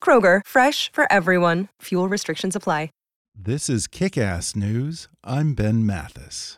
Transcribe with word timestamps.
Kroger, 0.00 0.42
fresh 0.46 0.92
for 0.92 1.10
everyone. 1.10 1.66
Fuel 1.82 2.08
restrictions 2.08 2.54
apply. 2.54 2.90
This 3.38 3.68
is 3.68 3.86
Kick 3.86 4.16
Ass 4.16 4.56
News. 4.56 5.08
I'm 5.22 5.52
Ben 5.52 5.84
Mathis. 5.84 6.56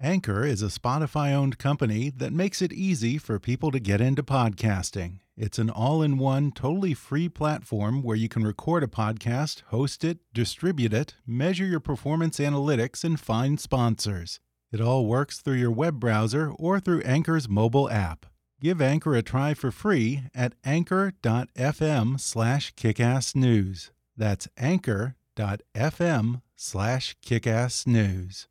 Anchor 0.00 0.44
is 0.44 0.60
a 0.60 0.66
Spotify 0.66 1.32
owned 1.32 1.58
company 1.58 2.10
that 2.10 2.32
makes 2.32 2.60
it 2.60 2.72
easy 2.72 3.16
for 3.16 3.38
people 3.38 3.70
to 3.70 3.78
get 3.78 4.00
into 4.00 4.24
podcasting. 4.24 5.20
It's 5.36 5.60
an 5.60 5.70
all 5.70 6.02
in 6.02 6.18
one, 6.18 6.50
totally 6.50 6.94
free 6.94 7.28
platform 7.28 8.02
where 8.02 8.16
you 8.16 8.28
can 8.28 8.42
record 8.42 8.82
a 8.82 8.88
podcast, 8.88 9.62
host 9.68 10.02
it, 10.02 10.18
distribute 10.34 10.92
it, 10.92 11.14
measure 11.24 11.64
your 11.64 11.78
performance 11.78 12.40
analytics, 12.40 13.04
and 13.04 13.20
find 13.20 13.60
sponsors. 13.60 14.40
It 14.70 14.82
all 14.82 15.06
works 15.06 15.38
through 15.38 15.54
your 15.54 15.70
web 15.70 15.98
browser 15.98 16.50
or 16.58 16.78
through 16.78 17.00
Anchor's 17.00 17.48
mobile 17.48 17.88
app. 17.88 18.26
Give 18.60 18.82
Anchor 18.82 19.14
a 19.14 19.22
try 19.22 19.54
for 19.54 19.70
free 19.70 20.24
at 20.34 20.54
anchor.fm 20.62 22.20
slash 22.20 22.74
kickassnews. 22.74 23.90
That's 24.16 24.48
anchor.fm 24.58 26.42
slash 26.54 27.16
kickassnews. 27.24 28.46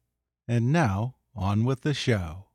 And 0.48 0.72
now, 0.74 1.16
on 1.36 1.66
with 1.66 1.82
the 1.82 1.94
show. 1.94 2.46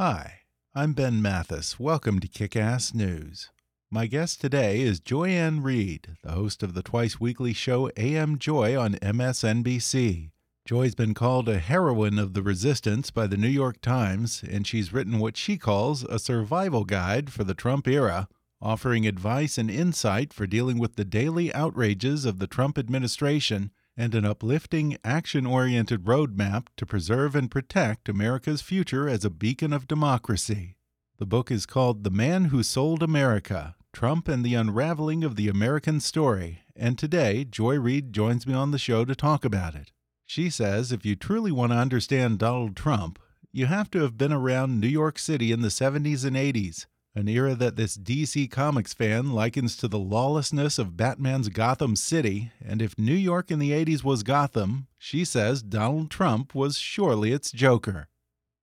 Hi, 0.00 0.40
I'm 0.74 0.92
Ben 0.94 1.22
Mathis. 1.22 1.78
Welcome 1.78 2.18
to 2.20 2.26
Kickass 2.26 2.94
News. 2.94 3.50
My 3.92 4.06
guest 4.06 4.40
today 4.40 4.82
is 4.82 5.00
Joy-Ann 5.00 5.64
Reid, 5.64 6.16
the 6.22 6.30
host 6.30 6.62
of 6.62 6.74
the 6.74 6.82
twice 6.82 7.18
weekly 7.18 7.52
show 7.52 7.90
AM 7.96 8.38
Joy 8.38 8.78
on 8.78 8.94
MSNBC. 8.94 10.30
Joy's 10.64 10.94
been 10.94 11.12
called 11.12 11.48
a 11.48 11.58
heroine 11.58 12.16
of 12.16 12.32
the 12.32 12.42
resistance 12.44 13.10
by 13.10 13.26
the 13.26 13.36
New 13.36 13.48
York 13.48 13.80
Times, 13.80 14.44
and 14.48 14.64
she's 14.64 14.92
written 14.92 15.18
what 15.18 15.36
she 15.36 15.58
calls 15.58 16.04
a 16.04 16.20
survival 16.20 16.84
guide 16.84 17.32
for 17.32 17.42
the 17.42 17.52
Trump 17.52 17.88
era, 17.88 18.28
offering 18.62 19.08
advice 19.08 19.58
and 19.58 19.68
insight 19.68 20.32
for 20.32 20.46
dealing 20.46 20.78
with 20.78 20.94
the 20.94 21.04
daily 21.04 21.52
outrages 21.52 22.24
of 22.24 22.38
the 22.38 22.46
Trump 22.46 22.78
administration 22.78 23.72
and 23.96 24.14
an 24.14 24.24
uplifting, 24.24 24.98
action 25.02 25.46
oriented 25.46 26.04
roadmap 26.04 26.68
to 26.76 26.86
preserve 26.86 27.34
and 27.34 27.50
protect 27.50 28.08
America's 28.08 28.62
future 28.62 29.08
as 29.08 29.24
a 29.24 29.30
beacon 29.30 29.72
of 29.72 29.88
democracy. 29.88 30.76
The 31.18 31.26
book 31.26 31.50
is 31.50 31.66
called 31.66 32.04
The 32.04 32.10
Man 32.10 32.46
Who 32.46 32.62
Sold 32.62 33.02
America 33.02 33.74
Trump 33.92 34.28
and 34.28 34.44
the 34.44 34.54
Unraveling 34.54 35.24
of 35.24 35.36
the 35.36 35.48
American 35.48 36.00
Story, 36.00 36.62
and 36.76 36.98
today 36.98 37.44
Joy 37.44 37.78
Reid 37.78 38.12
joins 38.12 38.46
me 38.46 38.54
on 38.54 38.70
the 38.70 38.78
show 38.78 39.04
to 39.04 39.14
talk 39.14 39.44
about 39.44 39.74
it. 39.74 39.92
She 40.26 40.48
says 40.48 40.92
if 40.92 41.04
you 41.04 41.16
truly 41.16 41.50
want 41.52 41.72
to 41.72 41.76
understand 41.76 42.38
Donald 42.38 42.76
Trump, 42.76 43.18
you 43.52 43.66
have 43.66 43.90
to 43.90 44.00
have 44.02 44.16
been 44.16 44.32
around 44.32 44.80
New 44.80 44.88
York 44.88 45.18
City 45.18 45.50
in 45.50 45.60
the 45.60 45.68
70s 45.68 46.24
and 46.24 46.36
80s, 46.36 46.86
an 47.14 47.28
era 47.28 47.54
that 47.56 47.76
this 47.76 47.98
DC 47.98 48.48
Comics 48.50 48.94
fan 48.94 49.32
likens 49.32 49.76
to 49.76 49.88
the 49.88 49.98
lawlessness 49.98 50.78
of 50.78 50.96
Batman's 50.96 51.48
Gotham 51.48 51.96
City. 51.96 52.52
And 52.64 52.80
if 52.80 52.96
New 52.96 53.12
York 53.12 53.50
in 53.50 53.58
the 53.58 53.72
80s 53.72 54.04
was 54.04 54.22
Gotham, 54.22 54.86
she 54.98 55.24
says 55.24 55.62
Donald 55.62 56.10
Trump 56.10 56.54
was 56.54 56.78
surely 56.78 57.32
its 57.32 57.50
Joker. 57.50 58.06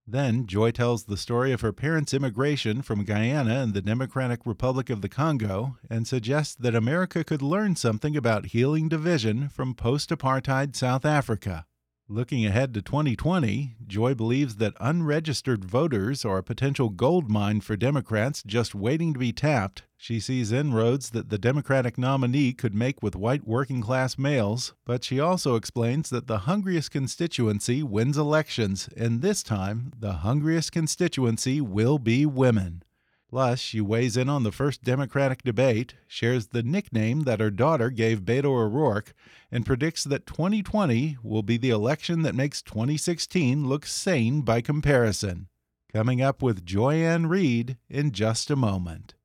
Then 0.10 0.48
Joy 0.48 0.72
tells 0.72 1.04
the 1.04 1.18
story 1.18 1.52
of 1.52 1.62
her 1.62 1.74
parents' 1.74 2.14
immigration 2.14 2.82
from 2.82 3.04
Guyana 3.04 3.56
and 3.56 3.74
the 3.74 3.82
Democratic 3.82 4.40
Republic 4.46 4.90
of 4.90 5.02
the 5.02 5.10
Congo 5.10 5.78
and 5.90 6.08
suggests 6.08 6.56
that 6.56 6.74
America 6.74 7.26
could 7.26 7.42
learn 7.42 7.76
something 7.76 8.16
about 8.16 8.48
healing 8.48 8.88
division 8.88 9.50
from 9.50 9.76
post 9.76 10.10
apartheid 10.10 10.76
South 10.78 11.06
Africa. 11.06 11.67
Looking 12.10 12.46
ahead 12.46 12.74
to 12.74 12.82
2020, 12.82 13.76
Joy 13.86 14.16
believes 14.16 14.56
that 14.56 14.76
unregistered 14.80 15.66
voters 15.66 16.24
are 16.24 16.38
a 16.38 16.44
potential 16.44 16.88
gold 16.88 17.30
mine 17.30 17.60
for 17.60 17.76
Democrats 17.76 18.42
just 18.48 18.74
waiting 18.74 19.12
to 19.12 19.20
be 19.20 19.34
tapped. 19.34 19.84
She 19.98 20.22
sees 20.22 20.54
inroads 20.54 21.10
that 21.10 21.30
the 21.30 21.38
Democratic 21.38 21.98
nominee 21.98 22.54
could 22.54 22.74
make 22.74 23.04
with 23.04 23.18
white 23.18 23.46
working 23.46 23.82
class 23.82 24.18
males, 24.18 24.74
but 24.86 25.04
she 25.04 25.20
also 25.20 25.56
explains 25.56 26.10
that 26.10 26.28
the 26.28 26.40
hungriest 26.40 26.92
constituency 26.92 27.84
wins 27.84 28.18
elections, 28.18 28.88
and 28.96 29.22
this 29.22 29.44
time, 29.44 29.92
the 30.00 30.14
hungriest 30.14 30.72
constituency 30.72 31.60
will 31.60 32.00
be 32.00 32.26
women. 32.26 32.84
Plus, 33.30 33.60
she 33.60 33.82
weighs 33.82 34.16
in 34.16 34.30
on 34.30 34.44
the 34.44 34.54
first 34.54 34.84
Democratic 34.84 35.44
debate, 35.44 35.96
shares 36.08 36.48
the 36.48 36.64
nickname 36.64 37.22
that 37.24 37.42
her 37.42 37.52
daughter 37.52 37.90
gave 37.90 38.22
Beto 38.22 38.46
O'Rourke, 38.46 39.14
and 39.52 39.66
predicts 39.66 40.06
that 40.06 40.26
2020 40.26 41.18
will 41.22 41.44
be 41.44 41.58
the 41.58 41.70
election 41.70 42.22
that 42.22 42.36
makes 42.36 42.62
2016 42.62 43.68
look 43.68 43.86
sane 43.86 44.42
by 44.42 44.62
comparison. 44.62 45.50
Coming 45.92 46.22
up 46.22 46.42
with 46.42 46.66
Joy-Ann 46.66 47.28
Reid 47.28 47.78
in 47.90 48.12
just 48.12 48.50
a 48.50 48.56
moment. 48.56 49.16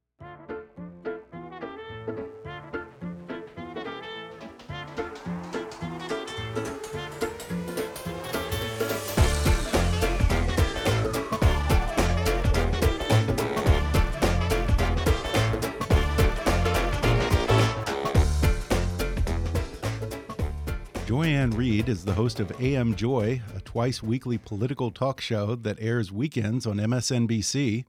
Joy-Ann 21.62 21.86
is 21.86 22.04
the 22.04 22.14
host 22.14 22.40
of 22.40 22.50
AM 22.60 22.96
Joy, 22.96 23.40
a 23.54 23.60
twice 23.60 24.02
weekly 24.02 24.36
political 24.36 24.90
talk 24.90 25.20
show 25.20 25.54
that 25.54 25.78
airs 25.78 26.10
weekends 26.10 26.66
on 26.66 26.78
MSNBC. 26.78 27.84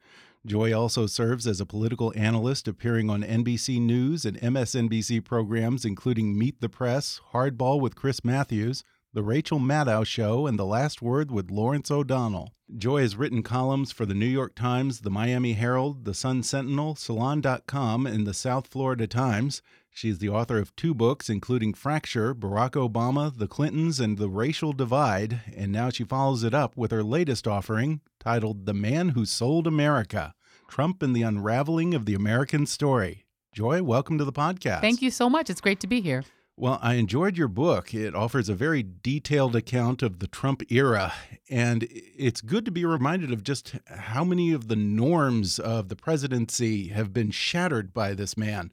Joy 0.45 0.72
also 0.79 1.07
serves 1.07 1.47
as 1.47 1.59
a 1.59 1.66
political 1.66 2.13
analyst 2.16 2.67
appearing 2.67 3.09
on 3.09 3.23
NBC 3.23 3.81
News 3.81 4.25
and 4.25 4.39
MSNBC 4.39 5.25
programs 5.25 5.85
including 5.85 6.38
Meet 6.38 6.61
the 6.61 6.69
Press, 6.69 7.19
Hardball 7.34 7.81
with 7.81 7.95
Chris 7.95 8.23
Matthews, 8.23 8.84
The 9.11 9.23
Rachel 9.23 9.57
Maddow 9.57 10.05
Show, 10.05 10.45
and 10.45 10.59
The 10.59 10.66
Last 10.66 11.01
Word 11.01 11.31
with 11.31 11.50
Lawrence 11.50 11.90
O'Donnell. 11.90 12.53
Joy 12.78 13.01
has 13.01 13.16
written 13.16 13.41
columns 13.41 13.91
for 13.91 14.05
the 14.05 14.13
New 14.13 14.28
York 14.28 14.53
Times, 14.53 14.99
the 14.99 15.09
Miami 15.09 15.53
Herald, 15.53 16.05
the 16.05 16.14
Sun 16.14 16.43
Sentinel, 16.43 16.96
Salon.com, 16.96 18.05
and 18.05 18.28
the 18.28 18.35
South 18.35 18.67
Florida 18.67 19.08
Times. 19.08 19.64
She's 19.95 20.17
the 20.17 20.29
author 20.29 20.57
of 20.57 20.75
two 20.75 20.95
books, 20.95 21.29
including 21.29 21.75
Fracture, 21.75 22.34
Barack 22.34 22.72
Obama, 22.72 23.31
the 23.37 23.47
Clintons, 23.47 23.99
and 23.99 24.17
the 24.17 24.28
Racial 24.28 24.73
Divide, 24.73 25.41
and 25.55 25.72
now 25.72 25.91
she 25.91 26.03
follows 26.03 26.43
it 26.43 26.51
up 26.51 26.75
with 26.75 26.90
her 26.90 27.03
latest 27.03 27.47
offering 27.47 28.01
titled 28.19 28.66
The 28.66 28.73
Man 28.73 29.09
Who 29.09 29.23
Sold 29.23 29.67
America 29.67 30.34
Trump 30.67 31.03
and 31.03 31.16
the 31.16 31.22
Unraveling 31.22 31.93
of 31.93 32.07
the 32.07 32.16
American 32.16 32.66
Story. 32.66 33.28
Joy, 33.53 33.84
welcome 33.84 34.17
to 34.17 34.25
the 34.25 34.34
podcast. 34.34 34.81
Thank 34.81 35.03
you 35.03 35.11
so 35.11 35.29
much. 35.29 35.51
It's 35.51 35.61
great 35.61 35.79
to 35.81 35.87
be 35.87 36.01
here. 36.01 36.23
Well, 36.57 36.79
I 36.81 36.96
enjoyed 36.96 37.37
your 37.37 37.47
book. 37.47 37.93
It 37.93 38.16
offers 38.16 38.49
a 38.49 38.55
very 38.55 38.84
detailed 38.84 39.55
account 39.55 40.01
of 40.01 40.17
the 40.17 40.28
Trump 40.28 40.63
era, 40.72 41.13
and 41.51 41.87
it's 41.91 42.41
good 42.41 42.66
to 42.66 42.72
be 42.72 42.84
reminded 42.84 43.31
of 43.31 43.43
just 43.43 43.75
how 43.85 44.23
many 44.23 44.53
of 44.53 44.69
the 44.69 44.75
norms 44.75 45.59
of 45.59 45.89
the 45.89 45.96
presidency 45.96 46.87
have 46.87 47.13
been 47.13 47.29
shattered 47.29 47.93
by 47.93 48.16
this 48.16 48.35
man. 48.35 48.72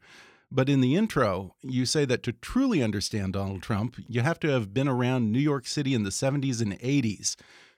But 0.52 0.68
in 0.68 0.80
the 0.80 0.96
intro, 0.96 1.54
you 1.62 1.86
say 1.86 2.04
that 2.06 2.24
to 2.24 2.32
truly 2.32 2.82
understand 2.82 3.34
Donald 3.34 3.62
Trump, 3.62 3.96
you 4.08 4.22
have 4.22 4.40
to 4.40 4.48
have 4.48 4.74
been 4.74 4.88
around 4.88 5.30
New 5.30 5.38
York 5.38 5.66
City 5.66 5.94
in 5.94 6.02
the 6.02 6.10
70s 6.10 6.60
and 6.60 6.78
80s. 6.80 7.36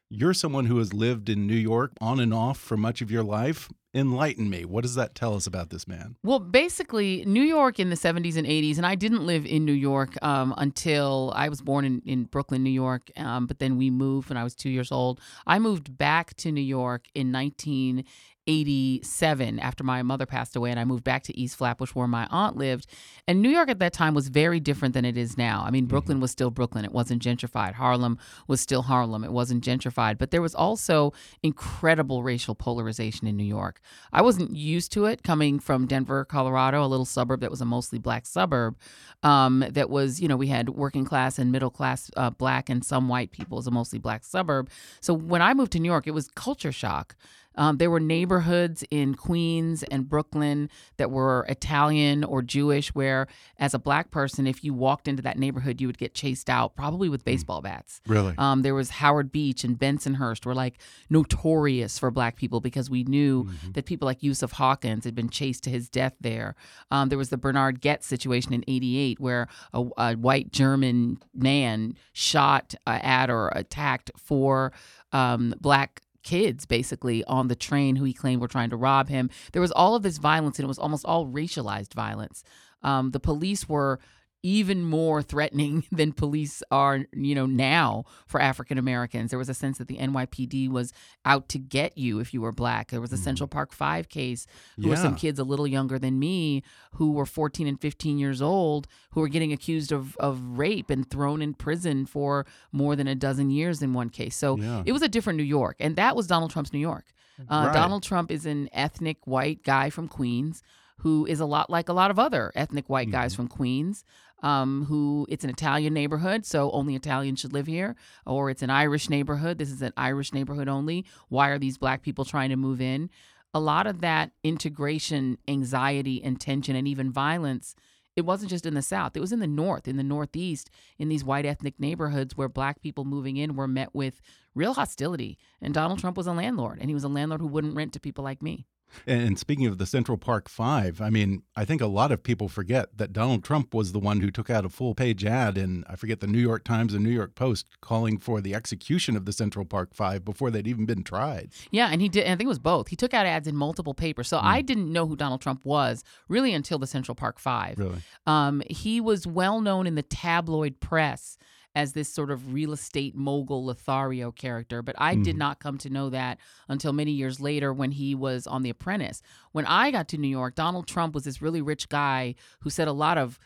You're 0.09 0.35
someone 0.35 0.67
who 0.67 0.79
has 0.79 0.93
lived 0.93 1.29
in 1.29 1.47
New 1.47 1.55
York 1.55 1.93
on 2.01 2.21
and 2.21 2.33
off 2.33 2.59
for 2.59 2.77
much 2.77 3.01
of 3.01 3.11
your 3.11 3.23
life. 3.23 3.71
Enlighten 3.95 4.49
me. 4.49 4.65
What 4.65 4.83
does 4.83 4.95
that 4.95 5.15
tell 5.15 5.35
us 5.35 5.47
about 5.47 5.69
this 5.69 5.87
man? 5.87 6.17
Well, 6.23 6.39
basically, 6.39 7.25
New 7.27 7.43
York 7.43 7.79
in 7.79 7.91
the 7.91 7.97
70s 7.97 8.37
and 8.37 8.47
80s, 8.47 8.79
and 8.79 8.87
I 8.87 8.95
didn't 8.95 9.27
live 9.27 9.45
in 9.45 9.67
New 9.67 9.73
York 9.73 10.23
um, 10.23 10.55
until 10.57 11.31
I 11.37 11.51
was 11.51 11.61
born 11.61 11.85
in, 11.85 12.03
in 12.07 12.25
Brooklyn, 12.25 12.63
New 12.63 12.71
York, 12.71 13.11
um, 13.19 13.47
but 13.47 13.59
then 13.59 13.77
we 13.77 13.91
moved 13.91 14.31
when 14.31 14.39
I 14.39 14.45
was 14.45 14.55
two 14.55 14.71
years 14.71 14.91
old. 14.93 15.21
I 15.47 15.59
moved 15.59 15.99
back 15.99 16.35
to 16.37 16.51
New 16.51 16.63
York 16.63 17.07
in 17.15 17.31
19 17.31 18.05
87 18.47 19.59
after 19.59 19.85
my 19.85 20.03
mother 20.03 20.27
passed 20.27 20.57
away 20.57 20.71
and 20.71 20.81
I 20.81 20.85
moved 20.85 21.05
back 21.05 21.23
to 21.25 21.37
East 21.39 21.57
Flatbush 21.57 21.91
where 21.91 22.09
my 22.09 22.27
aunt 22.31 22.57
lived. 22.57 22.87
And 23.29 23.41
New 23.41 23.49
York 23.49 23.69
at 23.69 23.79
that 23.79 23.93
time 23.93 24.15
was 24.15 24.29
very 24.29 24.59
different 24.59 24.95
than 24.95 25.05
it 25.05 25.17
is 25.17 25.39
now. 25.39 25.63
I 25.65 25.71
mean, 25.71 25.87
Brooklyn 25.87 26.21
was 26.21 26.31
still 26.31 26.51
Brooklyn. 26.51 26.85
It 26.85 26.93
wasn't 26.93 27.23
gentrified. 27.23 27.75
Harlem 27.75 28.19
was 28.49 28.61
still 28.61 28.83
Harlem. 28.83 29.23
It 29.23 29.33
wasn't 29.33 29.65
gentrified. 29.65 30.19
But 30.19 30.31
there 30.31 30.43
was 30.43 30.55
also 30.55 31.13
incredible 31.43 32.23
racial 32.23 32.55
polarization 32.55 33.27
in 33.27 33.37
New 33.37 33.45
York. 33.45 33.81
I 34.13 34.23
wasn't 34.23 34.57
used 34.57 34.93
to 34.93 35.07
it 35.07 35.23
coming 35.23 35.61
from 35.61 35.87
Denver, 35.87 36.25
Colorado, 36.25 36.85
a 36.85 36.87
little 36.87 37.07
suburb 37.07 37.41
that 37.41 37.51
was 37.51 37.61
a 37.61 37.67
mostly 37.67 37.99
black 37.99 38.27
suburb. 38.27 38.77
Um, 39.23 39.65
that 39.71 39.89
was, 39.89 40.21
you 40.21 40.27
know, 40.27 40.37
we 40.37 40.49
had 40.49 40.71
working 40.71 41.05
class 41.05 41.39
and 41.39 41.53
middle 41.53 41.71
class 41.71 42.11
uh, 42.17 42.31
black 42.31 42.69
and 42.69 42.85
some 42.85 43.09
white 43.09 43.31
people. 43.31 43.57
Was 43.57 43.67
a 43.67 43.71
mostly 43.71 43.99
black 43.99 44.25
suburb. 44.25 44.69
So 45.01 45.15
when 45.15 45.43
I 45.43 45.55
moved 45.55 45.73
to 45.73 45.79
New 45.79 45.91
York, 45.91 46.07
it 46.07 46.13
was 46.13 46.29
culture 46.35 46.73
shock. 46.73 47.15
Um, 47.57 47.77
there 47.79 47.91
were 47.91 48.01
neighborhoods 48.01 48.85
in 48.91 49.15
Queens 49.15 49.83
and 49.85 50.09
Brooklyn 50.09 50.71
that 50.97 51.11
were 51.11 51.45
Italian 51.49 52.25
or 52.25 52.43
Jewish, 52.43 52.95
where 52.95 53.27
as 53.59 53.75
a 53.75 53.79
black 53.79 54.11
person, 54.11 54.47
if 54.47 54.65
you 54.65 54.73
walked 54.75 55.09
into 55.09 55.23
that 55.23 55.39
neighborhood, 55.39 55.81
you 55.81 55.87
would 55.87 55.99
get 55.99 56.15
chased 56.15 56.49
out, 56.49 56.75
probably 56.77 57.09
with 57.09 57.25
baseball 57.25 57.61
bats. 57.63 58.01
Really? 58.07 58.35
Um, 58.39 58.63
there 58.63 58.75
was 58.75 58.91
Howard 58.91 59.31
Beach 59.33 59.65
and 59.65 59.79
Bensonhurst 59.79 60.47
were 60.47 60.55
like 60.55 60.79
notorious 61.11 61.99
for 61.99 62.11
black 62.11 62.37
people 62.37 62.61
because 62.61 62.89
we 62.91 63.05
knew 63.05 63.33
Mm-hmm. 63.43 63.73
that 63.73 63.87
people 63.87 64.07
like 64.07 64.23
Yusuf 64.23 64.53
Hawkins 64.53 65.05
had 65.05 65.15
been 65.15 65.29
chased 65.29 65.65
to 65.65 65.71
his 65.71 65.89
death 65.89 66.15
there. 66.21 66.55
Um, 66.91 67.09
there 67.09 67.19
was 67.19 67.29
the 67.31 67.37
Bernhard 67.37 67.81
Goetz 67.81 68.07
situation 68.07 68.53
in 68.53 68.65
'88, 68.69 69.21
where 69.21 69.49
a, 69.73 69.85
a 69.97 70.15
white 70.15 70.53
German 70.53 71.19
man 71.35 71.97
shot 72.13 72.75
uh, 72.87 72.99
at 73.03 73.31
or 73.31 73.49
attacked 73.49 74.11
four 74.17 74.73
um, 75.13 75.55
black 75.61 76.03
kids 76.23 76.67
basically 76.67 77.25
on 77.25 77.49
the 77.49 77.57
train 77.57 77.97
who 77.97 78.05
he 78.05 78.13
claimed 78.13 78.41
were 78.41 78.49
trying 78.49 78.71
to 78.71 78.77
rob 78.77 79.09
him. 79.09 79.31
There 79.53 79.63
was 79.63 79.73
all 79.73 79.95
of 79.95 80.03
this 80.03 80.19
violence, 80.19 80.59
and 80.59 80.65
it 80.65 80.69
was 80.69 80.79
almost 80.79 81.05
all 81.05 81.27
racialized 81.27 81.95
violence. 81.95 82.45
Um, 82.83 83.11
the 83.11 83.21
police 83.21 83.69
were 83.69 84.01
even 84.43 84.85
more 84.85 85.23
threatening 85.23 85.85
than 85.93 86.13
police 86.13 86.63
are, 86.71 87.05
you 87.13 87.35
know, 87.35 87.47
now 87.47 88.05
for 88.27 88.41
African 88.41 88.79
Americans. 88.79 89.31
There 89.31 89.39
was 89.39 89.49
a 89.49 89.55
sense 89.55 89.79
that 89.79 89.89
the 89.89 89.99
NYPD 89.99 90.71
was 90.71 90.93
out 91.25 91.49
to 91.51 91.59
get 91.59 91.97
you 91.97 92.19
if 92.19 92.35
you 92.35 92.41
were 92.41 92.53
black. 92.53 92.91
There 92.91 93.01
was 93.01 93.13
a 93.13 93.17
Central 93.17 93.49
mm. 93.49 93.53
Park 93.53 93.73
Five 93.73 94.09
case 94.09 94.47
who 94.81 94.89
were 94.89 94.97
some 94.97 95.17
kids 95.17 95.39
a 95.39 95.45
little 95.45 95.67
younger 95.67 95.99
than 95.99 96.19
me 96.19 96.63
who 96.93 97.13
were 97.13 97.27
14 97.27 97.67
and 97.67 97.81
15 97.81 98.19
years 98.19 98.43
old 98.43 98.89
who 99.13 99.21
were 99.21 99.29
getting 99.29 99.53
accused 99.53 99.93
of, 99.93 100.17
of 100.17 100.41
rape 100.59 100.91
and 100.91 101.09
thrown 101.09 101.43
in 101.43 101.55
prison 101.55 102.07
for 102.07 102.47
more 102.73 102.97
than 102.97 103.07
a 103.07 103.15
dozen 103.15 103.51
years 103.51 103.83
in 103.83 103.95
one 103.95 104.09
case. 104.09 104.37
So 104.37 104.57
Yeah. 104.57 104.83
it 104.85 104.93
was 104.93 105.03
a 105.03 105.09
different 105.09 105.37
New 105.37 105.45
York. 105.45 105.77
And 105.81 105.97
that 105.97 106.17
was 106.17 106.27
Donald 106.27 106.51
Trump's 106.51 106.73
New 106.73 106.79
York. 106.79 107.05
Mm. 107.41 107.45
Uh, 107.49 107.67
Right. 107.67 107.75
Donald 107.75 108.03
Trump 108.03 108.31
is 108.31 108.47
an 108.47 108.69
ethnic 108.73 109.19
white 109.27 109.63
guy 109.63 109.91
from 109.91 110.09
Queens 110.09 110.63
who 111.03 111.27
is 111.27 111.41
a 111.41 111.47
lot 111.47 111.69
like 111.69 111.89
a 111.89 111.93
lot 111.93 112.11
of 112.11 112.19
other 112.19 112.53
ethnic 112.55 112.89
white 112.89 113.11
guys 113.11 113.33
mm-hmm. 113.33 113.43
from 113.43 113.49
Queens. 113.49 114.05
Um, 114.43 114.87
who 114.87 115.25
it's 115.29 115.45
an 115.45 115.51
Italian 115.51 115.95
neighborhood, 115.95 116.45
so 116.45 116.71
only 116.73 116.97
Italians 116.97 117.39
should 117.39 117.53
live 117.53 117.69
here, 117.69 117.95
or 118.27 118.51
it's 118.51 118.63
an 118.63 118.71
Irish 118.71 119.09
neighborhood. 119.09 119.59
This 119.59 119.71
is 119.71 119.83
an 119.83 119.93
Irish 119.97 120.33
neighborhood 120.33 120.69
only. 120.69 121.05
Why 121.29 121.51
are 121.51 121.61
these 121.61 121.79
black 121.79 122.03
people 122.03 122.25
trying 122.25 122.51
to 122.51 122.57
move 122.57 122.81
in? 122.81 123.09
A 123.55 123.61
lot 123.61 123.87
of 123.87 124.01
that 124.01 124.33
integration, 124.43 125.39
anxiety, 125.47 126.21
and 126.25 126.41
tension, 126.41 126.75
and 126.75 126.89
even 126.89 127.13
violence 127.13 127.77
it 128.15 128.27
wasn't 128.27 128.51
just 128.51 128.67
in 128.67 128.75
the 128.75 128.83
South. 128.83 129.17
It 129.17 129.21
was 129.21 129.33
in 129.33 129.39
the 129.39 129.47
North, 129.47 129.89
in 129.89 129.97
the 129.97 130.03
Northeast, 130.03 130.71
in 130.99 131.09
these 131.09 131.25
white 131.25 131.47
ethnic 131.47 131.81
neighborhoods 131.81 132.37
where 132.37 132.49
black 132.49 132.83
people 132.83 133.05
moving 133.05 133.37
in 133.37 133.57
were 133.57 133.69
met 133.69 133.95
with 133.95 134.21
real 134.55 134.75
hostility. 134.75 135.39
And 135.61 135.73
Donald 135.73 135.99
Trump 135.99 136.17
was 136.17 136.27
a 136.27 136.33
landlord, 136.33 136.79
and 136.79 136.91
he 136.91 136.95
was 136.95 137.05
a 137.05 137.09
landlord 137.09 137.41
who 137.41 137.47
wouldn't 137.47 137.77
rent 137.77 137.93
to 137.95 138.01
people 138.01 138.23
like 138.23 138.43
me. 138.43 138.67
And 139.07 139.39
speaking 139.39 139.67
of 139.67 139.79
the 139.79 139.87
Central 139.87 140.19
Park 140.19 140.49
Five, 140.49 141.01
I 141.01 141.11
mean, 141.11 141.43
I 141.57 141.65
think 141.65 141.81
a 141.81 141.87
lot 141.87 142.13
of 142.13 142.23
people 142.23 142.49
forget 142.49 142.97
that 142.99 143.13
Donald 143.13 143.45
Trump 143.45 143.75
was 143.75 143.93
the 143.93 143.99
one 143.99 144.21
who 144.21 144.31
took 144.31 144.51
out 144.51 144.65
a 144.65 144.69
full 144.69 144.95
page 144.95 145.25
ad 145.25 145.59
in, 145.59 145.85
I 145.89 145.97
forget, 145.97 146.21
the 146.21 146.27
New 146.27 146.39
York 146.39 146.65
Times 146.65 146.95
and 146.95 147.03
New 147.05 147.11
York 147.11 147.35
Post 147.35 147.67
calling 147.81 148.19
for 148.19 148.41
the 148.41 148.55
execution 148.55 149.17
of 149.17 149.25
the 149.25 149.33
Central 149.33 149.65
Park 149.65 149.95
Five 149.95 150.25
before 150.25 150.51
they'd 150.51 150.67
even 150.67 150.87
been 150.87 151.03
tried. 151.03 151.51
Yeah, 151.71 151.89
and 151.91 152.01
he 152.01 152.09
did. 152.09 152.25
And 152.25 152.33
I 152.33 152.37
think 152.37 152.47
it 152.47 152.49
was 152.49 152.59
both. 152.59 152.89
He 152.89 152.97
took 152.97 153.15
out 153.15 153.27
ads 153.27 153.49
in 153.49 153.57
multiple 153.57 153.95
papers. 153.95 154.29
So 154.29 154.39
I 154.43 154.63
didn't 154.63 154.93
know 154.93 155.07
who 155.07 155.17
Donald 155.17 155.41
Trump 155.41 155.65
was 155.65 156.05
really 156.29 156.55
until 156.55 156.79
the 156.79 156.87
Central 156.87 157.15
Park 157.15 157.39
Five. 157.39 157.79
Really? 157.79 158.03
Um, 158.27 158.63
he 158.69 159.01
was 159.01 159.27
well 159.27 159.61
known 159.61 159.87
in 159.87 159.95
the 159.95 160.03
tabloid 160.03 160.81
press 160.81 161.39
as 161.75 161.93
this 161.93 162.13
sort 162.13 162.31
of 162.31 162.53
real 162.53 162.73
estate 162.73 163.15
mogul 163.15 163.65
Lothario 163.65 164.31
character, 164.31 164.83
but 164.83 164.95
I 164.99 165.15
did 165.15 165.37
not 165.37 165.59
come 165.59 165.79
to 165.79 165.91
know 165.91 166.11
that 166.11 166.39
until 166.69 166.93
many 166.93 167.13
years 167.13 167.41
later 167.41 167.73
when 167.73 167.93
he 167.93 168.15
was 168.15 168.47
on 168.47 168.63
The 168.63 168.71
Apprentice. 168.71 169.23
When 169.53 169.65
I 169.65 169.91
got 169.91 170.09
to 170.09 170.19
New 170.19 170.29
York, 170.29 170.55
Donald 170.55 170.87
Trump 170.87 171.15
was 171.15 171.25
this 171.25 171.41
really 171.41 171.63
rich 171.63 171.89
guy 171.89 172.35
who 172.61 172.71
said 172.71 172.89
a 172.89 172.93
lot 172.93 173.17
of, 173.17 173.39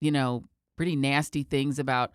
you 0.00 0.10
know, 0.10 0.44
pretty 0.76 0.94
nasty 0.94 1.42
things 1.42 1.78
about 1.78 2.10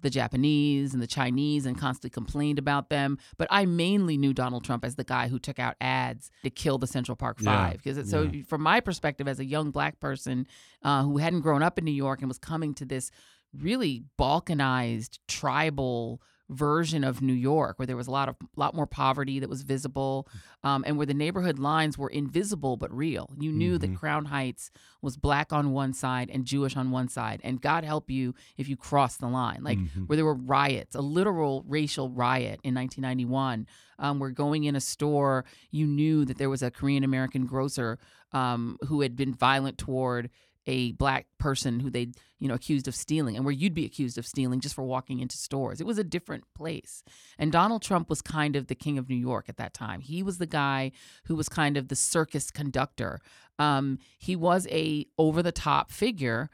the 0.00 0.10
Japanese 0.10 0.94
and 0.94 1.02
the 1.02 1.06
Chinese 1.06 1.66
and 1.66 1.78
constantly 1.78 2.10
complained 2.10 2.58
about 2.58 2.88
them. 2.88 3.18
But 3.36 3.48
I 3.50 3.66
mainly 3.66 4.16
knew 4.16 4.32
Donald 4.32 4.64
Trump 4.64 4.84
as 4.84 4.94
the 4.94 5.04
guy 5.04 5.28
who 5.28 5.38
took 5.38 5.58
out 5.58 5.76
ads 5.80 6.30
to 6.42 6.50
kill 6.50 6.78
the 6.78 6.86
Central 6.86 7.16
Park 7.16 7.40
Five. 7.40 7.82
Because 7.82 8.08
so, 8.08 8.22
yeah. 8.22 8.42
from 8.46 8.62
my 8.62 8.80
perspective, 8.80 9.28
as 9.28 9.38
a 9.38 9.44
young 9.44 9.70
black 9.70 10.00
person 10.00 10.46
uh, 10.82 11.02
who 11.02 11.18
hadn't 11.18 11.40
grown 11.40 11.62
up 11.62 11.78
in 11.78 11.84
New 11.84 11.92
York 11.92 12.20
and 12.20 12.28
was 12.28 12.38
coming 12.38 12.72
to 12.74 12.84
this 12.84 13.10
really 13.58 14.04
balkanized 14.18 15.18
tribal 15.28 16.20
version 16.50 17.04
of 17.04 17.22
New 17.22 17.32
York 17.32 17.78
where 17.78 17.86
there 17.86 17.96
was 17.96 18.06
a 18.06 18.10
lot 18.10 18.28
of 18.28 18.36
lot 18.54 18.74
more 18.74 18.86
poverty 18.86 19.38
that 19.38 19.48
was 19.48 19.62
visible 19.62 20.28
um, 20.62 20.84
and 20.86 20.98
where 20.98 21.06
the 21.06 21.14
neighborhood 21.14 21.58
lines 21.58 21.96
were 21.96 22.10
invisible 22.10 22.76
but 22.76 22.94
real. 22.94 23.30
You 23.40 23.50
knew 23.50 23.78
that 23.78 23.96
Crown 23.96 24.26
Heights 24.26 24.70
was 25.00 25.16
black 25.16 25.54
on 25.54 25.72
one 25.72 25.94
side 25.94 26.28
and 26.30 26.44
Jewish 26.44 26.76
on 26.76 26.90
one 26.90 27.08
side 27.08 27.40
and 27.42 27.62
God 27.62 27.82
help 27.82 28.10
you 28.10 28.34
if 28.58 28.68
you 28.68 28.76
crossed 28.76 29.20
the 29.20 29.26
line 29.26 29.60
like 29.62 29.78
where 30.06 30.16
there 30.16 30.24
were 30.26 30.34
riots 30.34 30.94
a 30.94 31.00
literal 31.00 31.64
racial 31.66 32.10
riot 32.10 32.60
in 32.62 32.74
1991 32.74 33.66
um, 33.98 34.18
where 34.18 34.30
going 34.30 34.64
in 34.64 34.76
a 34.76 34.80
store 34.80 35.46
you 35.70 35.86
knew 35.86 36.26
that 36.26 36.36
there 36.36 36.50
was 36.50 36.62
a 36.62 36.70
Korean 36.70 37.04
American 37.04 37.46
grocer 37.46 37.98
um, 38.32 38.76
who 38.88 39.00
had 39.00 39.16
been 39.16 39.32
violent 39.32 39.78
toward 39.78 40.28
a 40.66 40.92
black 40.92 41.26
person 41.38 41.80
who 41.80 41.90
they 41.90 42.08
you 42.38 42.48
know 42.48 42.54
accused 42.54 42.88
of 42.88 42.94
stealing 42.94 43.36
and 43.36 43.44
where 43.44 43.52
you'd 43.52 43.74
be 43.74 43.84
accused 43.84 44.18
of 44.18 44.26
stealing 44.26 44.60
just 44.60 44.74
for 44.74 44.82
walking 44.84 45.20
into 45.20 45.36
stores 45.36 45.80
it 45.80 45.86
was 45.86 45.98
a 45.98 46.04
different 46.04 46.44
place 46.54 47.02
and 47.38 47.52
donald 47.52 47.82
trump 47.82 48.08
was 48.08 48.22
kind 48.22 48.56
of 48.56 48.66
the 48.66 48.74
king 48.74 48.98
of 48.98 49.08
new 49.08 49.14
york 49.16 49.46
at 49.48 49.56
that 49.56 49.74
time 49.74 50.00
he 50.00 50.22
was 50.22 50.38
the 50.38 50.46
guy 50.46 50.90
who 51.24 51.36
was 51.36 51.48
kind 51.48 51.76
of 51.76 51.88
the 51.88 51.96
circus 51.96 52.50
conductor 52.50 53.20
um, 53.58 53.98
he 54.18 54.34
was 54.34 54.66
a 54.70 55.06
over 55.18 55.42
the 55.42 55.52
top 55.52 55.90
figure 55.90 56.50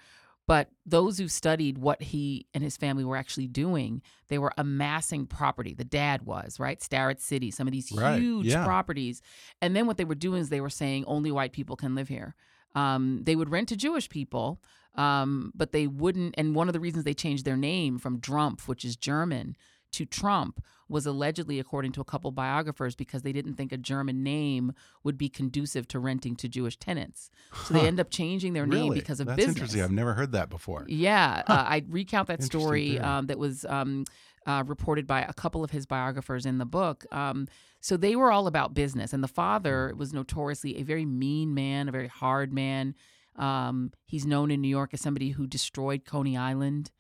but 0.47 0.69
those 0.85 1.17
who 1.19 1.29
studied 1.29 1.79
what 1.79 2.03
he 2.03 2.45
and 2.53 2.65
his 2.65 2.77
family 2.77 3.05
were 3.05 3.17
actually 3.17 3.47
doing, 3.47 4.03
they 4.27 4.37
were 4.37 4.53
amassing 4.59 5.27
property. 5.27 5.75
The 5.75 5.85
dad 5.85 6.23
was, 6.23 6.59
right? 6.59 6.83
Starrett 6.83 7.21
City, 7.21 7.53
some 7.53 7.69
of 7.69 7.73
these 7.73 7.93
Right, 7.93 8.21
huge 8.21 8.47
yeah. 8.47 8.65
properties. 8.65 9.23
And 9.63 9.77
then 9.77 9.87
what 9.87 9.97
they 9.97 10.05
were 10.05 10.17
doing 10.17 10.41
is 10.41 10.49
they 10.49 10.61
were 10.61 10.69
saying 10.69 11.05
only 11.07 11.31
white 11.31 11.53
people 11.53 11.77
can 11.77 11.95
live 11.95 12.09
here. 12.09 12.35
Um, 12.75 13.21
they 13.25 13.37
would 13.37 13.51
rent 13.51 13.69
to 13.71 13.77
Jewish 13.77 14.09
people, 14.09 14.61
um, 14.95 15.53
but 15.55 15.73
they 15.73 15.87
wouldn't. 15.87 16.35
And 16.39 16.55
one 16.55 16.69
of 16.69 16.73
the 16.73 16.81
reasons 16.81 17.05
they 17.05 17.15
changed 17.15 17.45
their 17.45 17.57
name 17.57 17.99
from 17.99 18.21
Drumpf, 18.21 18.69
which 18.69 18.85
is 18.85 18.97
German, 18.97 19.57
to 19.93 20.05
Trump 20.05 20.63
was 20.89 21.07
allegedly, 21.07 21.61
according 21.61 21.93
to 21.93 22.01
a 22.01 22.05
couple 22.05 22.31
biographers, 22.33 22.97
because 22.97 23.23
they 23.23 23.33
didn't 23.33 23.55
think 23.55 23.71
a 23.71 23.77
German 23.77 24.25
name 24.25 24.73
would 25.05 25.17
be 25.17 25.29
conducive 25.29 25.87
to 25.87 26.01
renting 26.01 26.35
to 26.35 26.49
Jewish 26.49 26.77
tenants. 26.77 27.31
So 27.65 27.75
they 27.75 27.87
end 27.87 28.01
up 28.01 28.11
changing 28.11 28.55
their 28.55 28.67
name 28.67 28.85
Really? 28.89 28.99
because 28.99 29.21
of 29.21 29.29
That's 29.29 29.37
business. 29.37 29.57
interesting. 29.57 29.83
I've 29.83 29.93
never 29.93 30.15
heard 30.15 30.33
that 30.33 30.51
before. 30.51 30.85
Yeah, 30.89 31.43
uh, 31.47 31.53
I 31.69 31.85
recount 31.89 32.27
that 32.27 32.43
story 32.43 32.99
um, 32.99 33.27
that 33.29 33.39
was 33.39 33.65
um, 33.67 34.05
uh, 34.51 34.65
reported 34.65 35.07
by 35.07 35.23
a 35.23 35.33
couple 35.33 35.63
of 35.63 35.71
his 35.71 35.87
biographers 35.87 36.45
in 36.45 36.59
the 36.59 36.65
book. 36.65 37.07
Um, 37.13 37.47
so 37.81 37.97
they 37.97 38.17
were 38.17 38.33
all 38.33 38.47
about 38.47 38.75
business, 38.75 39.13
and 39.13 39.23
the 39.23 39.29
father 39.29 39.95
was 39.97 40.13
notoriously 40.13 40.77
a 40.79 40.83
very 40.83 41.05
mean 41.05 41.55
man, 41.55 41.89
a 41.89 41.93
very 41.93 42.09
hard 42.09 42.53
man. 42.53 42.95
Um, 43.37 43.93
he's 44.07 44.27
known 44.27 44.51
in 44.51 44.61
New 44.61 44.69
York 44.69 44.91
as 44.93 45.01
somebody 45.01 45.31
who 45.31 45.47
destroyed 45.47 46.05
Coney 46.05 46.37
Island. 46.37 46.91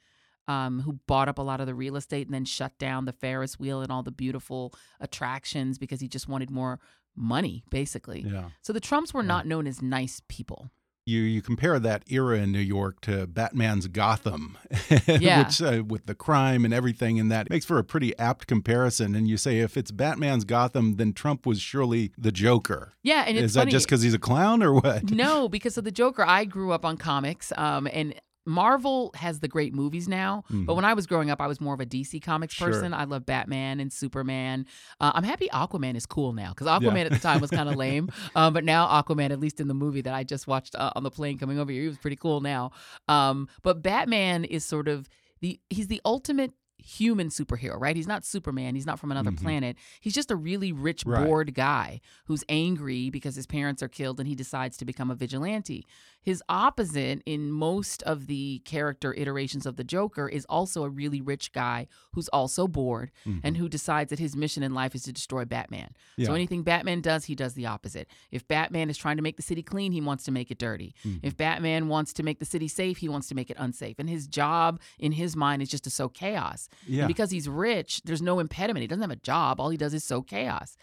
Um, 0.49 0.81
who 0.81 0.99
bought 1.07 1.29
up 1.29 1.39
a 1.39 1.43
lot 1.43 1.61
of 1.61 1.69
the 1.69 1.77
real 1.77 1.95
estate 1.95 2.27
and 2.27 2.35
then 2.35 2.45
shut 2.45 2.77
down 2.77 3.05
the 3.05 3.13
Ferris 3.13 3.61
wheel 3.61 3.83
and 3.83 3.93
all 3.93 4.03
the 4.03 4.11
beautiful 4.11 4.75
attractions 4.99 5.79
because 5.79 6.01
he 6.01 6.09
just 6.09 6.27
wanted 6.29 6.51
more 6.51 6.81
money, 7.15 7.63
basically. 7.71 8.23
Yeah. 8.23 8.49
So 8.61 8.73
the 8.73 8.81
Trumps 8.81 9.15
were 9.15 9.23
not 9.23 9.47
known 9.47 9.69
as 9.69 9.81
nice 9.81 10.23
people. 10.27 10.69
You 11.07 11.21
you 11.23 11.43
compare 11.43 11.79
that 11.79 12.03
era 12.09 12.39
in 12.39 12.53
New 12.53 12.59
York 12.61 13.01
to 13.03 13.27
Batman's 13.27 13.89
Gotham, 13.89 14.57
Yeah. 15.09 15.45
which 15.45 15.61
uh, 15.63 15.83
with 15.87 16.07
the 16.07 16.15
crime 16.15 16.65
and 16.65 16.73
everything 16.75 17.17
in 17.17 17.29
that 17.29 17.51
makes 17.51 17.65
for 17.65 17.79
a 17.79 17.85
pretty 17.85 18.17
apt 18.19 18.47
comparison. 18.47 19.15
And 19.15 19.29
you 19.29 19.37
say 19.37 19.59
if 19.61 19.77
it's 19.77 19.91
Batman's 19.91 20.45
Gotham, 20.45 20.97
then 20.97 21.13
Trump 21.13 21.47
was 21.47 21.61
surely 21.61 22.13
the 22.19 22.31
Joker. 22.33 22.93
Yeah, 23.03 23.25
and 23.27 23.37
it's 23.37 23.47
Is 23.47 23.55
that 23.55 23.69
just 23.69 23.87
because 23.87 24.03
he's 24.03 24.15
a 24.15 24.19
clown 24.19 24.63
or 24.63 24.75
what? 24.75 25.11
no, 25.11 25.49
because 25.49 25.77
of 25.79 25.85
the 25.85 25.91
Joker, 25.91 26.25
I 26.25 26.45
grew 26.45 26.73
up 26.73 26.85
on 26.85 26.97
comics, 26.97 27.53
um, 27.57 27.89
and 27.93 28.15
Marvel 28.47 29.11
has 29.15 29.41
the 29.41 29.49
great 29.49 29.75
movies 29.75 30.09
now. 30.09 30.45
But 30.51 30.75
when 30.75 30.85
I 30.85 30.95
was 30.95 31.07
growing 31.07 31.31
up, 31.31 31.41
I 31.41 31.47
was 31.47 31.61
more 31.61 31.75
of 31.75 31.81
a 31.81 31.87
DC 31.87 32.23
Comics 32.23 32.55
Mm-hmm. 32.55 32.65
Sure. 32.65 32.73
person. 32.73 32.95
I 32.95 33.05
love 33.05 33.25
Batman 33.27 33.81
and 33.81 33.93
Superman. 33.93 34.67
Uh, 35.01 35.13
I'm 35.15 35.25
happy 35.25 35.49
Aquaman 35.53 35.95
is 35.97 36.07
cool 36.07 36.33
now 36.33 36.51
because 36.51 36.67
Aquaman 36.67 37.05
at 37.07 37.13
the 37.13 37.19
time 37.19 37.41
was 37.41 37.51
kind 37.51 37.69
of 37.69 37.77
lame, 37.85 38.11
um, 38.35 38.53
but 38.53 38.65
now 38.65 38.87
Aquaman, 38.89 39.31
at 39.31 39.41
least 39.41 39.61
in 39.61 39.69
the 39.69 39.75
movie 39.75 40.01
that 40.03 40.15
I 40.15 40.25
just 40.25 40.47
watched 40.47 40.75
uh, 40.75 40.91
on 40.97 41.03
the 41.03 41.11
plane 41.11 41.39
coming 41.39 41.59
over 41.59 41.71
here, 41.71 41.83
he 41.83 41.89
was 41.89 41.99
pretty 41.99 42.17
cool 42.17 42.41
now. 42.41 42.73
Um, 43.09 43.49
but 43.63 43.83
Batman 43.83 44.45
is 44.45 44.65
sort 44.65 44.89
of 44.89 45.09
the 45.41 45.59
he's 45.71 45.87
the 45.89 46.01
ultimate 46.05 46.53
human 46.85 47.29
superhero, 47.29 47.79
right? 47.81 47.95
He's 47.97 48.07
not 48.07 48.25
Superman. 48.25 48.75
He's 48.75 48.87
not 48.87 48.99
from 48.99 49.11
another 49.11 49.33
planet. 49.33 49.77
He's 50.01 50.15
just 50.15 50.31
a 50.31 50.37
really 50.37 50.73
rich, 50.73 51.01
Mm-hmm. 51.01 51.11
Right. 51.11 51.27
bored 51.27 51.55
guy 51.55 52.01
who's 52.27 52.45
angry 52.49 53.09
because 53.11 53.35
his 53.35 53.47
parents 53.47 53.83
are 53.83 53.89
killed 53.89 54.19
and 54.21 54.29
he 54.29 54.35
decides 54.35 54.77
to 54.79 54.85
become 54.85 55.11
a 55.11 55.15
vigilante. 55.15 55.87
His 56.23 56.43
opposite 56.49 57.23
in 57.25 57.51
most 57.51 58.03
of 58.03 58.27
the 58.27 58.61
character 58.67 59.15
iterations 59.15 59.65
of 59.65 59.77
the 59.77 59.85
Joker 59.85 60.29
is 60.29 60.45
also 60.49 60.85
a 60.85 60.91
really 60.91 61.21
rich 61.23 61.53
guy 61.53 61.87
who's 62.13 62.29
also 62.29 62.69
bored 62.69 63.11
and 63.43 63.57
who 63.57 63.69
decides 63.69 64.11
that 64.11 64.19
his 64.19 64.37
mission 64.37 64.63
in 64.63 64.75
life 64.75 64.95
is 64.95 65.05
to 65.05 65.13
destroy 65.13 65.45
Batman. 65.47 65.95
So 66.23 66.35
anything 66.35 66.63
Batman 66.63 67.01
does, 67.01 67.25
he 67.25 67.35
does 67.35 67.55
the 67.55 67.65
opposite. 67.67 68.09
If 68.31 68.47
Batman 68.47 68.91
is 68.91 68.99
trying 68.99 69.17
to 69.17 69.23
make 69.23 69.37
the 69.37 69.43
city 69.43 69.63
clean, 69.63 69.93
he 69.93 70.01
wants 70.03 70.25
to 70.25 70.31
make 70.33 70.51
it 70.51 70.59
dirty. 70.59 70.95
If 71.23 71.37
Batman 71.37 71.89
wants 71.89 72.13
to 72.15 72.23
make 72.23 72.39
the 72.39 72.45
city 72.45 72.69
safe, 72.69 72.99
he 72.99 73.09
wants 73.09 73.29
to 73.29 73.35
make 73.35 73.49
it 73.51 73.57
unsafe. 73.59 73.99
And 73.99 74.09
his 74.11 74.27
job 74.27 74.81
in 74.99 75.13
his 75.13 75.35
mind 75.37 75.63
is 75.63 75.71
just 75.71 75.85
to 75.85 75.91
sow 75.91 76.09
chaos. 76.11 76.69
Yeah. 76.87 77.03
And 77.03 77.09
because 77.09 77.31
he's 77.31 77.49
rich, 77.49 78.03
there's 78.05 78.23
no 78.23 78.39
impediment. 78.39 78.83
He 78.83 78.87
doesn't 78.87 79.03
have 79.03 79.11
a 79.11 79.17
job. 79.17 79.61
All 79.61 79.71
he 79.71 79.77
does 79.77 79.95
is 79.95 80.05
sow 80.05 80.23
chaos. 80.23 80.77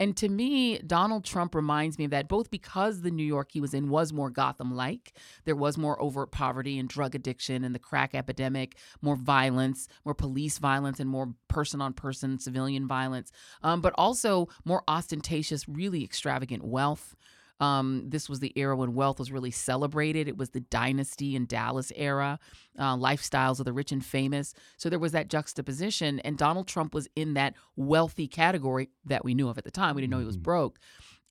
And 0.00 0.16
to 0.16 0.28
me, 0.28 0.78
Donald 0.78 1.24
Trump 1.24 1.54
reminds 1.54 1.98
me 1.98 2.04
of 2.04 2.10
that 2.10 2.26
both 2.26 2.50
because 2.50 3.02
the 3.02 3.12
New 3.12 3.24
York 3.24 3.50
he 3.52 3.60
was 3.60 3.74
in 3.74 3.88
was 3.88 4.12
more 4.12 4.28
Gotham 4.28 4.74
like. 4.74 5.16
There 5.44 5.54
was 5.54 5.78
more 5.78 6.00
overt 6.02 6.32
poverty 6.32 6.78
and 6.78 6.88
drug 6.88 7.14
addiction 7.14 7.62
and 7.62 7.74
the 7.74 7.78
crack 7.78 8.14
epidemic, 8.14 8.76
more 9.00 9.14
violence, 9.14 9.86
more 10.04 10.14
police 10.14 10.58
violence, 10.58 10.98
and 10.98 11.08
more 11.08 11.34
person 11.46 11.80
on 11.80 11.92
person 11.92 12.40
civilian 12.40 12.88
violence, 12.88 13.30
um, 13.62 13.80
but 13.80 13.94
also 13.96 14.48
more 14.64 14.82
ostentatious, 14.88 15.68
really 15.68 16.02
extravagant 16.02 16.64
wealth. 16.64 17.14
Um, 17.60 18.04
this 18.08 18.28
was 18.28 18.40
the 18.40 18.52
era 18.56 18.76
when 18.76 18.94
wealth 18.94 19.18
was 19.18 19.30
really 19.30 19.50
celebrated. 19.50 20.28
It 20.28 20.36
was 20.36 20.50
the 20.50 20.60
dynasty 20.60 21.36
and 21.36 21.46
Dallas 21.46 21.92
era, 21.94 22.38
uh, 22.78 22.96
lifestyles 22.96 23.58
of 23.58 23.64
the 23.64 23.72
rich 23.72 23.92
and 23.92 24.04
famous. 24.04 24.54
So 24.76 24.88
there 24.88 24.98
was 24.98 25.12
that 25.12 25.28
juxtaposition, 25.28 26.20
and 26.20 26.36
Donald 26.36 26.66
Trump 26.66 26.94
was 26.94 27.08
in 27.14 27.34
that 27.34 27.54
wealthy 27.76 28.26
category 28.26 28.90
that 29.04 29.24
we 29.24 29.34
knew 29.34 29.48
of 29.48 29.58
at 29.58 29.64
the 29.64 29.70
time. 29.70 29.94
We 29.94 30.02
didn't 30.02 30.10
know 30.10 30.18
he 30.18 30.24
was 30.24 30.36
broke. 30.36 30.78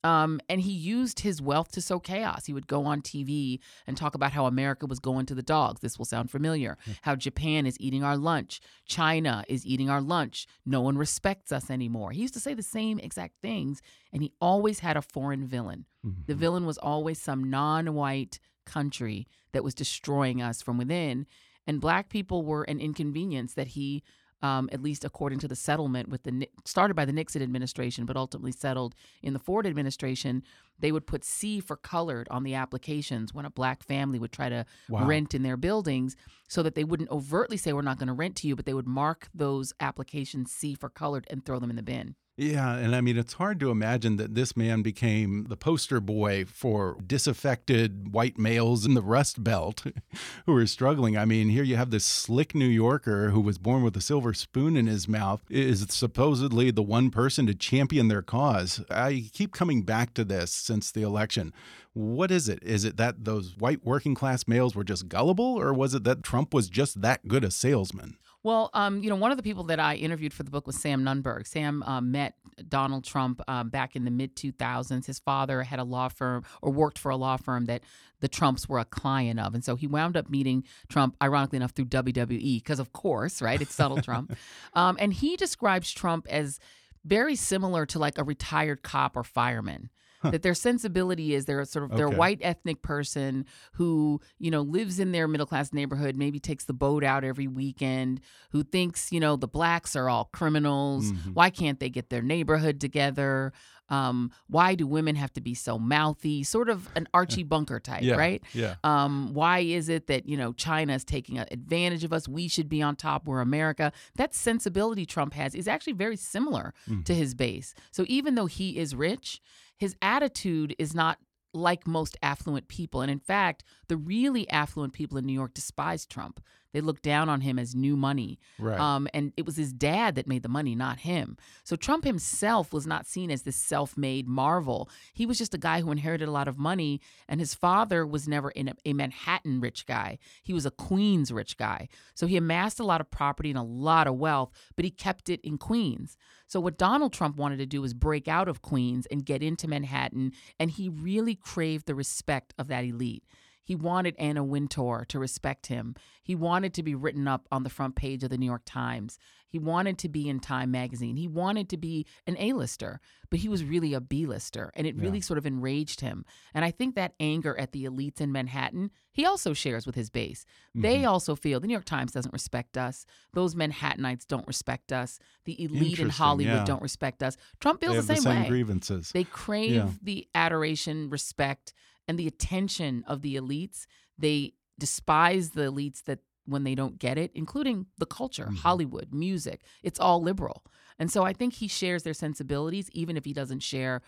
Um, 0.04 0.38
and 0.50 0.60
he 0.60 0.70
used 0.70 1.20
his 1.20 1.40
wealth 1.40 1.72
to 1.72 1.80
sow 1.80 1.98
chaos. 1.98 2.44
He 2.44 2.52
would 2.52 2.66
go 2.66 2.84
on 2.84 3.00
TV 3.00 3.58
and 3.86 3.96
talk 3.96 4.14
about 4.14 4.32
how 4.32 4.44
America 4.46 4.84
was 4.86 5.00
going 5.00 5.24
to 5.26 5.34
the 5.34 5.42
dogs. 5.42 5.80
This 5.80 5.98
will 5.98 6.04
sound 6.04 6.30
familiar. 6.30 6.76
How 7.02 7.16
Japan 7.16 7.64
is 7.66 7.76
eating 7.80 8.04
our 8.04 8.16
lunch. 8.18 8.60
China 8.86 9.44
is 9.48 9.64
eating 9.64 9.88
our 9.88 10.02
lunch. 10.02 10.46
No 10.66 10.82
one 10.82 10.98
respects 10.98 11.50
us 11.50 11.70
anymore. 11.70 12.10
He 12.12 12.20
used 12.20 12.34
to 12.34 12.40
say 12.40 12.52
the 12.52 12.62
same 12.62 12.98
exact 12.98 13.40
things, 13.40 13.80
and 14.12 14.22
he 14.22 14.32
always 14.40 14.80
had 14.80 14.98
a 14.98 15.02
foreign 15.02 15.46
villain. 15.46 15.86
The 16.26 16.34
villain 16.34 16.66
was 16.66 16.76
always 16.76 17.18
some 17.18 17.48
non 17.50 17.94
white 17.94 18.38
country 18.66 19.26
that 19.52 19.64
was 19.64 19.74
destroying 19.74 20.42
us 20.42 20.60
from 20.60 20.76
within. 20.76 21.26
And 21.66 21.80
black 21.80 22.10
people 22.10 22.44
were 22.44 22.64
an 22.64 22.78
inconvenience 22.78 23.54
that 23.54 23.68
he 23.68 24.02
um, 24.44 24.68
at 24.72 24.82
least 24.82 25.06
according 25.06 25.38
to 25.38 25.48
the 25.48 25.56
settlement 25.56 26.10
with 26.10 26.22
the 26.24 26.46
started 26.66 26.92
by 26.92 27.06
the 27.06 27.14
Nixon 27.14 27.40
administration, 27.40 28.04
but 28.04 28.14
ultimately 28.14 28.52
settled 28.52 28.94
in 29.22 29.32
the 29.32 29.38
Ford 29.38 29.66
administration. 29.66 30.42
They 30.78 30.92
would 30.92 31.06
put 31.06 31.24
C 31.24 31.60
for 31.60 31.76
colored 31.76 32.28
on 32.30 32.42
the 32.42 32.54
applications 32.54 33.32
when 33.32 33.44
a 33.44 33.50
black 33.50 33.82
family 33.82 34.18
would 34.18 34.32
try 34.32 34.48
to 34.48 34.66
Wow. 34.88 35.06
rent 35.06 35.34
in 35.34 35.42
their 35.42 35.56
buildings, 35.56 36.16
so 36.48 36.62
that 36.62 36.74
they 36.74 36.84
wouldn't 36.84 37.10
overtly 37.10 37.56
say 37.56 37.72
we're 37.72 37.82
not 37.82 37.98
going 37.98 38.08
to 38.08 38.12
rent 38.12 38.36
to 38.36 38.48
you, 38.48 38.54
but 38.56 38.66
they 38.66 38.74
would 38.74 38.86
mark 38.86 39.28
those 39.34 39.72
applications 39.80 40.52
C 40.52 40.74
for 40.74 40.88
colored 40.88 41.26
and 41.30 41.44
throw 41.44 41.58
them 41.58 41.70
in 41.70 41.76
the 41.76 41.82
bin. 41.82 42.16
Yeah, 42.36 42.74
and 42.74 42.96
I 42.96 43.00
mean, 43.00 43.16
it's 43.16 43.34
hard 43.34 43.60
to 43.60 43.70
imagine 43.70 44.16
that 44.16 44.34
this 44.34 44.56
man 44.56 44.82
became 44.82 45.44
the 45.48 45.56
poster 45.56 46.00
boy 46.00 46.44
for 46.44 46.96
disaffected 47.06 48.12
white 48.12 48.38
males 48.38 48.84
in 48.84 48.94
the 48.94 49.02
Rust 49.02 49.44
Belt 49.44 49.84
who 50.46 50.56
are 50.56 50.66
struggling. 50.66 51.16
I 51.16 51.24
mean, 51.26 51.48
here 51.48 51.62
you 51.62 51.76
have 51.76 51.90
this 51.90 52.04
slick 52.04 52.54
New 52.54 52.66
Yorker 52.66 53.30
who 53.30 53.40
was 53.40 53.58
born 53.58 53.84
with 53.84 53.96
a 53.96 54.00
silver 54.00 54.34
spoon 54.34 54.76
in 54.76 54.86
his 54.88 55.06
mouth, 55.06 55.42
is 55.48 55.86
supposedly 55.90 56.70
the 56.72 56.82
one 56.82 57.10
person 57.10 57.46
to 57.46 57.54
champion 57.54 58.08
their 58.08 58.22
cause. 58.22 58.84
I 58.90 59.30
keep 59.32 59.52
coming 59.52 59.82
back 59.82 60.12
to 60.14 60.24
this 60.24 60.52
since 60.64 60.90
the 60.90 61.02
election. 61.02 61.52
What 61.92 62.30
is 62.30 62.48
it? 62.48 62.62
Is 62.62 62.84
it 62.84 62.96
that 62.96 63.24
those 63.24 63.56
white 63.56 63.84
working 63.84 64.14
class 64.14 64.48
males 64.48 64.74
were 64.74 64.84
just 64.84 65.08
gullible, 65.08 65.60
or 65.60 65.72
was 65.72 65.94
it 65.94 66.04
that 66.04 66.22
Trump 66.22 66.52
was 66.54 66.68
just 66.68 67.02
that 67.02 67.28
good 67.28 67.44
a 67.44 67.50
salesman? 67.50 68.16
Well, 68.44 68.68
um, 68.74 69.02
you 69.02 69.08
know, 69.08 69.16
one 69.16 69.30
of 69.30 69.38
the 69.38 69.42
people 69.42 69.64
that 69.64 69.80
I 69.80 69.94
interviewed 69.94 70.34
for 70.34 70.42
the 70.42 70.50
book 70.50 70.66
was 70.66 70.76
Sam 70.76 71.02
Nunberg. 71.02 71.46
Sam 71.46 71.82
uh, 71.82 72.02
met 72.02 72.34
Donald 72.68 73.04
Trump 73.04 73.40
um, 73.48 73.70
back 73.70 73.96
in 73.96 74.04
the 74.04 74.10
mid 74.10 74.36
2000s. 74.36 75.06
His 75.06 75.18
father 75.18 75.62
had 75.62 75.78
a 75.78 75.84
law 75.84 76.08
firm 76.08 76.44
or 76.60 76.70
worked 76.70 76.98
for 76.98 77.10
a 77.10 77.16
law 77.16 77.38
firm 77.38 77.64
that 77.66 77.82
the 78.20 78.28
Trumps 78.28 78.68
were 78.68 78.78
a 78.78 78.84
client 78.84 79.40
of. 79.40 79.54
And 79.54 79.64
so 79.64 79.76
he 79.76 79.86
wound 79.86 80.14
up 80.14 80.28
meeting 80.28 80.64
Trump, 80.90 81.16
ironically 81.22 81.56
enough, 81.56 81.70
through 81.70 81.86
WWE, 81.86 82.56
because 82.62 82.78
of 82.78 82.92
course, 82.92 83.40
right? 83.40 83.60
It's 83.60 83.74
subtle 83.74 84.02
Trump. 84.02 84.36
Um, 84.74 84.96
and 84.98 85.12
he 85.12 85.36
describes 85.36 85.92
Trump 85.92 86.26
as 86.28 86.58
very 87.04 87.36
similar 87.36 87.86
to 87.86 87.98
like 87.98 88.18
a 88.18 88.24
retired 88.24 88.82
cop 88.82 89.16
or 89.16 89.22
fireman. 89.22 89.88
That 90.32 90.42
their 90.42 90.54
sensibility 90.54 91.34
is 91.34 91.44
they're 91.44 91.64
sort 91.64 91.84
of 91.90 92.00
Okay. 92.00 92.16
white 92.16 92.38
ethnic 92.42 92.82
person 92.82 93.44
who 93.74 94.20
you 94.38 94.50
know 94.50 94.62
lives 94.62 94.98
in 94.98 95.12
their 95.12 95.28
middle 95.28 95.46
class 95.46 95.72
neighborhood, 95.72 96.16
maybe 96.16 96.40
takes 96.40 96.64
the 96.64 96.72
boat 96.72 97.04
out 97.04 97.24
every 97.24 97.46
weekend, 97.46 98.20
who 98.50 98.62
thinks 98.62 99.12
you 99.12 99.20
know 99.20 99.36
the 99.36 99.48
blacks 99.48 99.94
are 99.96 100.08
all 100.08 100.30
criminals. 100.32 101.12
Mm-hmm. 101.12 101.30
Why 101.32 101.50
can't 101.50 101.78
they 101.80 101.90
get 101.90 102.10
their 102.10 102.22
neighborhood 102.22 102.80
together? 102.80 103.52
Um, 103.90 104.30
why 104.46 104.76
do 104.76 104.86
women 104.86 105.14
have 105.16 105.30
to 105.34 105.42
be 105.42 105.52
so 105.54 105.78
mouthy? 105.78 106.42
Sort 106.42 106.70
of 106.70 106.88
an 106.96 107.06
Archie 107.12 107.42
Bunker 107.52 107.78
type, 107.80 108.02
Yeah, 108.02 108.14
right? 108.14 108.42
yeah. 108.54 108.76
Um, 108.82 109.34
why 109.34 109.58
is 109.58 109.90
it 109.90 110.06
that 110.06 110.26
you 110.26 110.38
know 110.38 110.54
China 110.54 110.94
is 110.94 111.04
taking 111.04 111.38
advantage 111.38 112.02
of 112.02 112.12
us? 112.12 112.26
We 112.26 112.48
should 112.48 112.70
be 112.70 112.80
on 112.80 112.96
top. 112.96 113.28
We're 113.28 113.42
America. 113.42 113.92
That 114.16 114.34
sensibility 114.34 115.04
Trump 115.04 115.34
has 115.34 115.54
is 115.54 115.68
actually 115.68 115.92
very 115.92 116.16
similar 116.16 116.72
to 117.04 117.14
his 117.14 117.34
base. 117.34 117.74
So 117.90 118.06
even 118.08 118.36
though 118.36 118.46
he 118.46 118.78
is 118.78 118.94
rich, 118.94 119.40
his 119.84 119.94
attitude 120.00 120.74
is 120.78 120.94
not 120.94 121.18
like 121.52 121.86
most 121.86 122.16
affluent 122.22 122.68
people. 122.68 123.02
And 123.02 123.10
in 123.10 123.18
fact, 123.18 123.64
the 123.88 123.98
really 123.98 124.48
affluent 124.48 124.94
people 124.94 125.18
in 125.18 125.26
New 125.26 125.34
York 125.34 125.52
despise 125.52 126.06
Trump. 126.06 126.40
They 126.72 126.80
look 126.80 127.02
down 127.02 127.28
on 127.28 127.42
him 127.42 127.58
as 127.58 127.74
new 127.74 127.94
money. 127.94 128.40
Right. 128.58 128.80
Um, 128.80 129.06
and 129.12 129.34
it 129.36 129.44
was 129.44 129.56
his 129.56 129.74
dad 129.74 130.14
that 130.14 130.26
made 130.26 130.42
the 130.42 130.48
money, 130.48 130.74
not 130.74 131.00
him. 131.00 131.36
So 131.64 131.76
Trump 131.76 132.04
himself 132.04 132.72
was 132.72 132.86
not 132.86 133.06
seen 133.06 133.30
as 133.30 133.42
this 133.42 133.56
self 133.56 133.96
made 133.98 134.26
marvel. 134.26 134.88
He 135.12 135.26
was 135.26 135.36
just 135.36 135.54
a 135.54 135.58
guy 135.58 135.82
who 135.82 135.92
inherited 135.92 136.26
a 136.26 136.32
lot 136.32 136.48
of 136.48 136.58
money, 136.58 137.02
and 137.28 137.40
his 137.40 137.54
father 137.54 138.06
was 138.06 138.26
never 138.26 138.50
in 138.50 138.68
a, 138.68 138.74
a 138.86 138.94
Manhattan 138.94 139.60
rich 139.60 139.84
guy. 139.86 140.18
He 140.42 140.54
was 140.54 140.64
a 140.64 140.70
Queens 140.70 141.30
rich 141.30 141.58
guy. 141.58 141.88
So 142.14 142.26
he 142.26 142.38
amassed 142.38 142.80
a 142.80 142.84
lot 142.84 143.02
of 143.02 143.10
property 143.10 143.50
and 143.50 143.58
a 143.58 143.62
lot 143.62 144.06
of 144.06 144.16
wealth, 144.16 144.50
but 144.74 144.86
he 144.86 144.90
kept 144.90 145.28
it 145.28 145.42
in 145.42 145.58
Queens. 145.58 146.16
So 146.46 146.60
what 146.60 146.78
Donald 146.78 147.12
Trump 147.12 147.36
wanted 147.36 147.58
to 147.58 147.66
do 147.66 147.80
was 147.80 147.94
break 147.94 148.28
out 148.28 148.48
of 148.48 148.62
Queens 148.62 149.06
and 149.10 149.24
get 149.24 149.42
into 149.42 149.66
Manhattan, 149.68 150.32
and 150.58 150.70
he 150.70 150.88
really 150.88 151.34
craved 151.34 151.86
the 151.86 151.94
respect 151.94 152.54
of 152.58 152.68
that 152.68 152.84
elite. 152.84 153.24
He 153.64 153.74
wanted 153.74 154.14
Anna 154.18 154.44
Wintour 154.44 155.04
to 155.08 155.18
respect 155.18 155.66
him. 155.66 155.94
He 156.22 156.34
wanted 156.34 156.74
to 156.74 156.82
be 156.82 156.94
written 156.94 157.26
up 157.26 157.48
on 157.50 157.62
the 157.62 157.70
front 157.70 157.96
page 157.96 158.22
of 158.22 158.30
the 158.30 158.38
New 158.38 158.46
York 158.46 158.62
Times. 158.64 159.18
He 159.48 159.58
wanted 159.58 159.98
to 159.98 160.08
be 160.08 160.28
in 160.28 160.40
Time 160.40 160.70
magazine. 160.70 161.16
He 161.16 161.28
wanted 161.28 161.68
to 161.68 161.76
be 161.76 162.06
an 162.26 162.36
A-lister, 162.38 163.00
but 163.30 163.38
he 163.38 163.48
was 163.48 163.64
really 163.64 163.94
a 163.94 164.00
B-lister, 164.00 164.72
and 164.74 164.86
it 164.86 164.96
really 164.96 165.20
sort 165.20 165.38
of 165.38 165.46
enraged 165.46 166.00
him. 166.00 166.24
And 166.52 166.64
I 166.64 166.72
think 166.72 166.96
that 166.96 167.14
anger 167.20 167.56
at 167.58 167.72
the 167.72 167.84
elites 167.84 168.20
in 168.20 168.32
Manhattan, 168.32 168.90
he 169.12 169.24
also 169.24 169.52
shares 169.52 169.86
with 169.86 169.94
his 169.94 170.10
base. 170.10 170.44
They 170.74 170.98
mm-hmm. 170.98 171.08
also 171.08 171.36
feel 171.36 171.60
the 171.60 171.68
New 171.68 171.72
York 171.72 171.84
Times 171.84 172.12
doesn't 172.12 172.32
respect 172.32 172.76
us. 172.76 173.06
Those 173.32 173.54
Manhattanites 173.54 174.26
don't 174.26 174.46
respect 174.46 174.92
us. 174.92 175.20
The 175.44 175.62
elite 175.62 176.00
in 176.00 176.08
Hollywood 176.08 176.54
yeah. 176.54 176.64
don't 176.64 176.82
respect 176.82 177.22
us. 177.22 177.36
Trump 177.60 177.80
They 177.80 177.86
feels 177.86 177.96
have 177.96 178.06
the 178.08 178.16
same, 178.16 178.42
way. 178.42 178.48
grievances. 178.48 179.12
They 179.12 179.24
crave 179.24 179.70
Yeah. 179.70 179.90
the 180.02 180.26
adoration, 180.34 181.10
respect, 181.10 181.74
and 182.08 182.18
the 182.18 182.26
attention 182.26 183.04
of 183.06 183.22
the 183.22 183.36
elites. 183.36 183.86
They 184.18 184.54
despise 184.78 185.50
the 185.50 185.62
elites 185.62 186.04
that 186.04 186.20
when 186.46 186.64
they 186.64 186.74
don't 186.74 186.98
get 186.98 187.16
it, 187.16 187.30
including 187.34 187.86
the 187.98 188.06
culture, 188.06 188.44
Mm-hmm. 188.44 188.56
Hollywood, 188.56 189.12
music. 189.12 189.62
It's 189.82 189.98
all 189.98 190.22
liberal. 190.22 190.64
And 190.98 191.10
so 191.10 191.24
I 191.24 191.32
think 191.32 191.54
he 191.54 191.68
shares 191.68 192.02
their 192.02 192.14
sensibilities, 192.14 192.90
even 192.92 193.16
if 193.16 193.24
he 193.24 193.32
doesn't 193.32 193.60
share 193.60 194.02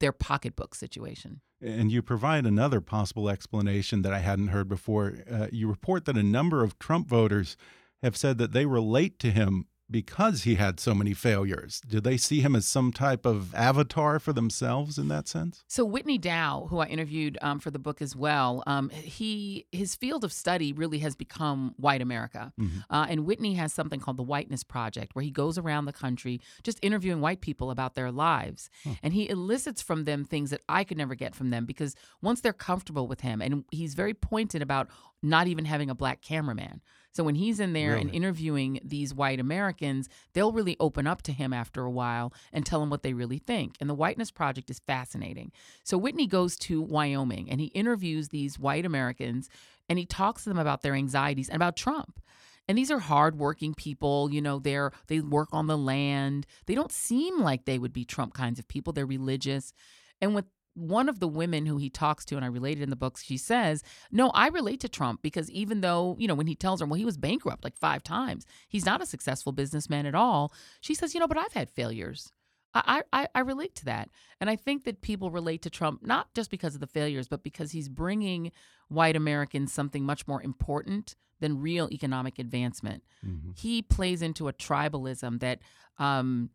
their 0.00 0.12
pocketbook 0.12 0.74
situation. 0.74 1.40
And 1.60 1.92
you 1.92 2.02
provide 2.02 2.46
another 2.46 2.80
possible 2.80 3.28
explanation 3.28 4.02
that 4.02 4.12
I 4.12 4.18
hadn't 4.18 4.48
heard 4.48 4.68
before. 4.68 5.18
Uh, 5.30 5.46
you 5.52 5.68
report 5.68 6.04
that 6.06 6.16
a 6.16 6.22
number 6.22 6.64
of 6.64 6.78
Trump 6.78 7.08
voters 7.08 7.56
have 8.02 8.16
said 8.16 8.38
that 8.38 8.52
they 8.52 8.66
relate 8.66 9.18
to 9.20 9.30
him 9.30 9.66
because 9.94 10.42
he 10.42 10.56
had 10.56 10.80
so 10.80 10.92
many 10.92 11.14
failures. 11.14 11.80
Do 11.86 12.00
they 12.00 12.16
see 12.16 12.40
him 12.40 12.56
as 12.56 12.66
some 12.66 12.90
type 12.90 13.24
of 13.24 13.54
avatar 13.54 14.18
for 14.18 14.32
themselves 14.32 14.98
in 14.98 15.06
that 15.06 15.28
sense? 15.28 15.62
So 15.68 15.84
Whitney 15.84 16.18
Dow, 16.18 16.66
who 16.68 16.80
I 16.80 16.86
interviewed 16.86 17.38
um, 17.40 17.60
for 17.60 17.70
the 17.70 17.78
book 17.78 18.02
as 18.02 18.16
well, 18.16 18.64
um, 18.66 18.90
he 18.90 19.66
his 19.70 19.94
field 19.94 20.24
of 20.24 20.32
study 20.32 20.72
really 20.72 20.98
has 20.98 21.14
become 21.14 21.76
white 21.76 22.02
America, 22.02 22.52
mm 22.58 22.66
-hmm. 22.66 22.78
uh, 22.90 23.06
and 23.08 23.24
Whitney 23.24 23.54
has 23.54 23.72
something 23.72 24.00
called 24.00 24.16
the 24.16 24.30
Whiteness 24.32 24.64
Project, 24.64 25.14
where 25.14 25.24
he 25.24 25.30
goes 25.30 25.58
around 25.58 25.84
the 25.84 25.98
country 26.04 26.40
just 26.64 26.78
interviewing 26.82 27.20
white 27.20 27.40
people 27.40 27.70
about 27.70 27.94
their 27.94 28.10
lives, 28.10 28.70
huh. 28.82 28.94
and 29.02 29.14
he 29.14 29.28
elicits 29.28 29.80
from 29.80 30.04
them 30.04 30.24
things 30.24 30.50
that 30.50 30.62
I 30.68 30.82
could 30.84 30.98
never 30.98 31.14
get 31.14 31.36
from 31.36 31.50
them 31.50 31.66
because 31.66 31.94
once 32.20 32.40
they're 32.40 32.64
comfortable 32.68 33.06
with 33.06 33.20
him, 33.20 33.40
and 33.40 33.64
he's 33.70 33.94
very 33.94 34.14
pointed 34.14 34.62
about 34.62 34.88
not 35.22 35.46
even 35.46 35.64
having 35.64 35.90
a 35.90 35.94
black 35.94 36.20
cameraman. 36.20 36.80
So 37.14 37.22
when 37.22 37.36
he's 37.36 37.60
in 37.60 37.72
there 37.72 37.90
really? 37.90 38.02
and 38.02 38.14
interviewing 38.14 38.80
these 38.84 39.14
white 39.14 39.38
Americans, 39.38 40.08
they'll 40.32 40.52
really 40.52 40.76
open 40.80 41.06
up 41.06 41.22
to 41.22 41.32
him 41.32 41.52
after 41.52 41.82
a 41.84 41.90
while 41.90 42.32
and 42.52 42.66
tell 42.66 42.82
him 42.82 42.90
what 42.90 43.02
they 43.02 43.12
really 43.12 43.38
think. 43.38 43.76
And 43.80 43.88
the 43.88 43.94
Whiteness 43.94 44.32
Project 44.32 44.68
is 44.68 44.80
fascinating. 44.80 45.52
So 45.84 45.96
Whitney 45.96 46.26
goes 46.26 46.56
to 46.58 46.82
Wyoming 46.82 47.48
and 47.48 47.60
he 47.60 47.68
interviews 47.68 48.28
these 48.28 48.58
white 48.58 48.84
Americans 48.84 49.48
and 49.88 49.98
he 49.98 50.06
talks 50.06 50.42
to 50.42 50.48
them 50.48 50.58
about 50.58 50.82
their 50.82 50.94
anxieties 50.94 51.48
and 51.48 51.56
about 51.56 51.76
Trump. 51.76 52.20
And 52.66 52.76
these 52.76 52.90
are 52.90 52.98
hardworking 52.98 53.74
people, 53.74 54.32
you 54.32 54.40
know, 54.40 54.58
they're 54.58 54.90
they 55.06 55.20
work 55.20 55.50
on 55.52 55.66
the 55.66 55.78
land. 55.78 56.46
They 56.66 56.74
don't 56.74 56.90
seem 56.90 57.40
like 57.40 57.64
they 57.64 57.78
would 57.78 57.92
be 57.92 58.04
Trump 58.04 58.34
kinds 58.34 58.58
of 58.58 58.66
people. 58.66 58.92
They're 58.92 59.06
religious. 59.06 59.72
And 60.20 60.34
what 60.34 60.46
one 60.74 61.08
of 61.08 61.20
the 61.20 61.28
women 61.28 61.66
who 61.66 61.76
he 61.76 61.88
talks 61.88 62.24
to, 62.26 62.36
and 62.36 62.44
I 62.44 62.48
related 62.48 62.82
in 62.82 62.90
the 62.90 62.96
books, 62.96 63.22
she 63.22 63.36
says, 63.36 63.82
No, 64.10 64.30
I 64.30 64.48
relate 64.48 64.80
to 64.80 64.88
Trump 64.88 65.22
because 65.22 65.50
even 65.50 65.80
though, 65.80 66.16
you 66.18 66.28
know, 66.28 66.34
when 66.34 66.46
he 66.46 66.54
tells 66.54 66.80
her, 66.80 66.86
well, 66.86 66.98
he 66.98 67.04
was 67.04 67.16
bankrupt 67.16 67.64
like 67.64 67.76
five 67.76 68.02
times, 68.02 68.44
he's 68.68 68.84
not 68.84 69.02
a 69.02 69.06
successful 69.06 69.52
businessman 69.52 70.06
at 70.06 70.14
all. 70.14 70.52
She 70.80 70.94
says, 70.94 71.14
You 71.14 71.20
know, 71.20 71.28
but 71.28 71.38
I've 71.38 71.52
had 71.52 71.70
failures. 71.70 72.32
I, 72.74 73.02
I, 73.12 73.28
I 73.34 73.40
relate 73.40 73.76
to 73.76 73.84
that. 73.84 74.10
And 74.40 74.50
I 74.50 74.56
think 74.56 74.84
that 74.84 75.00
people 75.00 75.30
relate 75.30 75.62
to 75.62 75.70
Trump 75.70 76.04
not 76.04 76.34
just 76.34 76.50
because 76.50 76.74
of 76.74 76.80
the 76.80 76.88
failures, 76.88 77.28
but 77.28 77.44
because 77.44 77.70
he's 77.70 77.88
bringing 77.88 78.50
white 78.88 79.14
Americans 79.14 79.72
something 79.72 80.04
much 80.04 80.26
more 80.26 80.42
important 80.42 81.14
than 81.40 81.60
real 81.60 81.88
economic 81.92 82.38
advancement. 82.38 83.04
Mm-hmm. 83.24 83.50
He 83.56 83.82
plays 83.82 84.22
into 84.22 84.48
a 84.48 84.52
tribalism 84.52 85.40
that, 85.40 85.60
um, 85.98 86.50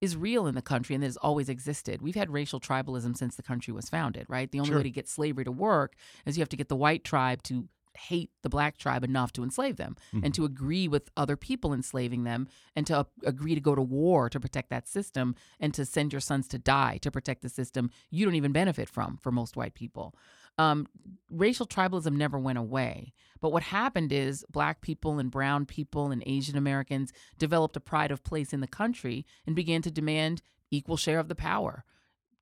is 0.00 0.16
real 0.16 0.46
in 0.46 0.54
the 0.54 0.62
country 0.62 0.94
and 0.94 1.02
that 1.02 1.08
has 1.08 1.16
always 1.16 1.48
existed. 1.48 2.00
We've 2.00 2.14
had 2.14 2.30
racial 2.30 2.60
tribalism 2.60 3.16
since 3.16 3.36
the 3.36 3.42
country 3.42 3.72
was 3.72 3.88
founded, 3.88 4.26
right? 4.28 4.50
The 4.50 4.60
only 4.60 4.70
sure. 4.70 4.78
way 4.78 4.82
to 4.84 4.90
get 4.90 5.08
slavery 5.08 5.44
to 5.44 5.52
work 5.52 5.94
is 6.24 6.36
you 6.36 6.42
have 6.42 6.48
to 6.50 6.56
get 6.56 6.68
the 6.68 6.76
white 6.76 7.04
tribe 7.04 7.42
to 7.44 7.68
hate 7.96 8.30
the 8.42 8.48
black 8.48 8.78
tribe 8.78 9.04
enough 9.04 9.32
to 9.32 9.42
enslave 9.42 9.76
them 9.76 9.96
mm-hmm. 10.14 10.24
and 10.24 10.34
to 10.34 10.44
agree 10.44 10.88
with 10.88 11.10
other 11.16 11.36
people 11.36 11.72
enslaving 11.72 12.24
them 12.24 12.48
and 12.76 12.86
to 12.86 13.06
agree 13.24 13.54
to 13.54 13.60
go 13.60 13.74
to 13.74 13.82
war 13.82 14.30
to 14.30 14.40
protect 14.40 14.70
that 14.70 14.88
system 14.88 15.34
and 15.58 15.74
to 15.74 15.84
send 15.84 16.12
your 16.12 16.20
sons 16.20 16.46
to 16.48 16.58
die 16.58 16.98
to 17.02 17.10
protect 17.10 17.42
the 17.42 17.48
system 17.48 17.90
you 18.10 18.24
don't 18.24 18.36
even 18.36 18.52
benefit 18.52 18.88
from 18.88 19.18
for 19.20 19.30
most 19.30 19.56
white 19.56 19.74
people. 19.74 20.14
Um, 20.58 20.86
racial 21.30 21.66
tribalism 21.66 22.12
never 22.12 22.38
went 22.38 22.58
away. 22.58 23.12
But 23.40 23.52
what 23.52 23.62
happened 23.62 24.12
is 24.12 24.44
black 24.50 24.82
people 24.82 25.18
and 25.18 25.30
brown 25.30 25.64
people 25.64 26.10
and 26.10 26.22
Asian 26.26 26.56
Americans 26.56 27.12
developed 27.38 27.76
a 27.76 27.80
pride 27.80 28.10
of 28.10 28.22
place 28.22 28.52
in 28.52 28.60
the 28.60 28.66
country 28.66 29.24
and 29.46 29.56
began 29.56 29.82
to 29.82 29.90
demand 29.90 30.42
equal 30.70 30.96
share 30.96 31.18
of 31.18 31.28
the 31.28 31.34
power 31.34 31.84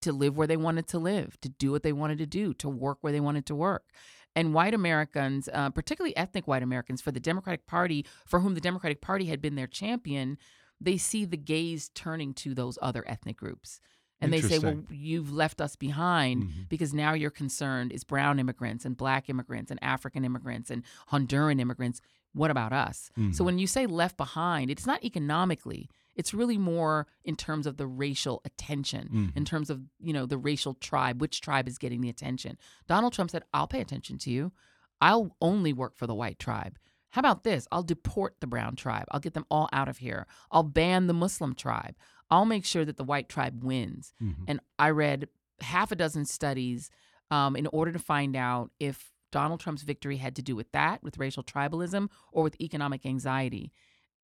to 0.03 0.12
live 0.12 0.37
where 0.37 0.47
they 0.47 0.57
wanted 0.57 0.87
to 0.88 0.99
live, 0.99 1.41
to 1.41 1.49
do 1.49 1.71
what 1.71 1.83
they 1.83 1.93
wanted 1.93 2.19
to 2.19 2.27
do, 2.27 2.55
to 2.55 2.69
work 2.69 2.99
where 3.00 3.12
they 3.12 3.21
wanted 3.21 3.47
to 3.47 3.55
work. 3.55 3.85
And 4.37 4.55
white 4.55 4.75
Americans, 4.75 5.49
uh, 5.53 5.71
particularly 5.71 6.17
ethnic 6.17 6.47
white 6.47 6.62
Americans, 6.62 7.00
for 7.00 7.11
the 7.11 7.21
Democratic 7.21 7.67
Party, 7.67 8.07
for 8.25 8.41
whom 8.41 8.55
the 8.55 8.61
Democratic 8.61 9.00
Party 9.00 9.27
had 9.27 9.41
been 9.41 9.57
their 9.57 9.67
champion, 9.67 10.38
they 10.81 10.97
see 10.97 11.25
the 11.25 11.37
gaze 11.37 11.91
turning 11.95 12.35
to 12.35 12.55
those 12.55 12.79
other 12.81 13.05
ethnic 13.09 13.37
groups 13.37 13.81
and 14.20 14.32
they 14.32 14.40
say, 14.40 14.58
well, 14.58 14.82
you've 14.90 15.32
left 15.32 15.60
us 15.60 15.76
behind 15.76 16.44
mm-hmm. 16.44 16.62
because 16.68 16.92
now 16.92 17.12
you're 17.12 17.30
concerned 17.30 17.92
is 17.92 18.04
brown 18.04 18.38
immigrants 18.38 18.84
and 18.84 18.96
black 18.96 19.28
immigrants 19.28 19.70
and 19.70 19.83
African 19.83 20.24
immigrants 20.24 20.70
and 20.70 20.83
Honduran 21.12 21.61
immigrants. 21.61 22.00
What 22.35 22.50
about 22.50 22.72
us? 22.72 23.11
Mm-hmm. 23.18 23.33
So 23.33 23.44
when 23.44 23.59
you 23.59 23.66
say 23.66 23.87
left 23.87 24.16
behind, 24.16 24.70
it's 24.70 24.87
not 24.87 25.04
economically. 25.04 25.88
It's 26.14 26.35
really 26.35 26.59
more 26.59 27.07
in 27.24 27.37
terms 27.37 27.66
of 27.66 27.76
the 27.76 27.87
racial 27.87 28.42
attention, 28.44 29.04
mm-hmm. 29.04 29.38
in 29.38 29.44
terms 29.44 29.70
of, 29.70 29.83
you 30.00 30.12
know, 30.12 30.26
the 30.26 30.38
racial 30.38 30.74
tribe, 30.74 31.20
which 31.20 31.40
tribe 31.40 31.68
is 31.68 31.78
getting 31.78 32.00
the 32.00 32.09
attention. 32.09 32.59
Donald 32.88 33.12
Trump 33.12 33.31
said, 33.31 33.44
I'll 33.54 33.68
pay 33.68 33.81
attention 33.81 34.18
to 34.18 34.31
you. 34.31 34.52
I'll 35.00 35.37
only 35.40 35.72
work 35.72 35.96
for 35.96 36.09
the 36.09 36.14
white 36.14 36.40
tribe. 36.40 36.76
How 37.11 37.20
about 37.20 37.44
this? 37.44 37.66
I'll 37.72 37.83
deport 37.83 38.37
the 38.40 38.46
brown 38.46 38.76
tribe. 38.76 39.07
I'll 39.11 39.20
get 39.20 39.35
them 39.35 39.46
all 39.50 39.68
out 39.72 39.88
of 39.88 39.98
here. 39.98 40.26
I'll 40.50 40.62
ban 40.62 41.07
the 41.07 41.14
Muslim 41.14 41.54
tribe. 41.54 41.94
I'll 42.31 42.45
make 42.45 42.64
sure 42.64 42.85
that 42.85 42.97
the 42.97 43.05
white 43.05 43.29
tribe 43.29 43.64
wins. 43.64 44.12
Mm-hmm. 44.23 44.45
And 44.49 44.61
I 44.79 44.91
read 44.91 45.29
half 45.61 45.91
a 45.91 45.97
dozen 45.97 46.25
studies 46.25 46.91
um, 47.31 47.57
in 47.57 47.67
order 47.69 47.93
to 47.93 47.99
find 47.99 48.37
out 48.37 48.71
if 48.79 49.12
Donald 49.31 49.61
Trump's 49.61 49.83
victory 49.83 50.17
had 50.17 50.37
to 50.37 50.43
do 50.43 50.57
with 50.57 50.71
that, 50.73 51.03
with 51.03 51.19
racial 51.19 51.43
tribalism, 51.43 52.09
or 52.33 52.43
with 52.43 52.61
economic 52.61 53.05
anxiety. 53.05 53.73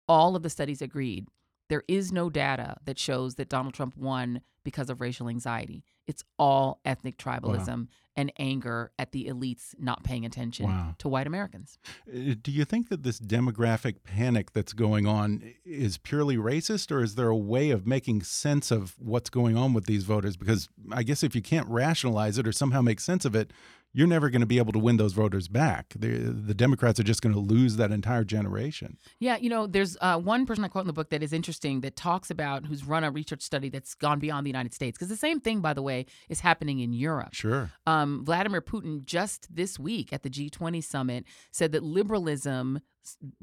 All 0.09 0.35
of 0.35 0.43
the 0.43 0.51
studies 0.51 0.83
agreed. 0.83 1.27
There 1.69 1.85
is 1.87 2.11
no 2.11 2.31
data 2.31 2.79
that 2.85 2.99
shows 2.99 3.35
that 3.35 3.49
Donald 3.49 3.75
Trump 3.75 3.97
won 3.97 4.41
because 4.69 4.91
of 4.91 5.01
racial 5.01 5.31
anxiety. 5.31 5.83
It's 6.07 6.23
all 6.39 6.79
ethnic 6.85 7.17
tribalism 7.17 7.69
wow. 7.69 7.87
and 8.17 8.31
anger 8.39 8.93
at 8.99 9.13
the 9.13 9.25
elites 9.25 9.75
not 9.79 10.05
paying 10.05 10.27
attention 10.27 10.67
wow. 10.67 10.95
to 10.99 11.09
white 11.09 11.27
Americans. 11.27 11.79
Uh, 12.07 12.35
do 12.43 12.53
you 12.53 12.67
think 12.67 12.91
that 12.91 13.03
this 13.03 13.19
demographic 13.19 14.03
panic 14.05 14.53
that's 14.53 14.75
going 14.75 15.07
on 15.07 15.55
is 15.65 15.97
purely 15.97 16.37
racist, 16.37 16.93
or 16.93 17.03
is 17.03 17.15
there 17.15 17.31
a 17.31 17.37
way 17.37 17.71
of 17.71 17.87
making 17.87 18.25
sense 18.25 18.71
of 18.71 18.95
what's 18.99 19.31
going 19.31 19.57
on 19.57 19.73
with 19.73 19.87
these 19.87 20.05
voters? 20.05 20.37
Because 20.37 20.69
I 20.93 21.03
guess 21.03 21.23
if 21.23 21.35
you 21.35 21.41
can't 21.41 21.67
rationalize 21.67 22.37
it 22.37 22.47
or 22.47 22.53
somehow 22.53 22.83
make 22.83 23.01
sense 23.01 23.25
of 23.25 23.35
it, 23.35 23.51
you're 23.93 24.07
never 24.07 24.31
going 24.31 24.41
to 24.41 24.47
be 24.47 24.59
able 24.59 24.73
to 24.73 24.79
win 24.79 24.97
those 24.97 25.13
voters 25.13 25.49
back. 25.49 25.95
The, 25.97 26.09
the 26.09 26.55
Democrats 26.55 27.01
are 27.01 27.05
just 27.05 27.23
going 27.23 27.35
to 27.35 27.41
lose 27.41 27.77
that 27.77 27.91
entire 27.91 28.25
generation. 28.25 28.99
Yeah, 29.19 29.37
you 29.39 29.49
know, 29.49 29.67
there's 29.67 29.97
uh, 30.01 30.19
one 30.19 30.47
person 30.47 30.65
I 30.65 30.69
quote 30.69 30.83
in 30.83 30.87
the 30.87 30.93
book 30.93 31.11
that 31.11 31.23
is 31.23 31.33
interesting 31.33 31.81
that 31.81 31.97
talks 31.97 32.31
about 32.31 32.67
who's 32.67 32.85
run 32.85 33.05
a 33.05 33.11
research 33.11 33.43
study 33.43 33.69
that's 33.69 33.95
gone 33.95 34.19
beyond 34.19 34.47
the 34.47 34.51
United 34.51 34.75
States. 34.75 34.99
Because 34.99 35.09
the 35.09 35.17
same 35.17 35.41
thing, 35.41 35.61
by 35.61 35.73
the 35.73 35.83
way, 35.83 36.07
is 36.29 36.41
happening 36.41 36.81
in 36.81 36.93
Europe. 36.93 37.33
Sure. 37.35 37.71
Um, 37.87 38.25
Vladimir 38.25 38.61
Putin 38.61 39.05
just 39.05 39.55
this 39.55 39.79
week 39.79 40.13
at 40.13 40.23
the 40.23 40.31
G20 40.31 40.85
summit 40.85 41.25
said 41.51 41.73
that 41.73 41.83
liberalism 41.83 42.81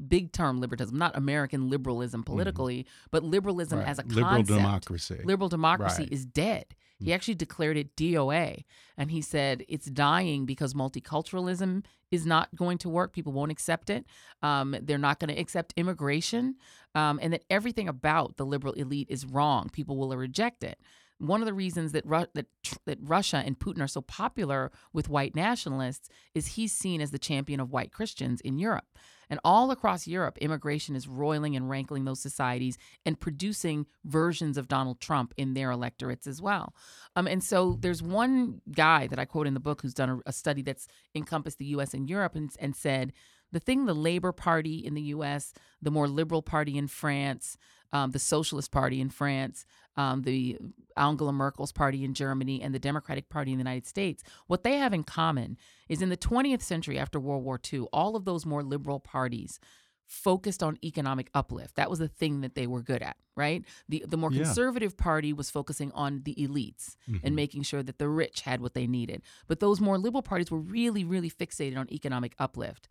big 0.08 0.32
term 0.32 0.60
liberalism, 0.60 0.98
not 0.98 1.16
American 1.18 1.70
liberalism 1.70 2.22
mm-hmm. 2.22 2.32
politically, 2.32 2.80
mm-hmm. 2.80 3.08
but 3.12 3.24
liberalism 3.24 3.80
right. 3.80 3.88
as 3.88 4.00
a 4.00 4.04
liberal 4.04 4.26
concept. 4.26 4.48
democracy. 4.48 5.22
Liberal 5.24 5.50
democracy 5.50 6.04
right. 6.04 6.12
is 6.12 6.26
dead. 6.26 6.66
He 7.00 7.14
actually 7.14 7.36
declared 7.36 7.78
it 7.78 7.96
DOA. 7.96 8.64
And 8.98 9.12
he 9.12 9.22
said 9.22 9.66
it's 9.68 9.88
dying 9.88 10.46
because 10.46 10.74
multiculturalism 10.74 11.84
is 12.12 12.26
not 12.26 12.56
going 12.56 12.78
to 12.80 12.90
work. 12.90 13.14
People 13.14 13.34
won't 13.34 13.52
accept 13.52 13.90
it. 13.90 14.06
Um, 14.42 14.76
they're 14.82 14.98
not 14.98 15.20
going 15.20 15.34
to 15.34 15.40
accept 15.40 15.74
immigration. 15.76 16.56
Um, 16.94 17.20
and 17.22 17.34
that 17.34 17.44
everything 17.50 17.90
about 17.90 18.38
the 18.38 18.46
liberal 18.46 18.74
elite 18.74 19.08
is 19.10 19.26
wrong. 19.26 19.70
People 19.70 19.98
will 19.98 20.16
reject 20.16 20.64
it. 20.64 20.80
One 21.18 21.42
of 21.42 21.46
the 21.46 21.54
reasons 21.54 21.94
that, 21.94 22.06
Ru- 22.06 22.28
that, 22.34 22.48
that 22.86 23.00
Russia 23.02 23.42
and 23.46 23.58
Putin 23.58 23.82
are 23.82 23.88
so 23.88 24.02
popular 24.02 24.72
with 24.92 25.10
white 25.10 25.36
nationalists 25.36 26.10
is 26.34 26.48
he's 26.48 26.74
seen 26.74 27.02
as 27.02 27.12
the 27.12 27.20
champion 27.20 27.60
of 27.60 27.72
white 27.72 27.92
Christians 27.92 28.42
in 28.42 28.58
Europe. 28.58 28.98
And 29.30 29.40
all 29.44 29.72
across 29.72 30.08
Europe, 30.08 30.38
immigration 30.40 30.96
is 30.96 31.08
roiling 31.08 31.56
and 31.56 31.70
rankling 31.70 32.06
those 32.06 32.20
societies 32.20 32.78
and 33.06 33.20
producing 33.20 33.86
versions 34.04 34.58
of 34.58 34.68
Donald 34.68 35.00
Trump 35.00 35.34
in 35.38 35.54
their 35.54 35.72
electorates 35.72 36.28
as 36.28 36.42
well. 36.42 36.74
Um, 37.16 37.28
and 37.28 37.44
so 37.44 37.78
there's 37.80 38.04
one 38.04 38.62
guy 38.72 39.08
that 39.08 39.20
I 39.20 39.26
quote 39.26 39.48
in 39.48 39.54
the 39.54 39.60
book 39.60 39.82
who's 39.82 39.94
done 39.94 40.10
a, 40.10 40.30
a 40.30 40.34
study 40.34 40.62
that's 40.62 40.88
encompassed 41.14 41.58
the 41.58 41.66
US 41.66 41.94
and 41.94 42.10
Europe 42.10 42.36
and, 42.36 42.52
and 42.60 42.76
said 42.76 43.14
the 43.52 43.60
thing 43.60 43.86
the 43.86 43.94
Labor 43.94 44.32
Party 44.32 44.78
in 44.78 44.96
the 44.96 45.02
US, 45.02 45.54
the 45.82 45.92
more 45.92 46.08
liberal 46.08 46.42
party 46.42 46.78
in 46.78 46.88
France, 46.88 47.58
um, 47.94 48.12
the 48.12 48.20
Socialist 48.20 48.72
Party 48.72 49.00
in 49.00 49.10
France, 49.10 49.66
um, 49.98 50.24
the 50.24 50.58
Angela 50.98 51.34
Merkel's 51.34 51.72
party 51.72 52.04
in 52.04 52.14
Germany, 52.14 52.62
and 52.62 52.74
the 52.74 52.80
Democratic 52.80 53.30
Party 53.30 53.52
in 53.52 53.58
the 53.58 53.62
United 53.64 53.86
States, 53.86 54.24
what 54.48 54.64
they 54.64 54.78
have 54.78 54.94
in 54.94 55.04
common 55.04 55.58
is 55.90 56.02
in 56.02 56.10
the 56.10 56.18
20th 56.18 56.62
century 56.62 56.98
after 56.98 57.20
World 57.20 57.44
War 57.44 57.60
II, 57.72 57.88
all 57.92 58.16
of 58.16 58.26
those 58.26 58.46
more 58.46 58.64
liberal 58.64 59.00
parties 59.00 59.60
focused 60.08 60.62
on 60.62 60.78
economic 60.84 61.30
uplift. 61.34 61.76
That 61.76 61.90
was 61.90 62.00
the 62.00 62.08
thing 62.08 62.42
that 62.42 62.56
they 62.56 62.68
were 62.68 62.82
good 62.82 63.02
at, 63.02 63.18
right? 63.36 63.66
The 63.90 64.06
the 64.08 64.18
more 64.18 64.30
conservative 64.30 64.98
party 64.98 65.34
was 65.34 65.50
focusing 65.50 65.92
on 65.94 66.22
the 66.24 66.36
elites 66.36 66.96
mm-hmm. 67.10 67.26
and 67.26 67.36
making 67.36 67.64
sure 67.64 67.82
that 67.82 67.98
the 67.98 68.08
rich 68.08 68.42
had 68.42 68.62
what 68.62 68.76
they 68.76 68.86
needed. 68.86 69.24
But 69.48 69.60
those 69.60 69.82
more 69.82 69.98
liberal 69.98 70.22
parties 70.22 70.52
were 70.52 70.60
really 70.60 71.04
really 71.04 71.30
fixated 71.30 71.78
on 71.78 71.92
economic 71.92 72.36
uplift. 72.38 72.88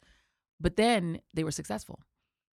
But 0.61 0.77
then 0.77 1.21
they 1.33 1.45
were 1.45 1.53
successful 1.53 2.01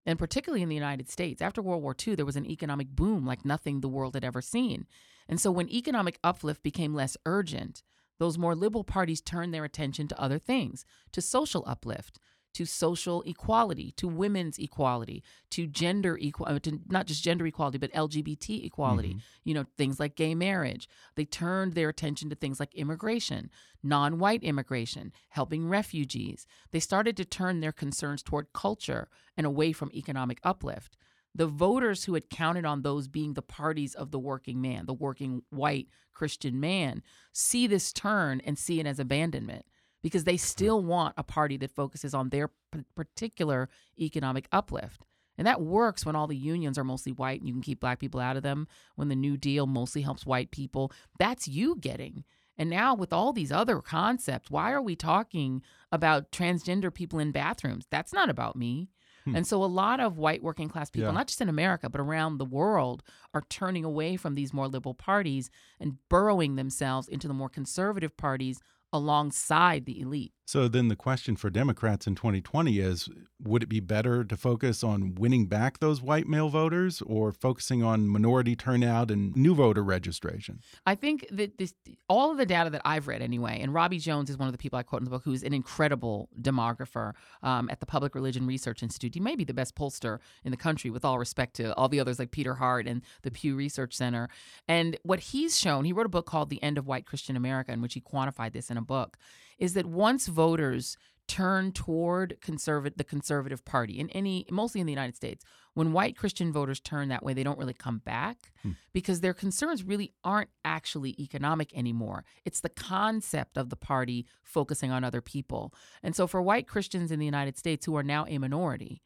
and 0.06 0.18
particularly 0.18 0.62
in 0.62 0.68
the 0.68 0.74
United 0.74 1.08
States. 1.08 1.42
After 1.42 1.62
World 1.62 1.82
War 1.82 1.94
II, 2.06 2.14
there 2.14 2.26
was 2.26 2.36
an 2.36 2.46
economic 2.46 2.88
boom 2.88 3.26
like 3.26 3.44
nothing 3.44 3.80
the 3.80 3.88
world 3.88 4.14
had 4.14 4.24
ever 4.24 4.42
seen. 4.42 4.86
And 5.28 5.40
so 5.40 5.50
when 5.50 5.68
economic 5.68 6.18
uplift 6.24 6.62
became 6.62 6.94
less 6.94 7.16
urgent, 7.26 7.82
those 8.18 8.38
more 8.38 8.54
liberal 8.54 8.84
parties 8.84 9.20
turned 9.20 9.54
their 9.54 9.64
attention 9.64 10.08
to 10.08 10.20
other 10.20 10.38
things, 10.38 10.84
to 11.12 11.22
social 11.22 11.64
uplift, 11.66 12.18
to 12.52 12.64
social 12.64 13.22
equality, 13.22 13.92
to 13.92 14.08
women's 14.08 14.58
equality, 14.58 15.22
to 15.50 15.66
gender 15.66 16.18
equality, 16.20 16.56
uh, 16.56 16.58
to 16.58 16.80
not 16.88 17.06
just 17.06 17.22
gender 17.22 17.46
equality, 17.46 17.78
but 17.78 17.92
LGBT 17.92 18.64
equality, 18.64 19.14
Mhm. 19.14 19.20
you 19.44 19.54
know, 19.54 19.64
things 19.76 20.00
like 20.00 20.16
gay 20.16 20.34
marriage. 20.34 20.88
They 21.14 21.24
turned 21.24 21.74
their 21.74 21.88
attention 21.88 22.28
to 22.30 22.34
things 22.36 22.58
like 22.58 22.74
immigration, 22.74 23.50
non 23.82 24.18
white 24.18 24.42
immigration, 24.42 25.12
helping 25.28 25.68
refugees. 25.68 26.46
They 26.72 26.80
started 26.80 27.16
to 27.18 27.24
turn 27.24 27.60
their 27.60 27.72
concerns 27.72 28.22
toward 28.22 28.52
culture 28.52 29.08
and 29.36 29.46
away 29.46 29.72
from 29.72 29.90
economic 29.94 30.40
uplift. 30.42 30.96
The 31.32 31.46
voters 31.46 32.04
who 32.04 32.14
had 32.14 32.28
counted 32.28 32.64
on 32.64 32.82
those 32.82 33.06
being 33.06 33.34
the 33.34 33.42
parties 33.42 33.94
of 33.94 34.10
the 34.10 34.18
working 34.18 34.60
man, 34.60 34.86
the 34.86 34.92
working 34.94 35.42
white 35.50 35.88
Christian 36.12 36.58
man, 36.58 37.04
see 37.32 37.68
this 37.68 37.92
turn 37.92 38.40
and 38.40 38.58
see 38.58 38.80
it 38.80 38.86
as 38.86 38.98
abandonment 38.98 39.64
because 40.02 40.24
they 40.24 40.36
still 40.36 40.82
want 40.82 41.14
a 41.16 41.22
party 41.22 41.56
that 41.58 41.70
focuses 41.70 42.14
on 42.14 42.28
their 42.30 42.48
p- 42.72 42.84
particular 42.94 43.68
economic 43.98 44.46
uplift. 44.52 45.04
And 45.38 45.46
that 45.46 45.62
works 45.62 46.04
when 46.04 46.16
all 46.16 46.26
the 46.26 46.36
unions 46.36 46.76
are 46.76 46.84
mostly 46.84 47.12
white 47.12 47.40
and 47.40 47.48
you 47.48 47.54
can 47.54 47.62
keep 47.62 47.80
black 47.80 47.98
people 47.98 48.20
out 48.20 48.36
of 48.36 48.42
them, 48.42 48.68
when 48.96 49.08
the 49.08 49.16
New 49.16 49.36
Deal 49.36 49.66
mostly 49.66 50.02
helps 50.02 50.26
white 50.26 50.50
people. 50.50 50.92
That's 51.18 51.48
you 51.48 51.76
getting. 51.76 52.24
And 52.58 52.68
now, 52.68 52.94
with 52.94 53.10
all 53.10 53.32
these 53.32 53.50
other 53.50 53.80
concepts, 53.80 54.50
why 54.50 54.70
are 54.72 54.82
we 54.82 54.94
talking 54.94 55.62
about 55.90 56.30
transgender 56.30 56.92
people 56.92 57.18
in 57.18 57.32
bathrooms? 57.32 57.86
That's 57.90 58.12
not 58.12 58.28
about 58.28 58.54
me. 58.54 58.90
Hmm. 59.24 59.36
And 59.36 59.46
so, 59.46 59.64
a 59.64 59.66
lot 59.66 59.98
of 59.98 60.18
white 60.18 60.42
working 60.42 60.68
class 60.68 60.90
people, 60.90 61.08
Yeah. 61.08 61.14
not 61.14 61.28
just 61.28 61.40
in 61.40 61.48
America, 61.48 61.88
but 61.88 62.02
around 62.02 62.36
the 62.36 62.44
world, 62.44 63.02
are 63.32 63.44
turning 63.48 63.84
away 63.84 64.16
from 64.16 64.34
these 64.34 64.52
more 64.52 64.68
liberal 64.68 64.94
parties 64.94 65.50
and 65.78 65.96
burrowing 66.10 66.56
themselves 66.56 67.08
into 67.08 67.28
the 67.28 67.34
more 67.34 67.48
conservative 67.48 68.14
parties 68.18 68.60
alongside 68.92 69.87
the 69.87 70.00
elite. 70.00 70.33
So 70.50 70.66
then 70.66 70.88
the 70.88 70.96
question 70.96 71.36
for 71.36 71.48
Democrats 71.48 72.08
in 72.08 72.16
2020 72.16 72.80
is 72.80 73.08
would 73.40 73.62
it 73.62 73.68
be 73.68 73.78
better 73.78 74.24
to 74.24 74.36
focus 74.36 74.82
on 74.82 75.14
winning 75.14 75.46
back 75.46 75.78
those 75.78 76.02
white 76.02 76.26
male 76.26 76.48
voters 76.48 77.00
or 77.06 77.30
focusing 77.30 77.84
on 77.84 78.08
minority 78.08 78.56
turnout 78.56 79.12
and 79.12 79.32
new 79.36 79.54
voter 79.54 79.84
registration? 79.84 80.58
I 80.84 80.96
think 80.96 81.24
that 81.30 81.56
this, 81.58 81.72
all 82.08 82.32
of 82.32 82.36
the 82.36 82.46
data 82.46 82.68
that 82.70 82.82
I've 82.84 83.06
read 83.06 83.22
anyway, 83.22 83.60
and 83.62 83.72
Robbie 83.72 84.00
Jones 84.00 84.28
is 84.28 84.38
one 84.38 84.48
of 84.48 84.52
the 84.52 84.58
people 84.58 84.76
I 84.76 84.82
quote 84.82 85.02
in 85.02 85.04
the 85.04 85.12
book, 85.12 85.22
who's 85.24 85.44
an 85.44 85.54
incredible 85.54 86.28
demographer 86.42 87.12
um, 87.44 87.70
at 87.70 87.78
the 87.78 87.86
Public 87.86 88.16
Religion 88.16 88.44
Research 88.44 88.82
Institute. 88.82 89.14
He 89.14 89.20
may 89.20 89.36
be 89.36 89.44
the 89.44 89.54
best 89.54 89.76
pollster 89.76 90.18
in 90.44 90.50
the 90.50 90.56
country, 90.56 90.90
with 90.90 91.04
all 91.04 91.20
respect 91.20 91.54
to 91.54 91.72
all 91.76 91.88
the 91.88 92.00
others 92.00 92.18
like 92.18 92.32
Peter 92.32 92.54
Hart 92.54 92.88
and 92.88 93.02
the 93.22 93.30
Pew 93.30 93.54
Research 93.54 93.94
Center. 93.94 94.28
And 94.66 94.98
what 95.04 95.20
he's 95.20 95.56
shown, 95.56 95.84
he 95.84 95.92
wrote 95.92 96.06
a 96.06 96.08
book 96.10 96.26
called 96.26 96.50
The 96.50 96.60
End 96.60 96.76
of 96.76 96.88
White 96.88 97.06
Christian 97.06 97.36
America, 97.36 97.70
in 97.70 97.80
which 97.80 97.94
he 97.94 98.00
quantified 98.00 98.52
this 98.52 98.68
in 98.68 98.76
a 98.76 98.82
book, 98.82 99.16
is 99.61 99.75
that 99.75 99.87
once 99.87 100.27
voters 100.27 100.96
turn 101.29 101.70
toward 101.70 102.37
conservative 102.40 102.99
the 102.99 103.05
conservative 103.05 103.64
party 103.64 104.01
in 104.01 104.11
any 104.11 104.44
mostly 104.51 104.81
in 104.81 104.87
the 104.88 104.92
United 104.92 105.14
States 105.14 105.44
when 105.75 105.92
white 105.92 106.16
Christian 106.16 106.53
voters 106.53 106.81
turn 106.81 107.09
that 107.09 107.23
way 107.23 107.33
they 107.33 107.44
don't 107.44 107.59
really 107.59 107.73
come 107.73 107.99
back 107.99 108.51
hmm. 108.62 108.73
because 108.92 109.20
their 109.20 109.33
concerns 109.33 109.85
really 109.85 110.12
aren't 110.25 110.51
actually 110.64 111.14
economic 111.23 111.73
anymore. 111.73 112.25
It's 112.44 112.59
the 112.59 112.68
concept 112.68 113.57
of 113.57 113.70
the 113.70 113.77
party 113.77 114.27
focusing 114.42 114.90
on 114.90 115.05
other 115.05 115.20
people. 115.20 115.73
And 116.03 116.16
so 116.16 116.27
for 116.27 116.42
white 116.42 116.66
Christians 116.66 117.12
in 117.12 117.20
the 117.20 117.27
United 117.27 117.57
States 117.57 117.87
who 117.87 117.96
are 117.96 118.03
now 118.03 118.27
a 118.27 118.38
minority 118.38 119.01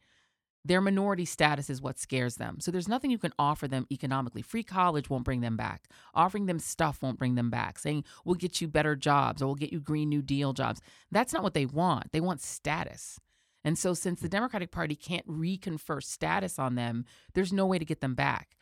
their 0.65 0.81
minority 0.81 1.25
status 1.25 1.69
is 1.69 1.79
what 1.81 1.99
scares 1.99 2.35
them. 2.37 2.59
So 2.59 2.71
there's 2.71 2.87
nothing 2.87 3.11
you 3.11 3.19
can 3.19 3.33
offer 3.37 3.67
them 3.67 3.85
economically. 3.91 4.41
Free 4.41 4.63
college 4.63 5.09
won't 5.11 5.23
bring 5.23 5.41
them 5.41 5.55
back. 5.55 5.83
Offering 6.15 6.47
them 6.47 6.57
stuff 6.57 7.01
won't 7.03 7.19
bring 7.19 7.35
them 7.35 7.51
back. 7.51 7.77
Saying 7.77 8.03
we'll 8.25 8.35
get 8.35 8.59
you 8.59 8.67
better 8.67 8.95
jobs 8.95 9.41
or 9.41 9.45
we'll 9.45 9.55
get 9.55 9.71
you 9.71 9.79
Green 9.79 10.09
New 10.09 10.23
Deal 10.23 10.53
jobs. 10.53 10.81
That's 11.11 11.33
not 11.33 11.43
what 11.43 11.53
they 11.53 11.67
want. 11.67 12.11
They 12.11 12.19
want 12.19 12.41
status. 12.41 13.19
And 13.63 13.77
so 13.77 13.93
since 13.93 14.19
the 14.19 14.29
Democratic 14.29 14.71
Party 14.71 14.95
can't 14.95 15.27
reconfer 15.27 16.03
status 16.03 16.57
on 16.59 16.75
them, 16.75 17.05
there's 17.33 17.53
no 17.53 17.65
way 17.67 17.77
to 17.79 17.85
get 17.85 18.01
them 18.01 18.15
back. 18.15 18.57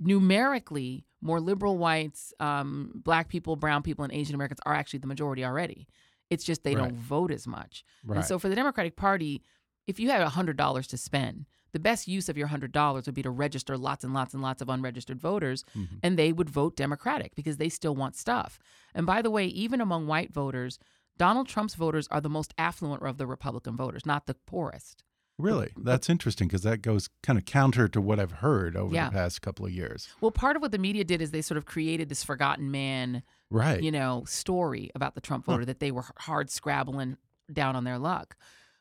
Numerically, 0.00 1.04
more 1.20 1.40
liberal 1.40 1.76
whites, 1.76 2.32
um, 2.40 2.92
black 2.94 3.28
people, 3.28 3.56
brown 3.56 3.82
people, 3.82 4.04
and 4.04 4.12
Asian 4.12 4.34
Americans 4.34 4.60
are 4.64 4.74
actually 4.74 5.00
the 5.00 5.06
majority 5.06 5.44
already. 5.44 5.86
It's 6.30 6.44
just 6.44 6.62
they 6.62 6.74
Right. 6.74 6.88
don't 6.90 6.94
vote 6.96 7.30
as 7.30 7.46
much. 7.46 7.84
Right. 8.04 8.16
And 8.16 8.24
so 8.24 8.38
for 8.38 8.48
the 8.48 8.54
Democratic 8.54 8.96
Party, 8.96 9.42
if 9.88 9.98
you 9.98 10.10
had 10.10 10.22
$100 10.26 10.86
to 10.86 10.96
spend, 10.96 11.46
the 11.72 11.78
best 11.80 12.06
use 12.06 12.28
of 12.28 12.36
your 12.38 12.46
$100 12.48 13.06
would 13.06 13.14
be 13.14 13.22
to 13.22 13.30
register 13.30 13.76
lots 13.76 14.04
and 14.04 14.14
lots 14.14 14.32
and 14.34 14.42
lots 14.42 14.62
of 14.62 14.68
unregistered 14.68 15.18
voters, 15.20 15.64
Mhm. 15.74 15.98
and 16.02 16.18
they 16.18 16.32
would 16.32 16.48
vote 16.50 16.76
Democratic 16.76 17.34
because 17.34 17.56
they 17.56 17.68
still 17.68 17.96
want 17.96 18.14
stuff. 18.14 18.58
And 18.94 19.06
by 19.06 19.22
the 19.22 19.30
way, 19.30 19.46
even 19.46 19.80
among 19.80 20.06
white 20.06 20.32
voters, 20.32 20.78
Donald 21.16 21.48
Trump's 21.48 21.74
voters 21.74 22.06
are 22.08 22.20
the 22.20 22.28
most 22.30 22.54
affluent 22.56 23.02
of 23.02 23.18
the 23.18 23.26
Republican 23.26 23.76
voters, 23.76 24.06
not 24.06 24.26
the 24.26 24.34
poorest. 24.34 25.02
Really? 25.38 25.70
That's 25.76 26.10
interesting 26.10 26.48
because 26.48 26.62
that 26.62 26.82
goes 26.82 27.08
kind 27.22 27.38
of 27.38 27.44
counter 27.44 27.86
to 27.88 28.00
what 28.00 28.18
I've 28.18 28.32
heard 28.42 28.76
over 28.76 28.94
Yeah. 28.94 29.06
the 29.08 29.12
past 29.12 29.40
couple 29.40 29.66
of 29.66 29.72
years. 29.72 30.08
Well, 30.20 30.32
part 30.32 30.56
of 30.56 30.62
what 30.62 30.72
the 30.72 30.78
media 30.78 31.04
did 31.04 31.22
is 31.22 31.30
they 31.30 31.42
sort 31.42 31.58
of 31.58 31.64
created 31.64 32.08
this 32.08 32.24
forgotten 32.24 32.70
man, 32.72 33.22
Right. 33.50 33.80
you 33.82 33.92
know, 33.92 34.24
story 34.26 34.90
about 34.96 35.14
the 35.14 35.20
Trump 35.20 35.44
voter 35.44 35.64
that 35.64 35.78
they 35.80 35.92
were 35.92 36.04
hard 36.18 36.50
scrabbling 36.50 37.18
down 37.52 37.76
on 37.76 37.84
their 37.84 37.98
luck. 37.98 38.36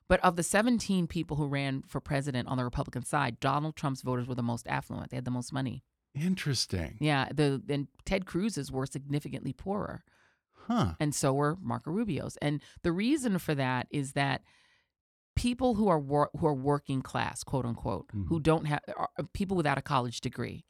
But 0.10 0.22
of 0.22 0.36
the 0.38 0.44
17 0.44 1.08
people 1.08 1.36
who 1.38 1.48
ran 1.48 1.84
for 1.86 2.00
president 2.00 2.48
on 2.48 2.58
the 2.58 2.64
Republican 2.64 3.04
side, 3.04 3.40
Donald 3.40 3.76
Trump's 3.76 4.02
voters 4.02 4.28
were 4.28 4.36
the 4.36 4.44
most 4.44 4.66
affluent. 4.68 5.12
They 5.12 5.18
had 5.18 5.26
the 5.26 5.32
most 5.32 5.52
money. 5.52 5.84
Interesting. 6.16 6.98
Yeah, 7.00 7.30
the 7.34 7.62
and 7.70 7.88
Ted 8.06 8.26
Cruz's 8.26 8.72
were 8.72 8.86
significantly 8.86 9.54
poorer, 9.54 10.04
Huh. 10.68 10.94
and 11.00 11.14
so 11.14 11.34
were 11.34 11.58
Marco 11.62 11.92
Rubio's. 11.92 12.38
And 12.38 12.62
the 12.84 12.92
reason 12.92 13.38
for 13.38 13.54
that 13.56 13.88
is 13.92 14.14
that 14.14 14.42
people 15.36 15.76
who 15.76 15.88
are 15.88 16.00
wor- 16.00 16.32
who 16.38 16.48
are 16.48 16.54
working 16.54 17.02
class, 17.02 17.44
quote 17.44 17.66
unquote, 17.66 18.10
who 18.12 18.24
mm-hmm. 18.24 18.38
don't 18.42 18.66
have 18.66 18.82
are 18.96 19.10
people 19.34 19.56
without 19.56 19.78
a 19.78 19.82
college 19.84 20.22
degree, 20.22 20.66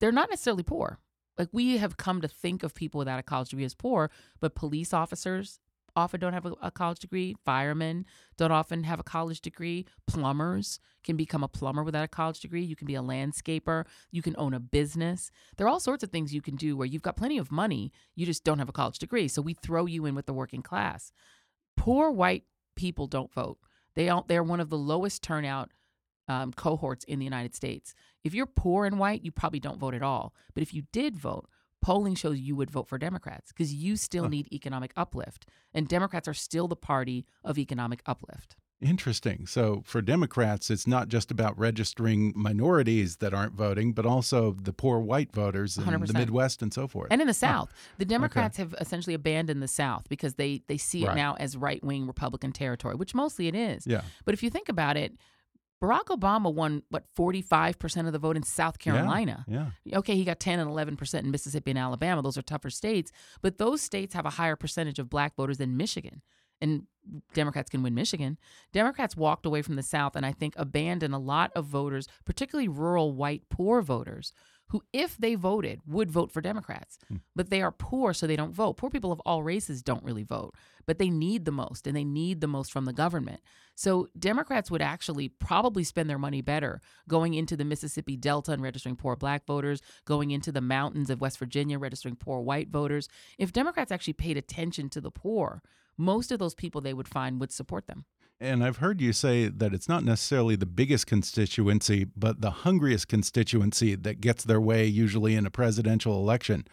they're 0.00 0.12
not 0.12 0.30
necessarily 0.30 0.62
poor. 0.62 0.98
Like 1.36 1.48
we 1.52 1.76
have 1.78 1.96
come 1.96 2.20
to 2.20 2.28
think 2.28 2.62
of 2.62 2.74
people 2.74 2.98
without 2.98 3.18
a 3.18 3.22
college 3.22 3.50
degree 3.50 3.64
as 3.64 3.74
poor, 3.74 4.10
but 4.40 4.54
police 4.54 4.94
officers 4.94 5.60
often 5.96 6.20
don't 6.20 6.32
have 6.32 6.46
a, 6.46 6.52
a 6.62 6.70
college 6.70 6.98
degree. 6.98 7.36
Firemen 7.44 8.04
don't 8.36 8.52
often 8.52 8.84
have 8.84 9.00
a 9.00 9.04
college 9.04 9.40
degree. 9.40 9.86
Plumbers 10.06 10.80
can 11.04 11.16
become 11.16 11.42
a 11.42 11.48
plumber 11.48 11.82
without 11.82 12.04
a 12.04 12.08
college 12.08 12.40
degree. 12.40 12.62
You 12.62 12.76
can 12.76 12.86
be 12.86 12.94
a 12.94 13.02
landscaper. 13.02 13.84
You 14.10 14.22
can 14.22 14.34
own 14.38 14.54
a 14.54 14.60
business. 14.60 15.30
There 15.56 15.66
are 15.66 15.70
all 15.70 15.80
sorts 15.80 16.02
of 16.02 16.10
things 16.10 16.34
you 16.34 16.42
can 16.42 16.56
do 16.56 16.76
where 16.76 16.86
you've 16.86 17.02
got 17.02 17.16
plenty 17.16 17.38
of 17.38 17.52
money. 17.52 17.92
You 18.14 18.26
just 18.26 18.44
don't 18.44 18.58
have 18.58 18.68
a 18.68 18.72
college 18.72 18.98
degree. 18.98 19.28
So 19.28 19.42
we 19.42 19.54
throw 19.54 19.86
you 19.86 20.06
in 20.06 20.14
with 20.14 20.26
the 20.26 20.32
working 20.32 20.62
class. 20.62 21.12
Poor 21.76 22.10
white 22.10 22.44
people 22.76 23.06
don't 23.06 23.32
vote. 23.32 23.58
They 23.94 24.06
don't, 24.06 24.26
they're 24.26 24.42
one 24.42 24.60
of 24.60 24.70
the 24.70 24.78
lowest 24.78 25.22
turnout 25.22 25.70
um, 26.26 26.52
cohorts 26.52 27.04
in 27.04 27.18
the 27.18 27.24
United 27.24 27.54
States. 27.54 27.94
If 28.22 28.34
you're 28.34 28.46
poor 28.46 28.86
and 28.86 28.98
white, 28.98 29.24
you 29.24 29.30
probably 29.30 29.60
don't 29.60 29.78
vote 29.78 29.94
at 29.94 30.02
all. 30.02 30.34
But 30.54 30.62
if 30.62 30.72
you 30.72 30.82
did 30.92 31.16
vote, 31.16 31.48
polling 31.84 32.14
shows 32.14 32.38
you 32.40 32.56
would 32.56 32.70
vote 32.70 32.88
for 32.88 32.96
Democrats 32.98 33.52
because 33.52 33.72
you 33.74 33.96
still 33.96 34.24
Huh. 34.24 34.30
need 34.30 34.48
economic 34.52 34.92
uplift. 34.96 35.46
And 35.74 35.86
Democrats 35.86 36.26
are 36.26 36.34
still 36.34 36.66
the 36.66 36.76
party 36.76 37.26
of 37.44 37.58
economic 37.58 38.00
uplift. 38.06 38.56
Interesting. 38.80 39.46
So 39.46 39.82
for 39.84 40.00
Democrats, 40.02 40.70
it's 40.70 40.86
not 40.86 41.08
just 41.08 41.30
about 41.30 41.58
registering 41.58 42.32
minorities 42.36 43.16
that 43.18 43.32
aren't 43.34 43.52
voting, 43.54 43.92
but 43.92 44.04
also 44.06 44.52
the 44.52 44.72
poor 44.72 44.98
white 44.98 45.32
voters 45.32 45.76
in 45.76 45.84
the 45.84 45.90
100%. 45.90 46.14
Midwest 46.14 46.62
and 46.62 46.72
so 46.72 46.86
forth. 46.88 47.08
And 47.10 47.20
in 47.20 47.26
the 47.26 47.34
South, 47.34 47.72
the 47.98 48.04
Democrats 48.04 48.56
have 48.56 48.74
essentially 48.80 49.14
abandoned 49.14 49.62
the 49.62 49.68
South 49.68 50.08
because 50.08 50.34
they, 50.34 50.62
they 50.66 50.76
see 50.78 51.04
it 51.04 51.08
Right. 51.08 51.16
now 51.16 51.34
as 51.34 51.56
right 51.56 51.82
wing 51.84 52.06
Republican 52.06 52.52
territory, 52.52 52.94
which 52.94 53.14
mostly 53.14 53.46
it 53.46 53.54
is. 53.54 53.86
yeah. 53.86 54.02
But 54.24 54.34
if 54.34 54.42
you 54.42 54.50
think 54.50 54.68
about 54.68 54.96
it, 54.96 55.12
Barack 55.82 56.04
Obama 56.06 56.52
won, 56.52 56.82
what, 56.88 57.04
45% 57.16 58.06
of 58.06 58.12
the 58.12 58.18
vote 58.18 58.36
in 58.36 58.42
South 58.42 58.78
Carolina. 58.78 59.44
Yeah. 59.46 59.98
Okay, 59.98 60.14
he 60.16 60.24
got 60.24 60.40
10 60.40 60.58
and 60.58 60.70
11% 60.70 61.20
in 61.20 61.30
Mississippi 61.30 61.72
and 61.72 61.78
Alabama. 61.78 62.22
Those 62.22 62.38
are 62.38 62.42
tougher 62.42 62.70
states, 62.70 63.12
but 63.42 63.58
those 63.58 63.82
states 63.82 64.14
have 64.14 64.26
a 64.26 64.30
higher 64.30 64.56
percentage 64.56 64.98
of 64.98 65.10
black 65.10 65.36
voters 65.36 65.58
than 65.58 65.76
Michigan. 65.76 66.22
And 66.60 66.84
Democrats 67.34 67.68
can 67.68 67.82
win 67.82 67.94
Michigan. 67.94 68.38
Democrats 68.72 69.16
walked 69.16 69.44
away 69.44 69.60
from 69.60 69.76
the 69.76 69.82
South 69.82 70.16
and 70.16 70.24
I 70.24 70.32
think 70.32 70.54
abandoned 70.56 71.14
a 71.14 71.18
lot 71.18 71.50
of 71.54 71.66
voters, 71.66 72.08
particularly 72.24 72.68
rural 72.68 73.12
white 73.12 73.42
poor 73.50 73.82
voters, 73.82 74.32
who, 74.74 74.82
if 74.92 75.16
they 75.16 75.36
voted, 75.36 75.80
would 75.86 76.10
vote 76.10 76.32
for 76.32 76.40
Democrats. 76.40 76.98
Hmm. 77.06 77.18
But 77.36 77.48
they 77.48 77.62
are 77.62 77.70
poor, 77.70 78.12
so 78.12 78.26
they 78.26 78.34
don't 78.34 78.52
vote. 78.52 78.76
Poor 78.76 78.90
people 78.90 79.12
of 79.12 79.20
all 79.20 79.44
races 79.44 79.84
don't 79.84 80.02
really 80.02 80.24
vote, 80.24 80.56
but 80.84 80.98
they 80.98 81.10
need 81.10 81.44
the 81.44 81.52
most 81.52 81.86
and 81.86 81.96
they 81.96 82.02
need 82.02 82.40
the 82.40 82.48
most 82.48 82.72
from 82.72 82.84
the 82.84 82.92
government. 82.92 83.40
So 83.76 84.08
Democrats 84.18 84.72
would 84.72 84.82
actually 84.82 85.28
probably 85.28 85.84
spend 85.84 86.10
their 86.10 86.18
money 86.18 86.40
better 86.40 86.80
going 87.06 87.34
into 87.34 87.56
the 87.56 87.64
Mississippi 87.64 88.16
Delta 88.16 88.50
and 88.50 88.64
registering 88.64 88.96
poor 88.96 89.14
black 89.14 89.46
voters, 89.46 89.80
going 90.06 90.32
into 90.32 90.50
the 90.50 90.60
mountains 90.60 91.08
of 91.08 91.20
West 91.20 91.38
Virginia 91.38 91.78
registering 91.78 92.16
poor 92.16 92.40
white 92.40 92.68
voters. 92.68 93.08
If 93.38 93.52
Democrats 93.52 93.92
actually 93.92 94.14
paid 94.14 94.36
attention 94.36 94.88
to 94.88 95.00
the 95.00 95.12
poor, 95.12 95.62
most 95.96 96.32
of 96.32 96.40
those 96.40 96.56
people 96.56 96.80
they 96.80 96.94
would 96.94 97.06
find 97.06 97.38
would 97.38 97.52
support 97.52 97.86
them. 97.86 98.06
And 98.40 98.64
I've 98.64 98.78
heard 98.78 99.00
you 99.00 99.12
say 99.12 99.48
that 99.48 99.72
it's 99.72 99.88
not 99.88 100.04
necessarily 100.04 100.56
the 100.56 100.66
biggest 100.66 101.06
constituency, 101.06 102.04
but 102.16 102.40
the 102.40 102.50
hungriest 102.50 103.08
constituency 103.08 103.94
that 103.94 104.20
gets 104.20 104.44
their 104.44 104.60
way 104.60 104.86
usually 104.86 105.34
in 105.34 105.46
a 105.46 105.50
presidential 105.50 106.18
election. 106.18 106.66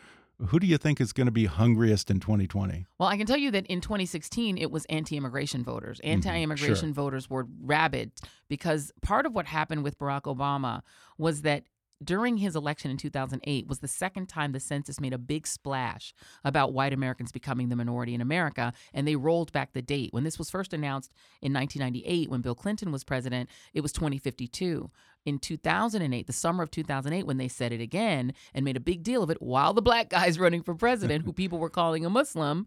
Who 0.48 0.60
do 0.60 0.66
you 0.66 0.80
think 0.80 1.00
is 1.00 1.14
going 1.14 1.28
to 1.28 1.32
be 1.32 1.46
hungriest 1.46 2.10
in 2.10 2.20
2020? 2.20 2.88
Well, 3.00 3.10
I 3.10 3.16
can 3.16 3.28
tell 3.28 3.38
you 3.38 3.52
that 3.52 3.68
in 3.68 3.80
2016, 3.80 4.58
it 4.58 4.72
was 4.72 4.86
anti 4.86 5.16
immigration 5.16 5.64
voters. 5.64 6.00
Mm-hmm. 6.00 6.14
Anti 6.14 6.42
immigration 6.42 6.90
sure. 6.90 6.94
voters 6.94 7.30
were 7.30 7.48
rabid 7.62 8.12
because 8.50 8.92
part 9.04 9.28
of 9.28 9.36
what 9.36 9.46
happened 9.46 9.84
with 9.84 10.00
Barack 10.00 10.24
Obama 10.24 10.82
was 11.20 11.44
that 11.44 11.66
during 12.04 12.38
his 12.38 12.56
election 12.56 12.92
in 12.92 12.98
2008 12.98 13.68
was 13.68 13.80
the 13.80 13.88
second 13.88 14.28
time 14.28 14.52
the 14.52 14.60
census 14.60 15.00
made 15.00 15.14
a 15.14 15.18
big 15.18 15.48
splash 15.48 16.14
about 16.44 16.74
white 16.74 16.94
Americans 16.94 17.32
becoming 17.32 17.70
the 17.70 17.76
minority 17.76 18.14
in 18.14 18.22
America 18.22 18.74
and 18.94 19.08
they 19.08 19.16
rolled 19.16 19.52
back 19.52 19.74
the 19.74 19.82
date. 19.82 20.14
When 20.14 20.24
this 20.24 20.40
was 20.40 20.50
first 20.50 20.74
announced 20.74 21.12
in 21.42 21.54
1998 21.54 22.30
when 22.30 22.42
Bill 22.42 22.56
Clinton 22.56 22.92
was 22.92 23.04
president, 23.04 23.50
it 23.74 23.82
was 23.82 23.92
2052. 23.92 24.90
In 25.24 25.38
2008, 25.38 26.26
the 26.26 26.34
summer 26.34 26.64
of 26.64 26.72
2008 26.72 27.28
when 27.28 27.38
they 27.38 27.48
said 27.48 27.72
it 27.72 27.82
again 27.82 28.34
and 28.54 28.66
made 28.66 28.78
a 28.78 28.82
big 28.82 29.04
deal 29.04 29.22
of 29.22 29.30
it 29.30 29.42
while 29.42 29.74
the 29.74 29.82
black 29.82 30.10
guy's 30.10 30.40
running 30.40 30.64
for 30.64 30.74
president 30.74 31.26
who 31.26 31.34
people 31.34 31.60
were 31.60 31.70
calling 31.70 32.06
a 32.06 32.10
Muslim, 32.10 32.66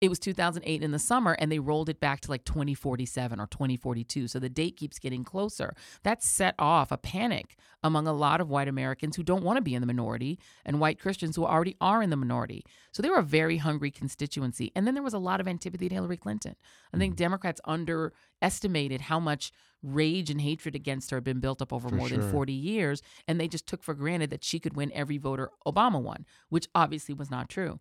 it 0.00 0.08
was 0.08 0.18
2008 0.18 0.82
in 0.82 0.92
the 0.92 0.98
summer 0.98 1.36
and 1.38 1.52
they 1.52 1.58
rolled 1.58 1.88
it 1.90 2.00
back 2.00 2.20
to 2.22 2.30
like 2.30 2.44
2047 2.44 3.38
or 3.38 3.46
2042 3.46 4.28
so 4.28 4.38
the 4.38 4.48
date 4.48 4.76
keeps 4.76 4.98
getting 4.98 5.24
closer. 5.24 5.74
That 6.04 6.22
set 6.22 6.54
off 6.58 6.90
a 6.90 6.96
panic 6.96 7.56
among 7.82 8.06
a 8.06 8.12
lot 8.12 8.40
of 8.40 8.48
white 8.48 8.68
americans 8.68 9.16
who 9.16 9.22
don't 9.22 9.44
want 9.44 9.56
to 9.58 9.62
be 9.62 9.74
in 9.74 9.80
the 9.82 9.86
minority 9.86 10.38
and 10.64 10.80
white 10.80 10.98
christians 10.98 11.36
who 11.36 11.44
already 11.44 11.76
are 11.80 12.02
in 12.02 12.10
the 12.10 12.16
minority. 12.16 12.64
So 12.92 13.02
they 13.02 13.10
were 13.10 13.18
a 13.18 13.22
very 13.22 13.58
hungry 13.58 13.90
constituency. 13.90 14.72
And 14.74 14.86
then 14.86 14.94
there 14.94 15.02
was 15.02 15.14
a 15.14 15.18
lot 15.18 15.40
of 15.40 15.46
antipathy 15.48 15.88
to 15.88 15.94
hillary 15.94 16.16
clinton. 16.16 16.56
I 16.94 16.98
think 16.98 17.14
Mm-hmm. 17.14 17.22
democrats 17.24 17.60
underestimated 17.64 19.02
how 19.02 19.20
much 19.20 19.52
rage 19.82 20.30
and 20.30 20.40
hatred 20.42 20.74
against 20.74 21.10
her 21.10 21.16
had 21.16 21.24
been 21.24 21.40
built 21.40 21.62
up 21.62 21.72
over 21.72 21.88
For 21.88 21.94
more 21.94 22.08
sure. 22.08 22.18
than 22.18 22.30
40 22.30 22.52
years 22.52 23.02
and 23.26 23.40
they 23.40 23.48
just 23.48 23.66
took 23.66 23.82
for 23.82 23.94
granted 23.94 24.28
that 24.30 24.44
she 24.44 24.58
could 24.60 24.76
win 24.76 24.92
every 24.94 25.16
voter 25.18 25.50
obama 25.66 26.00
won 26.00 26.26
which 26.50 26.68
obviously 26.74 27.14
was 27.14 27.30
not 27.30 27.48
true 27.48 27.80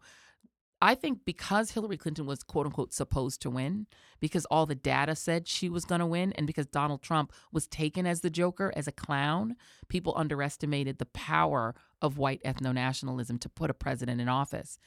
I 0.81 0.95
think 0.95 1.25
because 1.25 1.71
Hillary 1.71 1.97
Clinton 1.97 2.25
was 2.25 2.41
quote 2.41 2.65
unquote 2.65 2.93
supposed 2.93 3.41
to 3.41 3.49
win, 3.49 3.87
because 4.19 4.45
all 4.45 4.65
the 4.65 4.75
data 4.75 5.15
said 5.15 5.47
she 5.47 5.69
was 5.69 5.83
going 5.83 5.99
to 5.99 6.05
win, 6.05 6.31
and 6.33 6.47
because 6.47 6.67
Donald 6.67 7.01
Trump 7.01 7.33
was 7.51 7.67
taken 7.67 8.05
as 8.07 8.21
the 8.21 8.29
Joker, 8.29 8.71
as 8.75 8.87
a 8.87 8.93
clown, 8.93 9.55
people 9.89 10.13
underestimated 10.15 10.97
the 10.97 11.05
power 11.05 11.75
of 12.01 12.17
white 12.17 12.41
ethno 12.43 12.73
nationalism 12.73 13.37
to 13.39 13.49
put 13.49 13.69
a 13.69 13.73
president 13.73 14.21
in 14.21 14.29
office. 14.29 14.79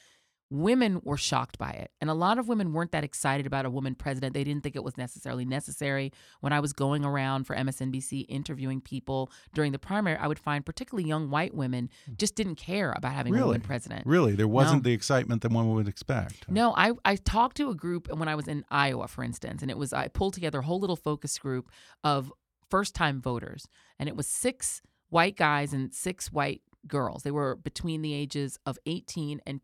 Women 0.52 1.00
were 1.02 1.16
shocked 1.16 1.56
by 1.56 1.70
it. 1.70 1.90
And 2.02 2.10
a 2.10 2.14
lot 2.14 2.38
of 2.38 2.46
women 2.46 2.74
weren't 2.74 2.92
that 2.92 3.04
excited 3.04 3.46
about 3.46 3.64
a 3.64 3.70
woman 3.70 3.94
president. 3.94 4.34
They 4.34 4.44
didn't 4.44 4.62
think 4.62 4.76
it 4.76 4.84
was 4.84 4.98
necessarily 4.98 5.46
necessary. 5.46 6.12
When 6.40 6.52
I 6.52 6.60
was 6.60 6.74
going 6.74 7.06
around 7.06 7.44
for 7.44 7.56
MSNBC 7.56 8.26
interviewing 8.28 8.82
people 8.82 9.30
during 9.54 9.72
the 9.72 9.78
primary, 9.78 10.18
I 10.18 10.26
would 10.26 10.38
find 10.38 10.66
particularly 10.66 11.08
young 11.08 11.30
white 11.30 11.54
women 11.54 11.88
just 12.18 12.34
didn't 12.34 12.56
care 12.56 12.92
about 12.92 13.14
having 13.14 13.34
a 13.34 13.46
woman 13.46 13.62
president. 13.62 14.06
Really, 14.06 14.34
there 14.34 14.46
wasn't 14.46 14.82
No. 14.84 14.90
the 14.90 14.92
excitement 14.92 15.40
that 15.40 15.52
one 15.52 15.72
would 15.74 15.88
expect. 15.88 16.50
No, 16.50 16.74
I, 16.76 16.92
I 17.04 17.16
talked 17.16 17.56
to 17.56 17.70
a 17.70 17.74
group 17.74 18.12
when 18.14 18.28
I 18.28 18.34
was 18.34 18.46
in 18.46 18.64
Iowa, 18.70 19.08
for 19.08 19.24
instance, 19.24 19.62
and 19.62 19.70
it 19.70 19.78
was 19.78 19.94
I 19.94 20.08
pulled 20.08 20.34
together 20.34 20.58
a 20.58 20.62
whole 20.62 20.80
little 20.80 20.96
focus 20.96 21.38
group 21.38 21.70
of 22.04 22.30
first 22.68 22.94
time 22.94 23.22
voters, 23.22 23.68
and 23.98 24.06
it 24.06 24.16
was 24.16 24.26
six 24.26 24.82
white 25.08 25.36
guys 25.36 25.72
and 25.72 25.94
six 25.94 26.30
white 26.30 26.60
girls. 26.86 27.22
They 27.22 27.30
were 27.30 27.54
between 27.56 28.02
the 28.02 28.12
ages 28.12 28.58
of 28.66 28.78
18 28.86 29.40
and 29.46 29.62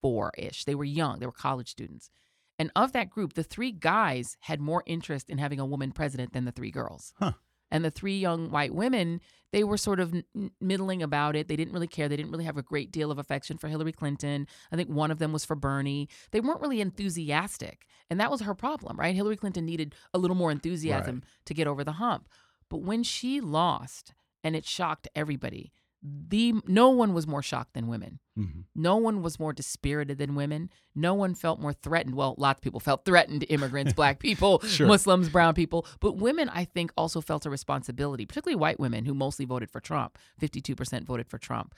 24 0.00 0.32
ish. 0.38 0.64
They 0.64 0.74
were 0.74 0.84
young, 0.84 1.18
they 1.18 1.26
were 1.26 1.32
college 1.32 1.70
students. 1.70 2.10
And 2.58 2.70
of 2.76 2.92
that 2.92 3.08
group, 3.08 3.34
the 3.34 3.42
three 3.42 3.72
guys 3.72 4.36
had 4.40 4.60
more 4.60 4.82
interest 4.84 5.30
in 5.30 5.38
having 5.38 5.58
a 5.58 5.64
woman 5.64 5.92
president 5.92 6.34
than 6.34 6.44
the 6.44 6.52
three 6.52 6.70
girls. 6.70 7.14
Huh. 7.18 7.32
And 7.70 7.84
the 7.84 7.90
three 7.90 8.18
young 8.18 8.50
white 8.50 8.74
women, 8.74 9.20
they 9.52 9.64
were 9.64 9.78
sort 9.78 10.00
of 10.00 10.12
n- 10.12 10.50
middling 10.60 11.02
about 11.02 11.36
it. 11.36 11.48
They 11.48 11.56
didn't 11.56 11.72
really 11.72 11.86
care. 11.86 12.08
They 12.08 12.16
didn't 12.16 12.32
really 12.32 12.44
have 12.44 12.58
a 12.58 12.62
great 12.62 12.90
deal 12.90 13.10
of 13.10 13.18
affection 13.18 13.56
for 13.56 13.68
Hillary 13.68 13.92
Clinton. 13.92 14.46
I 14.70 14.76
think 14.76 14.90
one 14.90 15.10
of 15.10 15.20
them 15.20 15.32
was 15.32 15.44
for 15.44 15.54
Bernie. 15.54 16.08
They 16.32 16.40
weren't 16.40 16.60
really 16.60 16.80
enthusiastic. 16.80 17.86
And 18.10 18.20
that 18.20 18.30
was 18.30 18.42
her 18.42 18.54
problem, 18.54 18.98
right? 18.98 19.14
Hillary 19.14 19.36
Clinton 19.36 19.64
needed 19.64 19.94
a 20.12 20.18
little 20.18 20.36
more 20.36 20.50
enthusiasm 20.50 21.22
to 21.46 21.54
get 21.54 21.68
over 21.68 21.84
the 21.84 21.92
hump. 21.92 22.28
But 22.68 22.82
when 22.82 23.04
she 23.04 23.40
lost, 23.40 24.14
and 24.42 24.56
it 24.56 24.66
shocked 24.66 25.08
everybody, 25.14 25.72
the 26.02 26.54
no 26.66 26.88
one 26.90 27.12
was 27.12 27.26
more 27.26 27.42
shocked 27.42 27.74
than 27.74 27.86
women. 27.86 28.20
Mhm. 28.38 28.64
No 28.74 28.96
one 28.96 29.20
was 29.22 29.38
more 29.38 29.52
dispirited 29.52 30.16
than 30.16 30.34
women. 30.34 30.70
No 30.94 31.12
one 31.12 31.34
felt 31.34 31.60
more 31.60 31.74
threatened. 31.74 32.14
Well, 32.14 32.34
lots 32.38 32.58
of 32.58 32.62
people 32.62 32.80
felt 32.80 33.04
threatened 33.04 33.44
immigrants, 33.50 33.92
black 33.92 34.18
people, 34.20 34.60
Sure. 34.60 34.86
Muslims, 34.86 35.28
brown 35.28 35.52
people. 35.54 35.86
But 36.00 36.16
women, 36.16 36.48
I 36.48 36.64
think, 36.64 36.90
also 36.96 37.20
felt 37.20 37.44
a 37.44 37.50
responsibility, 37.50 38.24
particularly 38.24 38.56
white 38.56 38.80
women 38.80 39.04
who 39.04 39.12
mostly 39.12 39.44
voted 39.44 39.70
for 39.70 39.80
Trump. 39.80 40.16
52% 40.40 41.04
voted 41.04 41.28
for 41.28 41.36
Trump. 41.38 41.74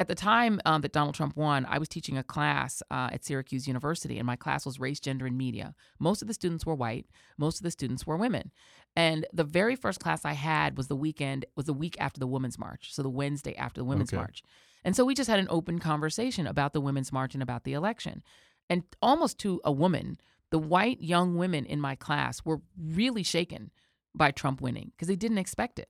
At 0.00 0.08
the 0.08 0.14
time 0.14 0.60
um, 0.64 0.80
that 0.80 0.92
Donald 0.92 1.14
Trump 1.14 1.36
won, 1.36 1.64
I 1.68 1.78
was 1.78 1.88
teaching 1.88 2.18
a 2.18 2.24
class 2.24 2.82
uh, 2.90 3.10
at 3.12 3.24
Syracuse 3.24 3.68
University, 3.68 4.18
and 4.18 4.26
my 4.26 4.34
class 4.36 4.66
was 4.66 4.80
race, 4.80 4.98
gender, 4.98 5.26
and 5.26 5.38
media. 5.38 5.74
Most 6.00 6.22
of 6.22 6.28
the 6.28 6.34
students 6.34 6.66
were 6.66 6.74
white. 6.74 7.06
Most 7.38 7.58
of 7.58 7.62
the 7.62 7.70
students 7.70 8.04
were 8.06 8.16
women. 8.16 8.50
And 8.96 9.26
the 9.32 9.44
very 9.44 9.76
first 9.76 10.00
class 10.00 10.24
I 10.24 10.32
had 10.32 10.76
was 10.76 10.88
the 10.88 10.96
weekend, 10.96 11.46
was 11.54 11.66
the 11.66 11.72
week 11.72 11.96
after 12.00 12.18
the 12.18 12.26
Women's 12.26 12.58
March, 12.58 12.92
so 12.92 13.02
the 13.02 13.10
Wednesday 13.10 13.54
after 13.54 13.80
the 13.80 13.84
Women's 13.84 14.12
Okay. 14.12 14.16
March. 14.16 14.42
And 14.84 14.96
so 14.96 15.04
we 15.04 15.14
just 15.14 15.30
had 15.30 15.38
an 15.38 15.46
open 15.50 15.78
conversation 15.78 16.46
about 16.46 16.72
the 16.72 16.80
Women's 16.80 17.12
March 17.12 17.34
and 17.34 17.42
about 17.42 17.64
the 17.64 17.74
election. 17.74 18.22
And 18.68 18.82
almost 19.00 19.38
to 19.40 19.60
a 19.64 19.70
woman, 19.70 20.18
the 20.50 20.58
white 20.58 21.00
young 21.00 21.36
women 21.36 21.64
in 21.64 21.80
my 21.80 21.94
class 21.94 22.44
were 22.44 22.60
really 22.76 23.22
shaken 23.22 23.70
by 24.14 24.30
Trump 24.30 24.60
winning 24.60 24.90
because 24.90 25.08
they 25.08 25.16
didn't 25.16 25.38
expect 25.38 25.78
it. 25.78 25.88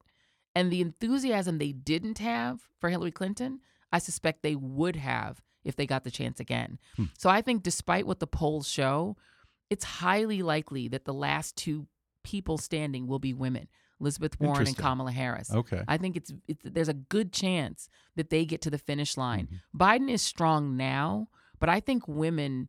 And 0.55 0.71
the 0.71 0.83
enthusiasm 0.83 1.57
they 1.59 1.73
didn't 1.73 2.19
have 2.19 2.61
for 2.79 2.91
Hillary 2.91 3.11
Clinton, 3.11 3.61
I 3.93 3.99
suspect 3.99 4.43
they 4.43 4.57
would 4.57 4.97
have 4.97 5.41
if 5.65 5.77
they 5.77 5.87
got 5.87 6.05
the 6.05 6.11
chance 6.11 6.41
again. 6.41 6.79
So 7.19 7.31
I 7.31 7.43
think 7.43 7.63
despite 7.63 8.07
what 8.07 8.21
the 8.21 8.27
polls 8.27 8.69
show, 8.69 9.17
it's 9.71 9.85
highly 9.85 10.43
likely 10.43 10.89
that 10.89 11.05
the 11.05 11.15
last 11.15 11.57
two 11.57 11.87
people 12.25 12.59
standing 12.59 13.07
will 13.07 13.19
be 13.19 13.33
women. 13.33 13.69
Elizabeth 14.01 14.41
Warren 14.41 14.67
and 14.67 14.77
Kamala 14.77 15.13
Harris. 15.13 15.53
Okay. 15.53 15.83
I 15.87 15.97
think 15.97 16.17
it's, 16.17 16.33
it's 16.49 16.61
there's 16.65 16.89
a 16.89 16.95
good 16.95 17.33
chance 17.33 17.89
that 18.17 18.31
they 18.31 18.45
get 18.45 18.61
to 18.63 18.71
the 18.71 18.79
finish 18.79 19.17
line. 19.17 19.47
Mm-hmm. 19.47 19.81
Biden 19.81 20.11
is 20.11 20.23
strong 20.23 20.77
now, 20.77 21.29
but 21.61 21.69
I 21.69 21.79
think 21.79 22.09
women 22.09 22.69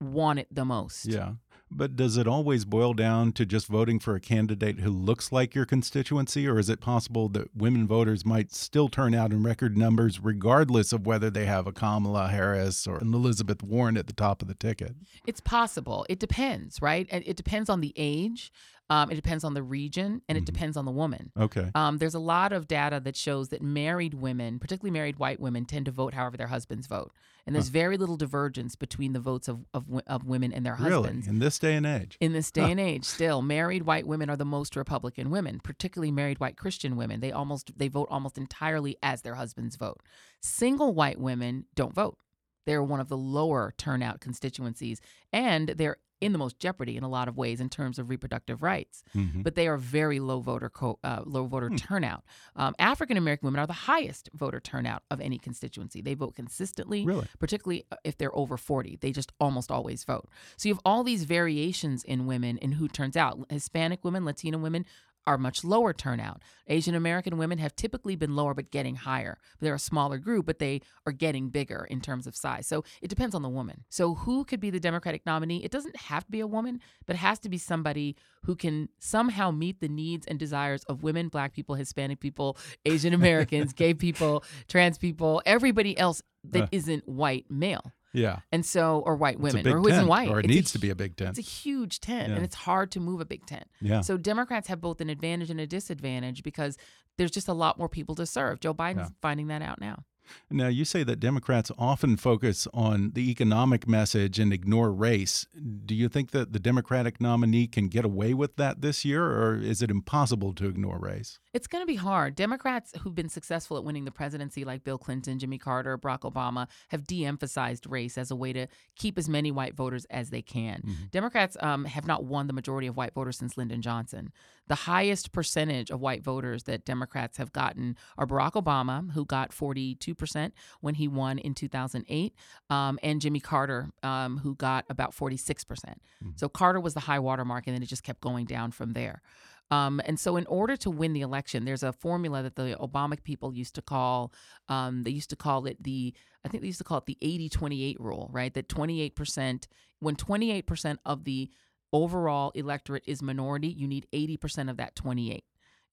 want 0.00 0.40
it 0.40 0.48
the 0.50 0.66
most. 0.66 1.06
Yeah. 1.06 1.32
But 1.70 1.96
does 1.96 2.16
it 2.16 2.26
always 2.26 2.64
boil 2.64 2.94
down 2.94 3.32
to 3.32 3.44
just 3.44 3.66
voting 3.66 3.98
for 3.98 4.14
a 4.14 4.20
candidate 4.20 4.80
who 4.80 4.90
looks 4.90 5.30
like 5.30 5.54
your 5.54 5.66
constituency, 5.66 6.48
or 6.48 6.58
is 6.58 6.68
it 6.68 6.80
possible 6.80 7.28
that 7.30 7.54
women 7.54 7.86
voters 7.86 8.24
might 8.24 8.52
still 8.52 8.88
turn 8.88 9.14
out 9.14 9.32
in 9.32 9.42
record 9.42 9.76
numbers 9.76 10.18
regardless 10.18 10.92
of 10.92 11.06
whether 11.06 11.30
they 11.30 11.44
have 11.44 11.66
a 11.66 11.72
Kamala 11.72 12.28
Harris 12.28 12.86
or 12.86 12.98
an 12.98 13.12
Elizabeth 13.12 13.62
Warren 13.62 13.96
at 13.96 14.06
the 14.06 14.12
top 14.12 14.40
of 14.40 14.48
the 14.48 14.54
ticket? 14.54 14.94
It's 15.26 15.40
possible. 15.40 16.06
It 16.08 16.18
depends, 16.18 16.80
right? 16.80 17.06
And 17.10 17.22
It 17.26 17.36
depends 17.36 17.68
on 17.68 17.80
the 17.80 17.92
age. 17.96 18.50
Um, 18.90 19.10
it 19.10 19.16
depends 19.16 19.44
on 19.44 19.52
the 19.54 19.62
region, 19.62 20.22
and 20.28 20.38
it 20.38 20.46
depends 20.46 20.76
on 20.76 20.86
the 20.86 20.90
woman. 20.90 21.30
Okay. 21.38 21.70
Um, 21.74 21.98
there's 21.98 22.14
a 22.14 22.18
lot 22.18 22.52
of 22.52 22.66
data 22.66 23.00
that 23.04 23.16
shows 23.16 23.50
that 23.50 23.60
married 23.60 24.14
women, 24.14 24.58
particularly 24.58 24.92
married 24.92 25.18
white 25.18 25.40
women, 25.40 25.66
tend 25.66 25.84
to 25.86 25.92
vote 25.92 26.14
however 26.14 26.38
their 26.38 26.46
husbands 26.46 26.86
vote, 26.86 27.12
and 27.46 27.54
there's 27.54 27.68
very 27.68 27.98
little 27.98 28.16
divergence 28.16 28.76
between 28.76 29.12
the 29.12 29.20
votes 29.20 29.46
of 29.46 29.66
of, 29.74 29.84
of 30.06 30.24
women 30.24 30.52
and 30.52 30.64
their 30.64 30.76
husbands. 30.76 31.26
Really? 31.26 31.36
In 31.36 31.38
this 31.38 31.58
day 31.58 31.74
and 31.74 31.86
age? 31.86 32.16
In 32.20 32.32
this 32.32 32.50
day 32.50 32.70
and 32.70 32.80
age, 32.80 33.04
still 33.04 33.42
married 33.42 33.82
white 33.82 34.06
women 34.06 34.30
are 34.30 34.36
the 34.36 34.44
most 34.44 34.74
Republican 34.74 35.28
women, 35.30 35.60
particularly 35.62 36.10
married 36.10 36.40
white 36.40 36.56
Christian 36.56 36.96
women. 36.96 37.20
They 37.20 37.32
almost 37.32 37.78
they 37.78 37.88
vote 37.88 38.08
almost 38.10 38.38
entirely 38.38 38.96
as 39.02 39.20
their 39.22 39.34
husbands 39.34 39.76
vote. 39.76 40.02
Single 40.40 40.94
white 40.94 41.18
women 41.18 41.66
don't 41.74 41.94
vote. 41.94 42.16
They're 42.64 42.82
one 42.82 43.00
of 43.00 43.08
the 43.08 43.16
lower 43.16 43.72
turnout 43.78 44.20
constituencies, 44.20 45.00
and 45.32 45.68
they're 45.70 45.96
in 46.20 46.32
the 46.32 46.38
most 46.38 46.58
jeopardy 46.58 46.96
in 46.96 47.02
a 47.02 47.08
lot 47.08 47.28
of 47.28 47.36
ways 47.36 47.60
in 47.60 47.68
terms 47.68 47.98
of 47.98 48.08
reproductive 48.10 48.62
rights. 48.62 49.02
Mhm. 49.14 49.42
But 49.42 49.54
they 49.54 49.68
are 49.68 49.76
very 49.76 50.18
low 50.20 50.40
voter 50.40 50.68
co- 50.68 50.98
uh, 51.04 51.22
low 51.24 51.46
voter 51.46 51.70
turnout. 51.70 52.24
Um, 52.56 52.74
African 52.78 53.16
American 53.16 53.46
women 53.46 53.60
are 53.60 53.66
the 53.66 53.72
highest 53.72 54.28
voter 54.34 54.60
turnout 54.60 55.02
of 55.10 55.20
any 55.20 55.38
constituency. 55.38 56.00
They 56.02 56.14
vote 56.14 56.34
consistently 56.36 57.04
Really? 57.04 57.26
particularly 57.38 57.84
uh, 57.92 57.96
if 58.04 58.16
they're 58.18 58.34
over 58.36 58.56
40. 58.56 58.96
They 59.00 59.12
just 59.12 59.32
almost 59.40 59.70
always 59.70 60.04
vote. 60.04 60.28
So 60.56 60.68
you 60.68 60.74
have 60.74 60.82
all 60.84 61.04
these 61.04 61.24
variations 61.24 62.02
in 62.04 62.26
women 62.26 62.58
and 62.58 62.74
who 62.74 62.88
turns 62.88 63.16
out. 63.16 63.38
Hispanic 63.50 64.04
women, 64.04 64.24
Latino 64.24 64.58
women 64.58 64.84
are 65.28 65.36
much 65.38 65.62
lower 65.62 65.92
turnout. 65.92 66.40
Asian 66.68 66.94
American 66.94 67.36
women 67.36 67.58
have 67.58 67.76
typically 67.76 68.16
been 68.16 68.34
lower 68.34 68.54
but 68.54 68.70
getting 68.70 68.96
higher. 68.96 69.38
They're 69.60 69.74
a 69.74 69.78
smaller 69.78 70.16
group, 70.18 70.46
but 70.46 70.58
they 70.58 70.80
are 71.06 71.12
getting 71.12 71.50
bigger 71.50 71.86
in 71.90 72.00
terms 72.00 72.26
of 72.26 72.34
size. 72.34 72.66
So 72.66 72.82
it 73.02 73.08
depends 73.08 73.34
on 73.34 73.42
the 73.42 73.48
woman. 73.48 73.84
So 73.90 74.14
who 74.14 74.44
could 74.44 74.60
be 74.60 74.70
the 74.70 74.80
Democratic 74.80 75.26
nominee? 75.26 75.62
It 75.62 75.70
doesn't 75.70 75.96
have 75.96 76.24
to 76.24 76.30
be 76.30 76.40
a 76.40 76.46
woman, 76.46 76.80
but 77.06 77.14
it 77.16 77.18
has 77.18 77.38
to 77.40 77.48
be 77.48 77.58
somebody 77.58 78.16
who 78.44 78.56
can 78.56 78.88
somehow 78.98 79.50
meet 79.50 79.80
the 79.80 79.88
needs 79.88 80.26
and 80.26 80.38
desires 80.38 80.82
of 80.84 81.02
women, 81.02 81.28
black 81.28 81.52
people, 81.52 81.74
Hispanic 81.74 82.20
people, 82.20 82.56
Asian 82.86 83.12
Americans, 83.12 83.72
gay 83.82 83.92
people, 83.94 84.44
trans 84.66 84.96
people, 84.96 85.42
everybody 85.44 85.96
else 85.98 86.22
that 86.44 86.64
Uh. 86.64 86.68
isn't 86.72 87.06
white 87.08 87.46
male. 87.50 87.92
Yeah. 88.12 88.38
And 88.52 88.64
so, 88.64 89.02
or 89.04 89.16
white 89.16 89.36
a 89.36 89.40
women, 89.40 89.66
or 89.68 89.78
who 89.78 89.88
isn't 89.88 90.06
white. 90.06 90.28
or 90.28 90.38
it 90.40 90.46
It's 90.46 90.52
a 90.52 90.54
needs 90.54 90.72
to 90.72 90.78
be 90.78 90.90
a 90.90 90.94
big 90.94 91.16
tent. 91.16 91.38
It's 91.38 91.46
a 91.46 91.50
huge 91.50 92.00
tent, 92.00 92.28
Yeah. 92.30 92.36
and 92.36 92.44
it's 92.44 92.54
hard 92.54 92.90
to 92.92 93.00
move 93.00 93.20
a 93.20 93.24
big 93.24 93.44
tent. 93.46 93.64
Yeah. 93.80 94.00
So 94.00 94.16
Democrats 94.16 94.68
have 94.68 94.80
both 94.80 95.00
an 95.00 95.10
advantage 95.10 95.50
and 95.50 95.60
a 95.60 95.66
disadvantage 95.66 96.42
because 96.42 96.76
there's 97.18 97.30
just 97.30 97.48
a 97.48 97.52
lot 97.52 97.78
more 97.78 97.88
people 97.88 98.14
to 98.14 98.26
serve. 98.26 98.60
Joe 98.60 98.72
Biden's 98.74 98.98
Yeah. 99.10 99.16
finding 99.20 99.48
that 99.48 99.60
out 99.62 99.80
now. 99.80 100.04
Now, 100.50 100.68
you 100.68 100.84
say 100.84 101.02
that 101.04 101.20
Democrats 101.20 101.70
often 101.78 102.16
focus 102.16 102.66
on 102.72 103.12
the 103.14 103.30
economic 103.30 103.86
message 103.86 104.38
and 104.38 104.52
ignore 104.52 104.92
race. 104.92 105.46
Do 105.84 105.94
you 105.94 106.08
think 106.08 106.30
that 106.30 106.52
the 106.52 106.58
Democratic 106.58 107.20
nominee 107.20 107.66
can 107.66 107.88
get 107.88 108.04
away 108.04 108.34
with 108.34 108.56
that 108.56 108.80
this 108.80 109.04
year, 109.04 109.24
or 109.24 109.56
is 109.56 109.82
it 109.82 109.90
impossible 109.90 110.52
to 110.54 110.68
ignore 110.68 110.98
race? 110.98 111.38
It's 111.52 111.66
going 111.66 111.82
to 111.82 111.86
be 111.86 111.96
hard. 111.96 112.34
Democrats 112.34 112.92
who've 113.00 113.14
been 113.14 113.28
successful 113.28 113.76
at 113.76 113.84
winning 113.84 114.04
the 114.04 114.10
presidency, 114.10 114.64
like 114.64 114.84
Bill 114.84 114.98
Clinton, 114.98 115.38
Jimmy 115.38 115.58
Carter, 115.58 115.96
Barack 115.98 116.20
Obama, 116.20 116.68
have 116.88 117.06
de 117.06 117.24
emphasized 117.24 117.86
race 117.86 118.18
as 118.18 118.30
a 118.30 118.36
way 118.36 118.52
to 118.52 118.66
keep 118.96 119.18
as 119.18 119.28
many 119.28 119.50
white 119.50 119.74
voters 119.74 120.04
as 120.06 120.30
they 120.30 120.42
can. 120.42 120.82
Mm 120.84 120.90
-hmm. 120.90 121.10
Democrats 121.10 121.56
um, 121.60 121.84
have 121.84 122.06
not 122.06 122.24
won 122.24 122.46
the 122.46 122.52
majority 122.52 122.88
of 122.88 122.96
white 122.96 123.14
voters 123.14 123.36
since 123.38 123.56
Lyndon 123.56 123.82
Johnson. 123.82 124.32
The 124.68 124.74
highest 124.74 125.32
percentage 125.32 125.90
of 125.90 126.00
white 126.00 126.22
voters 126.22 126.64
that 126.64 126.84
Democrats 126.84 127.38
have 127.38 127.52
gotten 127.52 127.96
are 128.16 128.26
Barack 128.26 128.52
Obama, 128.52 129.12
who 129.12 129.24
got 129.24 129.50
42% 129.50 130.52
when 130.80 130.94
he 130.94 131.08
won 131.08 131.38
in 131.38 131.54
2008, 131.54 132.34
um, 132.70 132.98
and 133.02 133.20
Jimmy 133.20 133.40
Carter, 133.40 133.90
um, 134.02 134.38
who 134.38 134.54
got 134.54 134.84
about 134.88 135.14
46%. 135.14 135.66
percent 135.66 136.02
mm-hmm. 136.22 136.30
So 136.36 136.48
Carter 136.48 136.80
was 136.80 136.94
the 136.94 137.00
high 137.00 137.18
watermark, 137.18 137.66
and 137.66 137.74
then 137.74 137.82
it 137.82 137.88
just 137.88 138.04
kept 138.04 138.20
going 138.20 138.44
down 138.44 138.70
from 138.70 138.92
there. 138.92 139.22
Um, 139.70 140.00
and 140.04 140.18
so, 140.18 140.36
in 140.36 140.46
order 140.46 140.76
to 140.78 140.90
win 140.90 141.12
the 141.12 141.20
election, 141.20 141.64
there's 141.64 141.82
a 141.82 141.92
formula 141.92 142.42
that 142.42 142.56
the 142.56 142.76
Obama 142.80 143.22
people 143.22 143.52
used 143.52 143.74
to 143.74 143.82
call, 143.82 144.32
um, 144.68 145.02
they 145.02 145.10
used 145.10 145.30
to 145.30 145.36
call 145.36 145.66
it 145.66 145.82
the, 145.82 146.14
I 146.44 146.48
think 146.48 146.62
they 146.62 146.68
used 146.68 146.78
to 146.78 146.84
call 146.84 146.98
it 146.98 147.06
the 147.06 147.18
80 147.20 147.48
28 147.50 148.00
rule, 148.00 148.30
right? 148.32 148.52
That 148.54 148.68
28%, 148.68 149.66
when 150.00 150.16
28% 150.16 150.96
of 151.04 151.24
the 151.24 151.50
overall 151.92 152.50
electorate 152.54 153.04
is 153.06 153.22
minority, 153.22 153.68
you 153.68 153.88
need 153.88 154.06
80% 154.12 154.70
of 154.70 154.76
that 154.76 154.94
28 154.94 155.44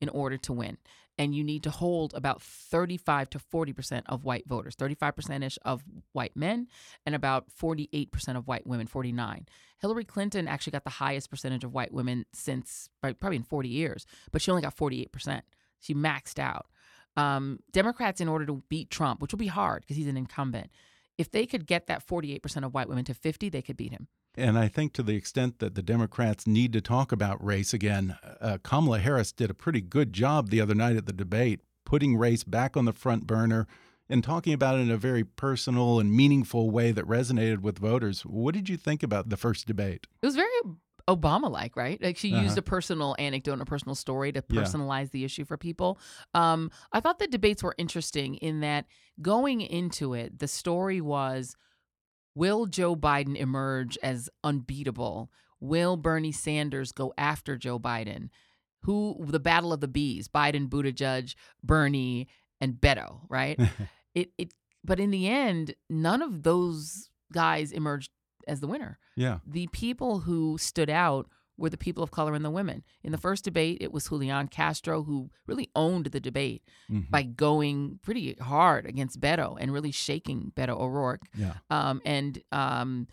in 0.02 0.10
order 0.10 0.38
to 0.38 0.54
win. 0.54 0.78
And 1.18 1.34
you 1.34 1.44
need 1.46 1.64
to 1.64 1.70
hold 1.70 2.14
about 2.14 2.42
35 2.42 3.30
to 3.32 3.40
40% 3.40 4.02
of 4.08 4.26
white 4.26 4.46
voters, 4.48 4.76
35% 4.76 5.44
ish 5.44 5.58
of 5.64 5.84
white 6.12 6.36
men, 6.36 6.68
and 7.06 7.16
about 7.16 7.46
48% 7.50 8.36
of 8.36 8.48
white 8.48 8.68
women, 8.68 8.86
49. 8.86 9.46
Hillary 9.80 10.04
Clinton 10.04 10.48
actually 10.48 10.72
got 10.72 10.84
the 10.84 10.90
highest 10.90 11.30
percentage 11.30 11.64
of 11.64 11.74
white 11.74 11.94
women 11.94 12.26
since 12.34 12.90
probably 13.02 13.38
in 13.38 13.44
40 13.44 13.70
years, 13.70 14.06
but 14.32 14.42
she 14.42 14.52
only 14.52 14.64
got 14.64 14.76
48%. 14.76 15.42
She 15.80 15.94
maxed 15.94 16.40
out. 16.40 16.66
Um, 17.16 17.60
Democrats, 17.72 18.20
in 18.20 18.28
order 18.28 18.46
to 18.46 18.62
beat 18.68 18.90
Trump, 18.90 19.22
which 19.22 19.32
will 19.32 19.38
be 19.38 19.48
hard 19.48 19.84
because 19.84 19.96
he's 19.96 20.08
an 20.08 20.18
incumbent, 20.18 20.70
if 21.18 21.32
they 21.32 21.46
could 21.46 21.66
get 21.66 21.88
that 21.88 22.06
48% 22.06 22.66
of 22.66 22.74
white 22.74 22.90
women 22.90 23.06
to 23.06 23.14
50, 23.14 23.48
they 23.48 23.62
could 23.62 23.78
beat 23.78 23.94
him. 23.94 24.08
And 24.38 24.58
I 24.58 24.68
think 24.68 24.94
to 24.94 25.04
the 25.04 25.16
extent 25.16 25.60
that 25.60 25.76
the 25.76 25.82
Democrats 25.82 26.46
need 26.46 26.74
to 26.74 26.82
talk 26.82 27.12
about 27.12 27.44
race 27.44 27.74
again, 27.74 28.18
uh, 28.42 28.58
Kamala 28.64 29.00
Harris 29.00 29.32
did 29.32 29.50
a 29.50 29.54
pretty 29.54 29.82
good 29.82 30.14
job 30.14 30.50
the 30.50 30.62
other 30.62 30.76
night 30.76 30.98
at 30.98 31.06
the 31.06 31.14
debate, 31.14 31.62
putting 31.86 32.18
race 32.18 32.44
back 32.44 32.76
on 32.76 32.86
the 32.86 32.94
front 32.94 33.26
burner 33.26 33.68
and 34.10 34.24
talking 34.24 34.54
about 34.54 34.76
it 34.76 34.82
in 34.82 34.92
a 34.92 34.98
very 34.98 35.24
personal 35.24 36.00
and 36.00 36.12
meaningful 36.12 36.70
way 36.70 36.92
that 36.92 37.06
resonated 37.06 37.60
with 37.60 37.80
voters. 37.80 38.22
What 38.22 38.54
did 38.54 38.70
you 38.70 38.78
think 38.78 39.02
about 39.02 39.30
the 39.30 39.38
first 39.38 39.66
debate? 39.66 40.08
It 40.22 40.26
was 40.26 40.36
very 40.36 40.50
Obama 41.08 41.50
like, 41.52 41.76
right? 41.76 42.02
Like 42.02 42.18
she 42.18 42.34
uh 42.34 42.38
-huh. 42.38 42.44
used 42.46 42.58
a 42.58 42.62
personal 42.62 43.16
anecdote 43.20 43.62
a 43.62 43.66
personal 43.66 43.96
story 43.96 44.32
to 44.32 44.42
personalize 44.42 45.06
yeah. 45.06 45.12
the 45.12 45.24
issue 45.24 45.46
for 45.46 45.58
people. 45.58 45.98
Um, 46.34 46.72
I 46.92 47.00
thought 47.00 47.20
the 47.20 47.28
debates 47.28 47.64
were 47.64 47.76
interesting 47.78 48.36
in 48.36 48.62
that 48.62 48.86
going 49.22 49.62
into 49.62 50.14
it, 50.14 50.40
the 50.40 50.48
story 50.48 51.02
was 51.02 51.56
Will 52.36 52.66
Joe 52.66 52.96
Biden 52.96 53.36
emerge 53.36 53.98
as 54.04 54.30
unbeatable? 54.44 55.32
Will 55.60 55.96
Bernie 55.98 56.34
Sanders 56.34 56.92
go 56.92 57.14
after 57.18 57.58
Joe 57.58 57.80
Biden? 57.80 58.30
Who 58.84 59.18
the 59.26 59.40
battle 59.40 59.74
of 59.74 59.80
the 59.80 59.88
bees? 59.88 60.28
Biden, 60.28 60.68
Buttigieg, 60.68 61.34
Bernie, 61.64 62.28
and 62.62 62.74
Beto, 62.74 63.22
right? 63.30 63.60
it 64.14 64.32
it 64.38 64.54
but 64.84 65.00
in 65.00 65.10
the 65.10 65.28
end, 65.28 65.74
none 65.90 66.22
of 66.22 66.44
those 66.44 67.10
guys 67.34 67.72
emerged 67.72 68.12
as 68.48 68.60
the 68.60 68.68
winner. 68.68 69.00
Yeah. 69.16 69.40
The 69.48 69.68
people 69.68 70.20
who 70.20 70.58
stood 70.60 70.90
out 70.90 71.28
were 71.58 71.70
the 71.70 71.78
people 71.78 72.04
of 72.04 72.12
color 72.12 72.34
and 72.34 72.44
the 72.44 72.50
women. 72.50 72.84
In 73.04 73.12
the 73.12 73.18
first 73.18 73.44
debate, 73.44 73.78
it 73.82 73.92
was 73.92 74.08
Julian 74.08 74.48
Castro 74.48 75.04
who 75.04 75.30
really 75.48 75.70
owned 75.76 76.08
the 76.08 76.20
debate 76.20 76.64
mm-hmm. 76.92 77.10
by 77.10 77.24
going 77.24 78.00
pretty 78.02 78.34
hard 78.34 78.86
against 78.86 79.20
Beto 79.20 79.58
and 79.60 79.72
really 79.74 79.92
shaking 79.92 80.52
Beto 80.56 80.80
O'Rourke. 80.80 81.24
Yeah. 81.38 81.54
Um, 81.70 82.02
and 82.06 82.42
um, 82.52 83.08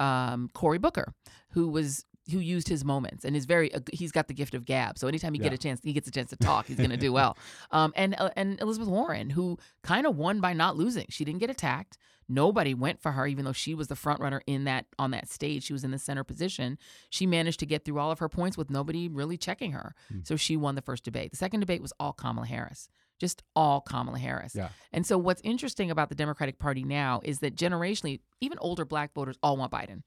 um, 0.00 0.50
Cory 0.54 0.78
Booker, 0.78 1.14
who 1.50 1.68
was 1.68 2.04
who 2.30 2.38
used 2.38 2.68
his 2.68 2.84
moments 2.84 3.24
and 3.24 3.36
is 3.36 3.44
very 3.44 3.72
uh, 3.74 3.80
he's 3.92 4.10
got 4.10 4.28
the 4.28 4.34
gift 4.34 4.54
of 4.54 4.64
gab 4.64 4.98
so 4.98 5.06
anytime 5.06 5.34
he 5.34 5.40
yeah. 5.40 5.44
get 5.44 5.52
a 5.52 5.58
chance 5.58 5.80
he 5.82 5.92
gets 5.92 6.08
a 6.08 6.10
chance 6.10 6.30
to 6.30 6.36
talk 6.36 6.66
he's 6.66 6.78
going 6.78 6.88
to 6.88 6.96
do 6.96 7.12
well 7.12 7.36
um, 7.70 7.92
and 7.96 8.14
uh, 8.18 8.30
and 8.34 8.58
elizabeth 8.62 8.88
warren 8.88 9.28
who 9.28 9.58
kind 9.82 10.06
of 10.06 10.16
won 10.16 10.40
by 10.40 10.52
not 10.52 10.76
losing 10.76 11.04
she 11.10 11.24
didn't 11.24 11.40
get 11.40 11.50
attacked 11.50 11.98
Nobody 12.28 12.74
went 12.74 13.00
for 13.00 13.12
her, 13.12 13.26
even 13.26 13.44
though 13.44 13.52
she 13.52 13.74
was 13.74 13.88
the 13.88 13.96
front 13.96 14.20
runner 14.20 14.42
in 14.46 14.64
that 14.64 14.86
on 14.98 15.10
that 15.12 15.28
stage. 15.28 15.64
She 15.64 15.72
was 15.72 15.84
in 15.84 15.90
the 15.90 15.98
center 15.98 16.24
position. 16.24 16.78
She 17.10 17.26
managed 17.26 17.60
to 17.60 17.66
get 17.66 17.84
through 17.84 17.98
all 17.98 18.10
of 18.10 18.18
her 18.18 18.28
points 18.28 18.56
with 18.56 18.70
nobody 18.70 19.08
really 19.08 19.36
checking 19.36 19.72
her. 19.72 19.94
Mm. 20.12 20.26
So 20.26 20.36
she 20.36 20.56
won 20.56 20.74
the 20.74 20.82
first 20.82 21.04
debate. 21.04 21.30
The 21.32 21.36
second 21.36 21.60
debate 21.60 21.82
was 21.82 21.92
all 21.98 22.12
Kamala 22.12 22.46
Harris 22.46 22.88
just 23.20 23.42
all 23.54 23.80
Kamala 23.80 24.18
Harris. 24.18 24.54
Yeah. 24.54 24.68
And 24.92 25.06
so 25.06 25.16
what's 25.18 25.40
interesting 25.42 25.90
about 25.90 26.08
the 26.08 26.14
Democratic 26.14 26.58
Party 26.58 26.84
now 26.84 27.20
is 27.24 27.38
that 27.40 27.56
generationally, 27.56 28.20
even 28.40 28.58
older 28.60 28.84
black 28.84 29.14
voters 29.14 29.38
all 29.42 29.56
want 29.56 29.72
Biden. 29.72 30.02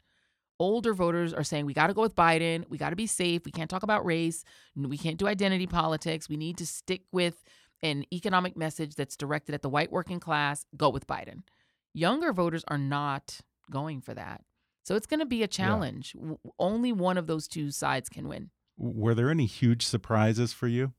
Older 0.59 0.93
voters 0.93 1.33
are 1.33 1.43
saying 1.43 1.65
we 1.65 1.73
got 1.73 1.87
to 1.87 1.93
go 1.93 2.01
with 2.01 2.15
Biden. 2.15 2.65
We 2.69 2.77
got 2.77 2.89
to 2.89 2.95
be 2.95 3.07
safe. 3.07 3.45
We 3.45 3.51
can't 3.51 3.69
talk 3.69 3.83
about 3.83 4.05
race. 4.05 4.43
We 4.75 4.97
can't 4.97 5.17
do 5.17 5.27
identity 5.27 5.67
politics. 5.67 6.27
We 6.27 6.37
need 6.37 6.57
to 6.57 6.65
stick 6.65 7.03
with 7.11 7.43
an 7.83 8.05
economic 8.11 8.57
message 8.57 8.95
that's 8.95 9.15
directed 9.15 9.53
at 9.53 9.61
the 9.61 9.69
white 9.69 9.91
working 9.91 10.19
class. 10.19 10.65
Go 10.75 10.89
with 10.89 11.05
Biden. 11.05 11.43
Younger 11.97 12.31
voters 12.31 12.63
are 12.67 12.77
not 12.77 13.39
going 13.71 14.01
for 14.01 14.13
that. 14.13 14.41
So 14.83 14.95
it's 14.95 15.07
going 15.07 15.19
to 15.19 15.25
be 15.25 15.41
a 15.41 15.47
challenge. 15.47 16.15
Yeah. 16.15 16.35
Only 16.59 16.91
one 16.93 17.17
of 17.17 17.25
those 17.25 17.47
two 17.47 17.71
sides 17.71 18.07
can 18.07 18.27
win. 18.27 18.51
Were 18.77 19.15
there 19.15 19.31
any 19.31 19.47
huge 19.47 19.83
surprises 19.83 20.53
for 20.53 20.67
you? 20.67 20.93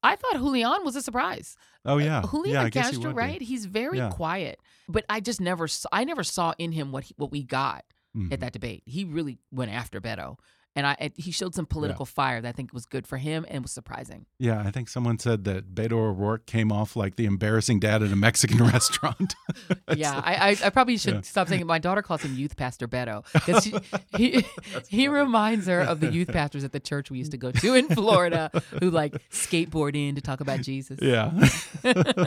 I 0.00 0.14
thought 0.14 0.36
Julian 0.36 0.84
was 0.84 0.94
a 0.94 1.02
surprise. 1.02 1.56
Oh 1.84 1.98
yeah, 1.98 2.20
uh, 2.20 2.26
Julian 2.28 2.54
yeah, 2.54 2.70
Castro, 2.70 3.10
he 3.10 3.16
right? 3.16 3.42
He's 3.42 3.66
very 3.66 3.98
yeah. 3.98 4.10
quiet, 4.10 4.60
but 4.88 5.04
I 5.08 5.18
just 5.18 5.40
never, 5.40 5.66
saw, 5.66 5.88
I 5.92 6.04
never 6.04 6.22
saw 6.22 6.54
in 6.56 6.70
him 6.70 6.92
what 6.92 7.04
he, 7.04 7.14
what 7.16 7.32
we 7.32 7.42
got 7.42 7.84
mm-hmm. 8.16 8.32
at 8.32 8.40
that 8.40 8.52
debate. 8.52 8.82
He 8.86 9.04
really 9.04 9.38
went 9.50 9.72
after 9.72 10.00
Beto, 10.00 10.36
and 10.74 10.86
I 10.86 11.10
he 11.16 11.30
showed 11.30 11.54
some 11.54 11.66
political 11.66 12.06
yeah. 12.06 12.14
fire 12.14 12.40
that 12.40 12.48
I 12.48 12.52
think 12.52 12.72
was 12.72 12.86
good 12.86 13.06
for 13.06 13.18
him 13.18 13.44
and 13.48 13.62
was 13.62 13.72
surprising. 13.72 14.26
Yeah, 14.38 14.60
I 14.60 14.70
think 14.70 14.88
someone 14.88 15.18
said 15.18 15.44
that 15.44 15.74
Beto 15.74 15.92
O'Rourke 15.92 16.46
came 16.46 16.72
off 16.72 16.96
like 16.96 17.16
the 17.16 17.26
embarrassing 17.26 17.80
dad 17.80 18.02
at 18.02 18.10
a 18.10 18.16
Mexican 18.16 18.58
restaurant. 18.66 19.34
yeah, 19.94 20.20
I, 20.24 20.56
I 20.64 20.70
probably 20.70 20.96
should 20.96 21.14
yeah. 21.14 21.20
stop 21.22 21.48
saying 21.48 21.60
it. 21.60 21.66
My 21.66 21.78
daughter 21.78 22.02
calls 22.02 22.22
him 22.22 22.34
Youth 22.34 22.56
Pastor 22.56 22.88
Beto 22.88 23.24
because 23.32 23.64
he 24.16 24.44
he 24.88 25.08
reminds 25.08 25.66
her 25.66 25.80
of 25.80 26.00
the 26.00 26.10
youth 26.10 26.28
pastors 26.28 26.64
at 26.64 26.72
the 26.72 26.80
church 26.80 27.10
we 27.10 27.18
used 27.18 27.32
to 27.32 27.38
go 27.38 27.50
to 27.52 27.74
in 27.74 27.88
Florida 27.88 28.50
who 28.80 28.90
like 28.90 29.12
skateboard 29.30 29.94
in 29.94 30.14
to 30.14 30.20
talk 30.20 30.40
about 30.40 30.60
Jesus. 30.60 30.98
Yeah, 31.02 31.32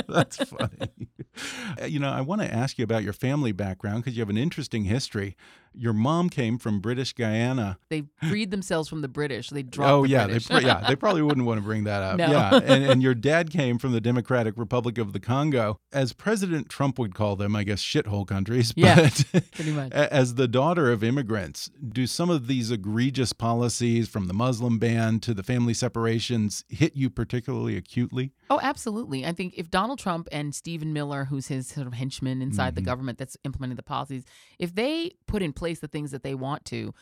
that's 0.08 0.38
funny. 0.38 1.10
Uh, 1.82 1.86
you 1.86 2.00
know, 2.00 2.10
I 2.10 2.22
want 2.22 2.42
to 2.42 2.54
ask 2.54 2.78
you 2.78 2.84
about 2.84 3.04
your 3.04 3.14
family 3.14 3.52
background 3.52 4.04
because 4.04 4.16
you 4.16 4.22
have 4.22 4.30
an 4.30 4.38
interesting 4.38 4.86
history. 4.86 5.36
Your 5.74 5.94
mom 5.94 6.30
came 6.30 6.58
from 6.58 6.80
British 6.80 7.14
Guyana. 7.14 7.78
They 7.90 8.04
freed 8.36 8.52
themselves 8.52 8.90
from 8.90 9.00
the 9.00 9.08
British. 9.08 9.50
They 9.50 9.64
dropped. 9.64 9.90
Oh 9.90 10.04
the 10.04 10.10
yeah, 10.10 10.26
British. 10.26 10.48
they 10.48 10.60
yeah 10.60 10.84
they 10.90 10.98
probably 10.98 11.22
wouldn't 11.22 11.46
want 11.46 11.58
to 11.58 11.64
bring 11.64 11.86
that 11.86 12.04
up. 12.04 12.18
No. 12.18 12.30
Yeah, 12.30 12.56
and, 12.66 12.84
and, 12.84 13.02
your 13.02 13.16
dad 13.16 13.50
came 13.50 13.80
from 13.80 13.94
the 13.94 14.02
Democratic 14.02 14.56
Republic 14.58 14.98
of 14.98 15.14
the 15.14 15.22
Congo, 15.22 15.80
as 15.94 16.12
President 16.12 16.68
Trump 16.68 17.00
would 17.00 17.16
call 17.16 17.38
them, 17.38 17.56
I 17.56 17.64
guess 17.64 17.82
shithole 17.82 18.28
countries. 18.28 18.74
Yeah, 18.76 19.10
pretty 19.54 19.72
much. 19.72 19.94
As 19.94 20.36
the 20.36 20.50
daughter 20.50 20.92
of 20.92 21.02
immigrants, 21.02 21.72
do 21.88 22.06
some 22.06 22.30
of 22.30 22.48
these 22.48 22.72
egregious 22.72 23.32
policies, 23.32 24.10
from 24.10 24.28
the 24.28 24.34
Muslim 24.34 24.80
ban 24.80 25.22
to 25.22 25.34
the 25.34 25.44
family 25.44 25.74
separations, 25.74 26.66
hit 26.68 26.94
you 26.94 27.10
particularly 27.10 27.78
acutely? 27.78 28.34
Oh, 28.50 28.60
absolutely. 28.62 29.26
I 29.26 29.32
think 29.32 29.54
if 29.56 29.72
Donald 29.72 30.00
Trump 30.00 30.28
and 30.30 30.54
Stephen 30.54 30.92
Miller, 30.92 31.26
who's 31.26 31.48
his 31.48 31.68
sort 31.68 31.88
of 31.88 31.94
henchman 31.94 32.42
inside 32.42 32.64
mm 32.64 32.72
-hmm. 32.72 32.76
the 32.76 32.82
mm-hmm. 32.82 32.90
government 32.90 33.18
that's 33.18 33.38
implementing 33.46 33.78
the 33.78 33.84
policies, 33.96 34.26
if 34.60 34.76
they 34.76 35.12
put 35.26 35.42
in 35.42 35.54
place 35.54 35.80
the 35.80 35.88
things 35.88 36.12
that 36.12 36.24
they 36.24 36.36
want 36.36 36.66
to, 36.66 36.94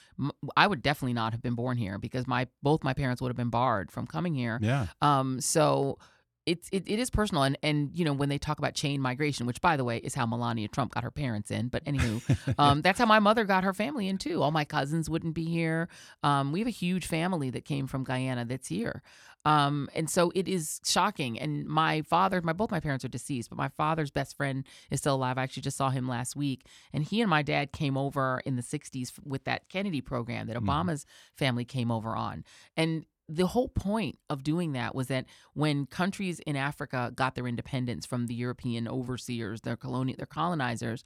I 0.55 0.67
would 0.67 0.81
definitely 0.83 1.13
not 1.13 1.22
have 1.31 1.41
been 1.41 1.55
born 1.55 1.77
here 1.77 1.97
because 1.97 2.27
my 2.27 2.47
both 2.61 2.83
my 2.83 2.93
parents 2.93 3.21
would 3.21 3.29
have 3.29 3.37
been 3.37 3.49
barred 3.49 3.89
from 3.89 4.05
coming 4.05 4.35
here. 4.35 4.59
Yeah. 4.61 4.87
Um. 5.01 5.39
So 5.39 5.97
it's 6.45 6.69
it, 6.71 6.83
it 6.87 6.99
is 6.99 7.09
personal 7.09 7.43
and 7.43 7.57
and 7.63 7.89
you 7.93 8.03
know 8.03 8.13
when 8.13 8.29
they 8.29 8.37
talk 8.37 8.59
about 8.59 8.73
chain 8.73 8.99
migration 9.01 9.45
which 9.45 9.61
by 9.61 9.77
the 9.77 9.83
way 9.83 9.97
is 9.97 10.13
how 10.13 10.25
melania 10.25 10.67
trump 10.67 10.93
got 10.93 11.03
her 11.03 11.11
parents 11.11 11.51
in 11.51 11.67
but 11.67 11.83
anywho 11.85 12.55
um, 12.57 12.81
that's 12.81 12.99
how 12.99 13.05
my 13.05 13.19
mother 13.19 13.43
got 13.45 13.63
her 13.63 13.73
family 13.73 14.07
in 14.07 14.17
too 14.17 14.41
all 14.41 14.51
my 14.51 14.65
cousins 14.65 15.09
wouldn't 15.09 15.33
be 15.33 15.45
here 15.45 15.87
um, 16.23 16.51
we 16.51 16.59
have 16.59 16.67
a 16.67 16.71
huge 16.71 17.05
family 17.05 17.49
that 17.49 17.65
came 17.65 17.87
from 17.87 18.03
guyana 18.03 18.45
that's 18.45 18.67
here 18.67 19.01
um, 19.45 19.89
and 19.93 20.09
so 20.09 20.31
it 20.35 20.47
is 20.47 20.79
shocking. 20.85 21.39
And 21.39 21.65
my 21.65 22.01
father, 22.03 22.41
my 22.41 22.53
both 22.53 22.71
my 22.71 22.79
parents 22.79 23.03
are 23.03 23.09
deceased, 23.09 23.49
but 23.49 23.57
my 23.57 23.67
father's 23.69 24.11
best 24.11 24.37
friend 24.37 24.65
is 24.89 25.01
still 25.01 25.15
alive. 25.15 25.37
I 25.37 25.43
actually 25.43 25.63
just 25.63 25.77
saw 25.77 25.89
him 25.89 26.07
last 26.07 26.35
week, 26.35 26.65
and 26.93 27.03
he 27.03 27.21
and 27.21 27.29
my 27.29 27.41
dad 27.41 27.71
came 27.71 27.97
over 27.97 28.41
in 28.45 28.55
the 28.55 28.61
'60s 28.61 29.11
with 29.25 29.43
that 29.43 29.67
Kennedy 29.69 30.01
program 30.01 30.47
that 30.47 30.55
mm-hmm. 30.55 30.69
Obama's 30.69 31.03
mm. 31.03 31.37
family 31.37 31.65
came 31.65 31.91
over 31.91 32.15
on. 32.15 32.45
And 32.77 33.05
the 33.29 33.47
whole 33.47 33.69
point 33.69 34.17
of 34.29 34.43
doing 34.43 34.73
that 34.73 34.93
was 34.93 35.07
that 35.07 35.25
when 35.53 35.85
countries 35.85 36.39
in 36.41 36.55
Africa 36.55 37.11
got 37.15 37.35
their 37.35 37.47
independence 37.47 38.05
from 38.05 38.27
the 38.27 38.33
European 38.33 38.87
overseers, 38.87 39.61
their 39.61 39.77
colonial, 39.77 40.17
their 40.17 40.25
colonizers, 40.25 41.03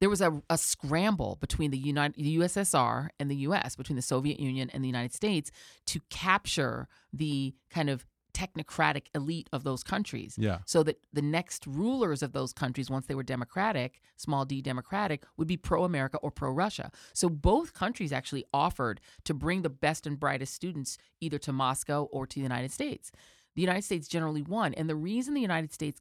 there 0.00 0.08
was 0.08 0.20
a, 0.20 0.42
a 0.48 0.56
scramble 0.56 1.36
between 1.40 1.70
the 1.70 1.78
United 1.78 2.16
the 2.16 2.38
USSR 2.38 3.08
and 3.18 3.30
the 3.30 3.36
US, 3.36 3.76
between 3.76 3.96
the 3.96 4.02
Soviet 4.02 4.40
Union 4.40 4.70
and 4.72 4.82
the 4.82 4.88
United 4.88 5.12
States, 5.12 5.50
to 5.86 6.00
capture 6.08 6.88
the 7.12 7.54
kind 7.70 7.90
of 7.90 8.06
technocratic 8.40 9.06
elite 9.14 9.48
of 9.52 9.64
those 9.64 9.82
countries. 9.82 10.36
Yeah. 10.38 10.58
So 10.64 10.82
that 10.84 11.00
the 11.12 11.22
next 11.22 11.66
rulers 11.66 12.22
of 12.22 12.32
those 12.32 12.52
countries, 12.52 12.90
once 12.90 13.06
they 13.06 13.14
were 13.14 13.22
democratic, 13.22 14.00
small 14.16 14.44
d 14.44 14.62
democratic, 14.62 15.24
would 15.36 15.48
be 15.48 15.56
pro 15.56 15.84
America 15.84 16.18
or 16.18 16.30
pro 16.30 16.50
Russia. 16.50 16.90
So 17.12 17.28
both 17.28 17.74
countries 17.74 18.12
actually 18.12 18.44
offered 18.52 19.00
to 19.24 19.34
bring 19.34 19.62
the 19.62 19.70
best 19.70 20.06
and 20.06 20.18
brightest 20.18 20.54
students 20.54 20.96
either 21.20 21.38
to 21.38 21.52
Moscow 21.52 22.04
or 22.12 22.26
to 22.26 22.34
the 22.36 22.42
United 22.42 22.72
States. 22.72 23.12
The 23.56 23.62
United 23.62 23.82
States 23.82 24.08
generally 24.08 24.42
won. 24.42 24.74
And 24.74 24.88
the 24.88 24.96
reason 24.96 25.34
the 25.34 25.40
United 25.40 25.72
States 25.72 26.00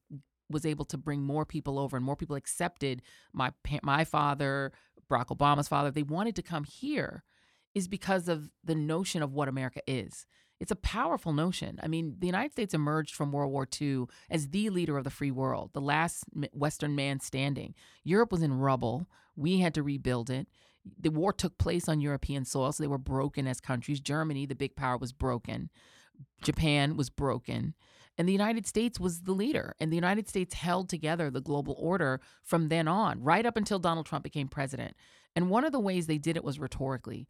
was 0.49 0.65
able 0.65 0.85
to 0.85 0.97
bring 0.97 1.21
more 1.21 1.45
people 1.45 1.77
over 1.77 1.97
and 1.97 2.05
more 2.05 2.15
people 2.15 2.35
accepted 2.35 3.01
my 3.33 3.51
my 3.83 4.03
father, 4.03 4.71
Barack 5.09 5.27
Obama's 5.27 5.67
father, 5.67 5.91
they 5.91 6.03
wanted 6.03 6.35
to 6.35 6.41
come 6.41 6.63
here 6.63 7.23
is 7.75 7.87
because 7.87 8.27
of 8.27 8.49
the 8.63 8.75
notion 8.75 9.21
of 9.21 9.33
what 9.33 9.47
America 9.47 9.81
is. 9.85 10.25
It's 10.59 10.71
a 10.71 10.75
powerful 10.75 11.31
notion. 11.31 11.79
I 11.81 11.87
mean, 11.87 12.15
the 12.19 12.27
United 12.27 12.51
States 12.51 12.73
emerged 12.73 13.15
from 13.15 13.31
World 13.31 13.51
War 13.51 13.67
II 13.79 14.05
as 14.29 14.49
the 14.49 14.69
leader 14.69 14.97
of 14.97 15.05
the 15.05 15.09
free 15.09 15.31
world, 15.31 15.71
the 15.73 15.81
last 15.81 16.25
Western 16.53 16.95
man 16.95 17.21
standing. 17.21 17.75
Europe 18.03 18.31
was 18.31 18.41
in 18.41 18.53
rubble. 18.53 19.07
We 19.35 19.59
had 19.59 19.73
to 19.75 19.83
rebuild 19.83 20.29
it. 20.29 20.47
The 20.99 21.11
war 21.11 21.31
took 21.31 21.57
place 21.57 21.87
on 21.87 22.01
European 22.01 22.45
soil, 22.45 22.71
so 22.71 22.83
they 22.83 22.87
were 22.87 22.97
broken 22.97 23.47
as 23.47 23.61
countries. 23.61 24.01
Germany, 24.01 24.45
the 24.45 24.55
big 24.55 24.75
power, 24.75 24.97
was 24.97 25.13
broken. 25.13 25.69
Japan 26.41 26.97
was 26.97 27.09
broken. 27.09 27.73
And 28.17 28.27
the 28.27 28.33
United 28.33 28.67
States 28.67 28.99
was 28.99 29.21
the 29.21 29.31
leader. 29.31 29.75
And 29.79 29.91
the 29.91 29.97
United 29.97 30.27
States 30.27 30.55
held 30.55 30.89
together 30.89 31.29
the 31.29 31.39
global 31.39 31.75
order 31.79 32.19
from 32.43 32.67
then 32.67 32.87
on, 32.87 33.23
right 33.23 33.45
up 33.45 33.55
until 33.55 33.79
Donald 33.79 34.07
Trump 34.07 34.23
became 34.23 34.49
president. 34.49 34.95
And 35.37 35.49
one 35.49 35.63
of 35.63 35.71
the 35.71 35.79
ways 35.79 36.07
they 36.07 36.17
did 36.17 36.35
it 36.35 36.43
was 36.43 36.59
rhetorically 36.59 37.29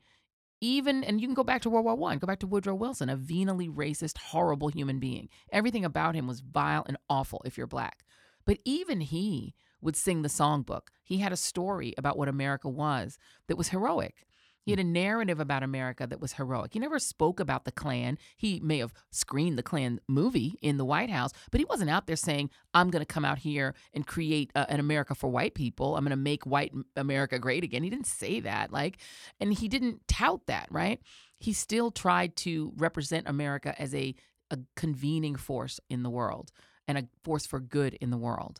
even 0.62 1.03
and 1.03 1.22
you 1.22 1.28
can 1.28 1.34
go 1.34 1.43
back 1.43 1.62
to 1.62 1.70
World 1.70 1.86
War 1.86 1.95
One, 1.95 2.18
go 2.18 2.28
back 2.28 2.39
to 2.39 2.47
Woodrow 2.47 2.76
Wilson, 2.76 3.10
a 3.10 3.16
venally 3.16 3.70
racist, 3.70 4.18
horrible 4.18 4.70
human 4.70 4.99
being. 4.99 5.30
Everything 5.51 5.86
about 5.86 6.16
him 6.16 6.28
was 6.28 6.41
vile 6.41 6.84
and 6.88 6.97
awful 7.10 7.41
if 7.45 7.57
you're 7.57 7.68
black. 7.68 8.03
But 8.45 8.60
even 8.66 9.01
he 9.01 9.55
would 9.82 9.95
sing 9.95 10.22
the 10.22 10.30
songbook. 10.30 10.88
He 11.03 11.20
had 11.20 11.32
a 11.32 11.38
story 11.38 11.93
about 11.97 12.18
what 12.18 12.28
America 12.28 12.68
was 12.68 13.18
that 13.47 13.57
was 13.57 13.70
heroic. 13.70 14.26
He 14.64 14.72
had 14.72 14.80
hmm. 14.80 14.88
a 14.88 14.91
narrative 14.91 15.39
about 15.39 15.64
America 15.64 16.05
that 16.07 16.20
was 16.20 16.34
heroic. 16.34 16.74
He 16.74 16.80
never 16.80 16.99
spoke 16.99 17.39
about 17.39 17.66
the 17.66 17.72
Klan. 17.72 18.18
He 18.38 18.60
may 18.60 18.80
have 18.80 18.93
screened 19.12 19.57
the 19.57 19.64
Klan 19.64 19.99
movie 20.07 20.57
in 20.62 20.78
the 20.78 20.86
White 20.86 21.10
House, 21.10 21.32
but 21.51 21.60
he 21.60 21.66
wasn't 21.66 21.89
out 21.89 22.07
there 22.07 22.16
saying, 22.16 22.49
I'm 22.74 22.89
going 22.89 23.01
to 23.01 23.14
come 23.14 23.26
out 23.26 23.39
here 23.39 23.76
and 23.93 24.05
create 24.05 24.51
a, 24.55 24.70
an 24.72 24.80
America 24.80 25.16
for 25.16 25.30
white 25.30 25.55
people. 25.55 25.95
I'm 25.95 26.03
going 26.03 26.12
to 26.12 26.16
make 26.16 26.45
white 26.45 26.74
America 26.95 27.39
great 27.39 27.64
again. 27.64 27.84
He 27.84 27.89
didn't 27.89 28.07
say 28.07 28.39
that. 28.41 28.72
Like, 28.72 28.97
and 29.39 29.53
he 29.53 29.68
didn't 29.68 30.07
tout 30.07 30.45
that, 30.47 30.68
right? 30.72 30.99
He 31.38 31.53
still 31.53 31.91
tried 31.91 32.36
to 32.38 32.74
represent 32.76 33.28
America 33.28 33.74
as 33.80 33.95
a, 33.95 34.14
a 34.51 34.60
convening 34.76 35.36
force 35.36 35.80
in 35.89 36.03
the 36.03 36.10
world 36.10 36.51
and 36.88 36.97
a 36.97 37.07
force 37.24 37.45
for 37.45 37.60
good 37.60 37.93
in 37.95 38.10
the 38.10 38.18
world 38.18 38.60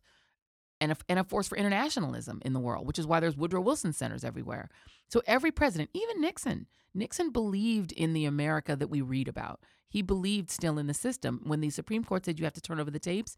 and 0.82 0.92
a, 0.92 0.98
and 1.08 1.20
a 1.20 1.24
force 1.24 1.48
for 1.48 1.58
internationalism 1.58 2.42
in 2.46 2.54
the 2.54 2.60
world, 2.60 2.88
which 2.88 3.00
is 3.00 3.06
why 3.08 3.20
there's 3.20 3.36
Woodrow 3.38 3.62
Wilson 3.62 3.94
centers 3.94 4.24
everywhere. 4.24 4.70
So 5.10 5.22
every 5.28 5.52
president, 5.52 5.90
even 5.94 6.22
Nixon, 6.22 6.68
Nixon 6.94 7.32
believed 7.32 7.92
in 7.92 8.14
the 8.14 8.26
America 8.26 8.76
that 8.76 8.90
we 8.90 9.02
read 9.02 9.28
about. 9.28 9.62
He 9.90 10.02
believed 10.02 10.50
still 10.52 10.78
in 10.78 10.88
the 10.88 10.94
system. 10.94 11.42
When 11.44 11.62
the 11.62 11.70
Supreme 11.70 12.04
Court 12.04 12.26
said 12.26 12.40
you 12.40 12.46
have 12.46 12.54
to 12.54 12.62
turn 12.62 12.80
over 12.80 12.92
the 12.92 13.00
tapes, 13.00 13.36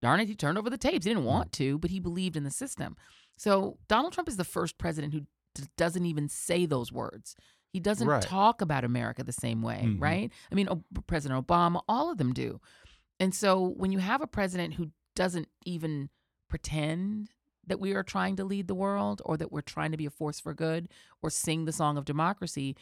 darn 0.00 0.20
it, 0.20 0.28
he 0.28 0.34
turned 0.34 0.58
over 0.58 0.70
the 0.70 0.78
tapes. 0.78 1.04
He 1.04 1.10
didn't 1.10 1.24
want 1.24 1.52
to, 1.52 1.78
but 1.78 1.90
he 1.90 2.00
believed 2.00 2.36
in 2.36 2.44
the 2.44 2.50
system. 2.50 2.96
So 3.36 3.78
Donald 3.88 4.12
Trump 4.12 4.28
is 4.28 4.36
the 4.36 4.44
first 4.44 4.78
president 4.78 5.12
who 5.14 5.20
d- 5.54 5.64
doesn't 5.76 6.04
even 6.06 6.28
say 6.28 6.66
those 6.66 6.90
words. 6.92 7.36
He 7.72 7.80
doesn't 7.80 8.06
Right. 8.08 8.22
talk 8.22 8.60
about 8.60 8.84
America 8.84 9.22
the 9.22 9.32
same 9.32 9.62
way, 9.62 9.82
Mhm. 9.84 10.00
right? 10.00 10.32
I 10.50 10.54
mean, 10.54 10.68
O- 10.68 10.82
President 11.06 11.46
Obama, 11.46 11.82
all 11.88 12.10
of 12.10 12.18
them 12.18 12.32
do. 12.34 12.60
And 13.20 13.34
so 13.34 13.60
when 13.60 13.92
you 13.92 13.98
have 13.98 14.20
a 14.20 14.26
president 14.26 14.74
who 14.74 14.90
doesn't 15.14 15.48
even 15.64 16.10
pretend 16.52 17.30
that 17.66 17.80
we 17.80 17.92
are 17.94 18.02
trying 18.02 18.36
to 18.36 18.44
lead 18.44 18.66
the 18.68 18.74
world 18.74 19.22
or 19.24 19.38
that 19.38 19.50
we're 19.50 19.62
trying 19.62 19.90
to 19.90 19.96
be 19.96 20.04
a 20.04 20.10
force 20.10 20.38
for 20.38 20.52
good 20.52 20.88
or 21.22 21.30
sing 21.30 21.64
the 21.64 21.72
song 21.72 21.96
of 21.96 22.04
democracy, 22.04 22.76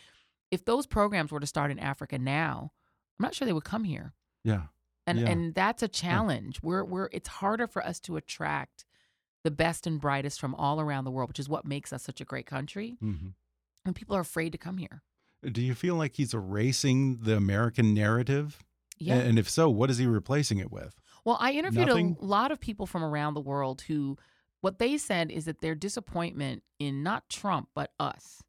if 0.51 0.65
those 0.65 0.87
programs 0.87 1.31
were 1.31 1.39
to 1.39 1.47
start 1.47 1.71
in 1.71 1.79
Africa 1.79 2.19
now, 2.19 2.73
I'm 3.19 3.23
not 3.25 3.35
sure 3.35 3.47
they 3.47 3.53
would 3.53 3.65
come 3.65 3.85
here. 3.85 4.15
Yeah. 4.43 4.65
And 5.07 5.21
Yeah. 5.21 5.29
and 5.31 5.55
that's 5.55 5.83
a 5.85 5.89
challenge. 5.89 6.61
We're 6.63 6.85
we're 6.85 7.09
it's 7.13 7.29
harder 7.29 7.69
for 7.69 7.85
us 7.87 8.01
to 8.01 8.17
attract 8.17 8.85
the 9.45 9.51
best 9.53 9.87
and 9.87 10.01
brightest 10.01 10.41
from 10.41 10.55
all 10.57 10.81
around 10.81 11.05
the 11.05 11.11
world, 11.13 11.31
which 11.31 11.39
is 11.39 11.49
what 11.49 11.65
makes 11.65 11.93
us 11.93 12.03
such 12.03 12.21
a 12.21 12.25
great 12.25 12.47
country. 12.47 12.97
hmm 13.01 13.29
And 13.85 13.95
people 13.95 14.17
are 14.17 14.21
afraid 14.21 14.51
to 14.53 14.59
come 14.59 14.79
here. 14.79 15.03
Do 15.59 15.63
you 15.63 15.75
feel 15.75 15.95
like 15.95 16.15
he's 16.17 16.35
erasing 16.35 17.19
the 17.23 17.37
American 17.37 17.95
narrative? 17.95 18.59
Yeah. 18.99 19.15
And 19.17 19.39
if 19.39 19.49
so, 19.49 19.71
what 19.71 19.89
is 19.91 19.99
he 19.99 20.07
replacing 20.07 20.59
it 20.59 20.71
with? 20.73 20.95
Well, 21.25 21.37
I 21.41 21.53
interviewed 21.53 21.89
Nothing? 21.89 22.17
a 22.21 22.25
lot 22.25 22.51
of 22.53 22.61
people 22.61 22.87
from 22.87 23.03
around 23.05 23.35
the 23.35 23.41
world 23.41 23.83
who, 23.83 24.17
what 24.61 24.79
they 24.79 24.97
said 24.99 25.31
is 25.31 25.45
that 25.47 25.61
their 25.61 25.75
disappointment 25.75 26.63
in 26.79 27.03
not 27.03 27.29
Trump, 27.29 27.69
but 27.75 27.93
us, 28.01 28.43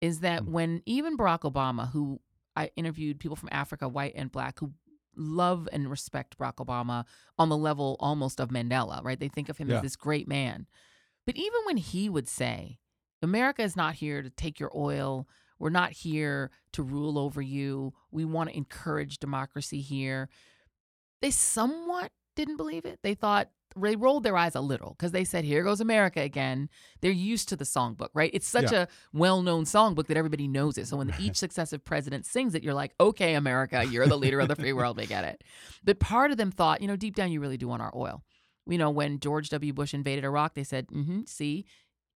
is 0.00 0.20
that 0.20 0.42
Mm. 0.42 0.48
when 0.48 0.82
even 0.86 1.16
Barack 1.16 1.40
Obama, 1.50 1.90
who 1.90 2.20
I 2.56 2.70
interviewed 2.76 3.18
people 3.20 3.36
from 3.36 3.48
Africa, 3.52 3.88
white 3.88 4.12
and 4.16 4.30
black, 4.30 4.60
who 4.60 4.72
love 5.16 5.68
and 5.72 5.88
respect 5.90 6.36
Barack 6.38 6.56
Obama 6.56 7.04
on 7.38 7.48
the 7.48 7.56
level 7.56 7.96
almost 8.00 8.40
of 8.40 8.50
Mandela, 8.50 9.02
right? 9.02 9.18
They 9.18 9.28
think 9.28 9.48
of 9.48 9.58
him 9.58 9.70
Yeah. 9.70 9.76
as 9.76 9.82
this 9.82 9.96
great 9.96 10.28
man. 10.28 10.66
But 11.26 11.36
even 11.36 11.60
when 11.64 11.76
he 11.78 12.08
would 12.08 12.28
say, 12.28 12.78
America 13.22 13.62
is 13.62 13.76
not 13.76 13.94
here 13.94 14.20
to 14.22 14.28
take 14.30 14.60
your 14.60 14.70
oil, 14.76 15.26
we're 15.58 15.70
not 15.70 15.92
here 15.92 16.50
to 16.72 16.82
rule 16.82 17.18
over 17.18 17.40
you, 17.40 17.94
we 18.10 18.24
want 18.24 18.50
to 18.50 18.56
encourage 18.56 19.18
democracy 19.18 19.80
here 19.80 20.28
they 21.22 21.30
somewhat 21.30 22.10
didn't 22.36 22.56
believe 22.56 22.84
it. 22.84 22.98
They 23.02 23.14
thought 23.14 23.50
they 23.76 23.96
rolled 23.96 24.22
their 24.22 24.36
eyes 24.36 24.54
a 24.54 24.60
little 24.60 24.90
because 24.90 25.10
they 25.12 25.24
said, 25.24 25.44
"Here 25.44 25.62
goes 25.64 25.80
America 25.80 26.20
again." 26.20 26.68
They're 27.00 27.10
used 27.10 27.48
to 27.48 27.56
the 27.56 27.64
songbook, 27.64 28.10
right? 28.14 28.30
It's 28.32 28.46
such 28.46 28.70
Yeah. 28.70 28.82
a 28.82 28.88
well-known 29.12 29.64
songbook 29.64 30.06
that 30.06 30.16
everybody 30.16 30.46
knows 30.46 30.78
it. 30.78 30.86
So 30.86 30.96
when 30.98 31.08
each 31.20 31.36
successive 31.36 31.84
president 31.84 32.24
sings 32.24 32.54
it, 32.54 32.62
you're 32.62 32.74
like, 32.74 32.94
"Okay, 33.00 33.34
America, 33.34 33.84
you're 33.84 34.06
the 34.06 34.16
leader 34.18 34.38
of 34.40 34.48
the 34.48 34.54
free 34.56 34.72
world. 34.72 34.96
We 34.96 35.06
get 35.06 35.24
it." 35.24 35.42
But 35.82 35.98
part 35.98 36.30
of 36.30 36.36
them 36.36 36.52
thought, 36.52 36.82
you 36.82 36.86
know, 36.88 36.96
deep 36.96 37.16
down, 37.16 37.32
you 37.32 37.40
really 37.40 37.56
do 37.56 37.66
want 37.66 37.82
our 37.82 37.92
oil. 37.96 38.22
You 38.66 38.78
know, 38.78 38.90
when 38.90 39.18
George 39.18 39.48
W. 39.50 39.72
Bush 39.72 39.92
invaded 39.92 40.24
Iraq, 40.24 40.54
they 40.54 40.64
said, 40.64 40.86
mm-hmm, 40.88 41.22
"See," 41.26 41.64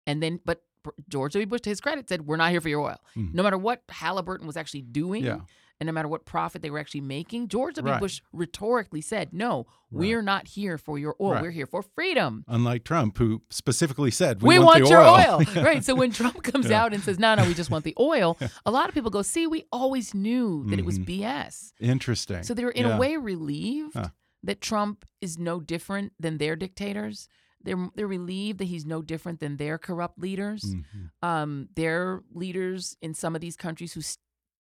and 0.06 0.22
then, 0.22 0.40
but 0.46 0.62
George 1.10 1.34
W. 1.34 1.46
Bush, 1.48 1.62
to 1.62 1.70
his 1.72 1.82
credit, 1.82 2.08
said, 2.08 2.28
"We're 2.28 2.38
not 2.38 2.52
here 2.52 2.62
for 2.62 2.70
your 2.70 2.82
oil." 2.82 2.98
Mhm. 3.16 3.34
No 3.34 3.42
matter 3.44 3.58
what 3.58 3.82
Halliburton 3.90 4.46
was 4.46 4.56
actually 4.58 4.84
doing, 4.84 5.24
Yeah. 5.26 5.40
And 5.80 5.88
no 5.88 5.94
matter 5.94 6.08
what 6.08 6.26
profit 6.26 6.62
they 6.62 6.70
were 6.70 6.80
actually 6.80 7.02
making, 7.02 7.48
George 7.50 7.76
W. 7.76 7.92
Right. 7.94 8.00
Bush 8.00 8.22
rhetorically 8.34 9.02
said, 9.02 9.34
"No, 9.34 9.68
we're 9.92 10.22
not 10.22 10.48
here 10.50 10.78
for 10.78 10.98
your 10.98 11.16
oil. 11.22 11.34
Right. 11.34 11.42
We're 11.44 11.52
here 11.52 11.68
for 11.68 11.82
freedom. 11.84 12.44
Unlike 12.48 12.84
Trump, 12.84 13.18
who 13.18 13.42
specifically 13.50 14.12
said, 14.12 14.42
We, 14.42 14.58
"We, 14.60 14.66
want, 14.66 14.84
the 14.84 14.90
your 14.90 15.02
oil." 15.02 15.40
oil." 15.40 15.44
right. 15.64 15.84
So 15.84 15.94
when 15.96 16.12
Trump 16.12 16.42
comes 16.44 16.70
Yeah. 16.70 16.84
out 16.84 16.94
and 16.94 17.04
says, 17.04 17.20
"No, 17.20 17.36
no, 17.36 17.46
we 17.46 17.54
just 17.54 17.70
want 17.70 17.84
the 17.86 17.96
oil," 18.00 18.38
a 18.66 18.72
lot 18.72 18.88
of 18.90 18.94
people 18.96 19.12
go, 19.12 19.22
"See, 19.22 19.46
we 19.48 19.66
always 19.72 20.14
knew 20.14 20.66
that 20.70 20.80
it 20.80 20.86
was 20.86 21.00
Mhm. 21.00 21.06
BS." 21.06 21.74
Interesting. 21.80 22.44
So 22.44 22.54
they 22.54 22.66
were 22.66 22.72
in 22.72 22.86
Yeah. 22.88 22.96
a 22.96 23.00
way 23.00 23.18
relieved 23.18 23.94
Huh. 23.96 24.10
that 24.44 24.62
Trump 24.62 25.06
is 25.22 25.38
no 25.38 25.60
different 25.60 26.14
than 26.20 26.38
their 26.38 26.56
dictators. 26.56 27.28
They're 27.62 27.90
they're 27.96 28.08
relieved 28.08 28.60
that 28.60 28.66
he's 28.66 28.86
no 28.86 29.02
different 29.02 29.40
than 29.40 29.58
their 29.58 29.78
corrupt 29.78 30.20
leaders. 30.20 30.64
Mhm. 30.64 31.10
Um, 31.22 31.70
their 31.76 32.24
leaders 32.32 32.96
in 33.02 33.14
some 33.14 33.36
of 33.36 33.42
these 33.42 33.56
countries 33.58 33.94
who 33.94 34.02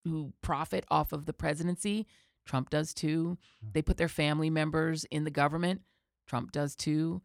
who 0.08 0.34
profit 0.42 0.86
off 0.90 1.14
of 1.14 1.26
the 1.26 1.34
presidency. 1.34 2.08
Trump 2.46 2.70
does 2.70 2.94
too. 2.94 3.38
They 3.74 3.82
put 3.82 3.98
their 3.98 4.08
family 4.08 4.50
members 4.50 5.04
in 5.06 5.24
the 5.24 5.32
government. 5.32 5.82
Trump 6.28 6.52
does 6.52 6.76
too. 6.76 7.22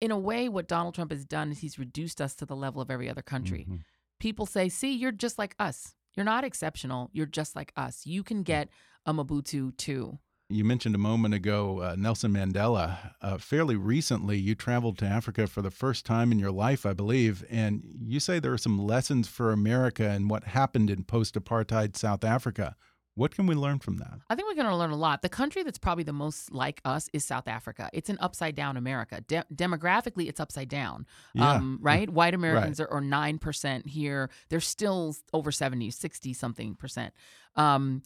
In 0.00 0.10
a 0.10 0.18
way, 0.18 0.48
what 0.48 0.68
Donald 0.68 0.94
Trump 0.94 1.10
has 1.10 1.24
done 1.24 1.50
is 1.50 1.60
he's 1.60 1.78
reduced 1.78 2.20
us 2.20 2.34
to 2.36 2.46
the 2.46 2.56
level 2.56 2.82
of 2.82 2.90
every 2.90 3.08
other 3.08 3.22
country. 3.22 3.66
Mhm. 3.68 3.82
People 4.20 4.46
say, 4.46 4.68
"See, 4.68 4.94
you're 4.94 5.12
just 5.12 5.38
like 5.38 5.54
us. 5.58 5.94
You're 6.14 6.24
not 6.24 6.44
exceptional. 6.44 7.10
You're 7.12 7.26
just 7.26 7.56
like 7.56 7.72
us. 7.76 8.06
You 8.06 8.22
can 8.22 8.42
get 8.42 8.68
a 9.06 9.14
Mobutu 9.14 9.76
too." 9.76 10.18
You 10.48 10.64
mentioned 10.64 10.94
a 10.94 10.98
moment 10.98 11.34
ago 11.34 11.80
uh, 11.80 11.96
Nelson 11.98 12.32
Mandela. 12.32 13.14
Uh, 13.20 13.36
fairly 13.36 13.74
recently, 13.74 14.38
you 14.38 14.54
traveled 14.54 14.96
to 14.98 15.04
Africa 15.04 15.48
for 15.48 15.60
the 15.60 15.72
first 15.72 16.06
time 16.06 16.30
in 16.30 16.38
your 16.38 16.52
life, 16.52 16.86
I 16.86 16.92
believe, 16.92 17.44
and 17.50 17.82
you 18.00 18.20
say 18.20 18.38
there 18.38 18.52
are 18.52 18.58
some 18.58 18.78
lessons 18.78 19.26
for 19.26 19.50
America 19.50 20.08
and 20.08 20.30
what 20.30 20.44
happened 20.44 20.88
in 20.88 21.02
post 21.02 21.34
apartheid 21.34 21.96
South 21.96 22.22
Africa. 22.22 22.76
What 23.16 23.34
can 23.34 23.46
we 23.46 23.54
learn 23.56 23.80
from 23.80 23.96
that? 23.96 24.20
I 24.28 24.36
think 24.36 24.46
we're 24.46 24.62
going 24.62 24.68
to 24.68 24.76
learn 24.76 24.90
a 24.90 24.96
lot. 24.96 25.22
The 25.22 25.30
country 25.30 25.62
that's 25.62 25.78
probably 25.78 26.04
the 26.04 26.12
most 26.12 26.52
like 26.52 26.82
us 26.84 27.08
is 27.14 27.24
South 27.24 27.48
Africa. 27.48 27.88
It's 27.92 28.10
an 28.10 28.18
upside 28.20 28.54
down 28.54 28.76
America. 28.76 29.22
De- 29.22 29.46
demographically, 29.52 30.28
it's 30.28 30.38
upside 30.38 30.68
down. 30.68 31.06
Yeah. 31.32 31.54
Um, 31.54 31.78
right? 31.80 32.08
White 32.10 32.34
Americans 32.34 32.78
are, 32.78 32.88
are 32.88 33.00
9% 33.00 33.86
here. 33.86 34.30
They're 34.50 34.60
still 34.60 35.16
over 35.32 35.50
70, 35.50 35.90
60 35.90 36.32
something 36.34 36.74
percent. 36.74 37.14
Um, 37.56 38.02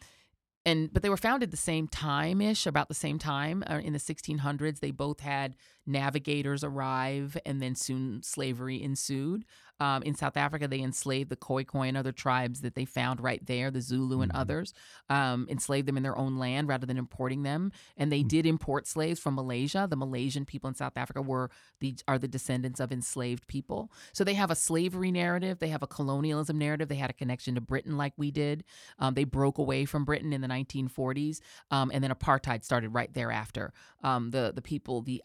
and 0.64 0.92
but 0.92 1.02
they 1.02 1.08
were 1.08 1.16
founded 1.16 1.50
the 1.50 1.56
same 1.56 1.88
time 1.88 2.40
ish, 2.40 2.66
about 2.66 2.88
the 2.88 2.94
same 2.94 3.18
time 3.18 3.64
uh, 3.68 3.80
in 3.82 3.92
the 3.92 3.98
1600s. 3.98 4.80
They 4.80 4.90
both 4.90 5.20
had 5.20 5.56
navigators 5.91 6.64
arrive, 6.64 7.36
and 7.45 7.61
then 7.61 7.74
soon 7.74 8.22
slavery 8.22 8.82
ensued. 8.82 9.45
Um, 9.80 10.03
in 10.03 10.14
South 10.14 10.36
Africa, 10.36 10.68
they 10.68 10.80
enslaved 10.82 11.30
the 11.30 11.36
Khoikhoi 11.36 11.88
and 11.88 11.97
other 11.97 12.12
tribes 12.12 12.61
that 12.61 12.74
they 12.74 12.84
found 12.84 13.18
right 13.18 13.45
there, 13.47 13.70
the 13.70 13.80
Zulu 13.80 14.20
and 14.20 14.30
Mhm. 14.30 14.38
others, 14.38 14.74
um, 15.09 15.47
enslaved 15.49 15.88
them 15.88 15.97
in 15.97 16.03
their 16.03 16.18
own 16.18 16.36
land 16.36 16.68
rather 16.68 16.84
than 16.84 16.99
importing 16.99 17.45
them. 17.45 17.72
And 17.97 18.09
Mm. 18.09 18.11
they 18.11 18.22
did 18.22 18.45
import 18.45 18.86
slaves 18.86 19.18
from 19.18 19.36
Malaysia. 19.36 19.86
The 19.88 19.97
Malaysian 19.97 20.45
people 20.45 20.68
in 20.68 20.74
South 20.74 20.99
Africa 20.99 21.22
were 21.22 21.51
the 21.80 21.97
are 22.07 22.18
the 22.18 22.28
descendants 22.28 22.78
of 22.78 22.93
enslaved 22.93 23.47
people. 23.47 23.91
So 24.12 24.22
they 24.22 24.34
have 24.34 24.51
a 24.51 24.55
slavery 24.55 25.11
narrative, 25.11 25.61
they 25.61 25.68
have 25.68 25.82
a 25.82 25.86
colonialism 25.86 26.59
narrative. 26.59 26.88
They 26.88 26.97
had 26.97 27.09
a 27.09 27.14
connection 27.14 27.55
to 27.55 27.62
Britain 27.62 27.97
like 27.97 28.12
we 28.18 28.30
did. 28.30 28.64
Um, 28.99 29.14
they 29.14 29.24
broke 29.24 29.57
away 29.57 29.86
from 29.86 30.05
Britain 30.05 30.34
in 30.34 30.43
the 30.43 30.49
1940s, 30.49 31.41
um, 31.70 31.91
and 31.95 32.05
then 32.05 32.11
apartheid 32.11 32.64
started 32.64 32.91
right 32.91 33.12
thereafter. 33.14 33.72
Um, 34.03 34.30
the 34.30 34.53
the 34.55 34.62
people, 34.62 35.01
the 35.01 35.22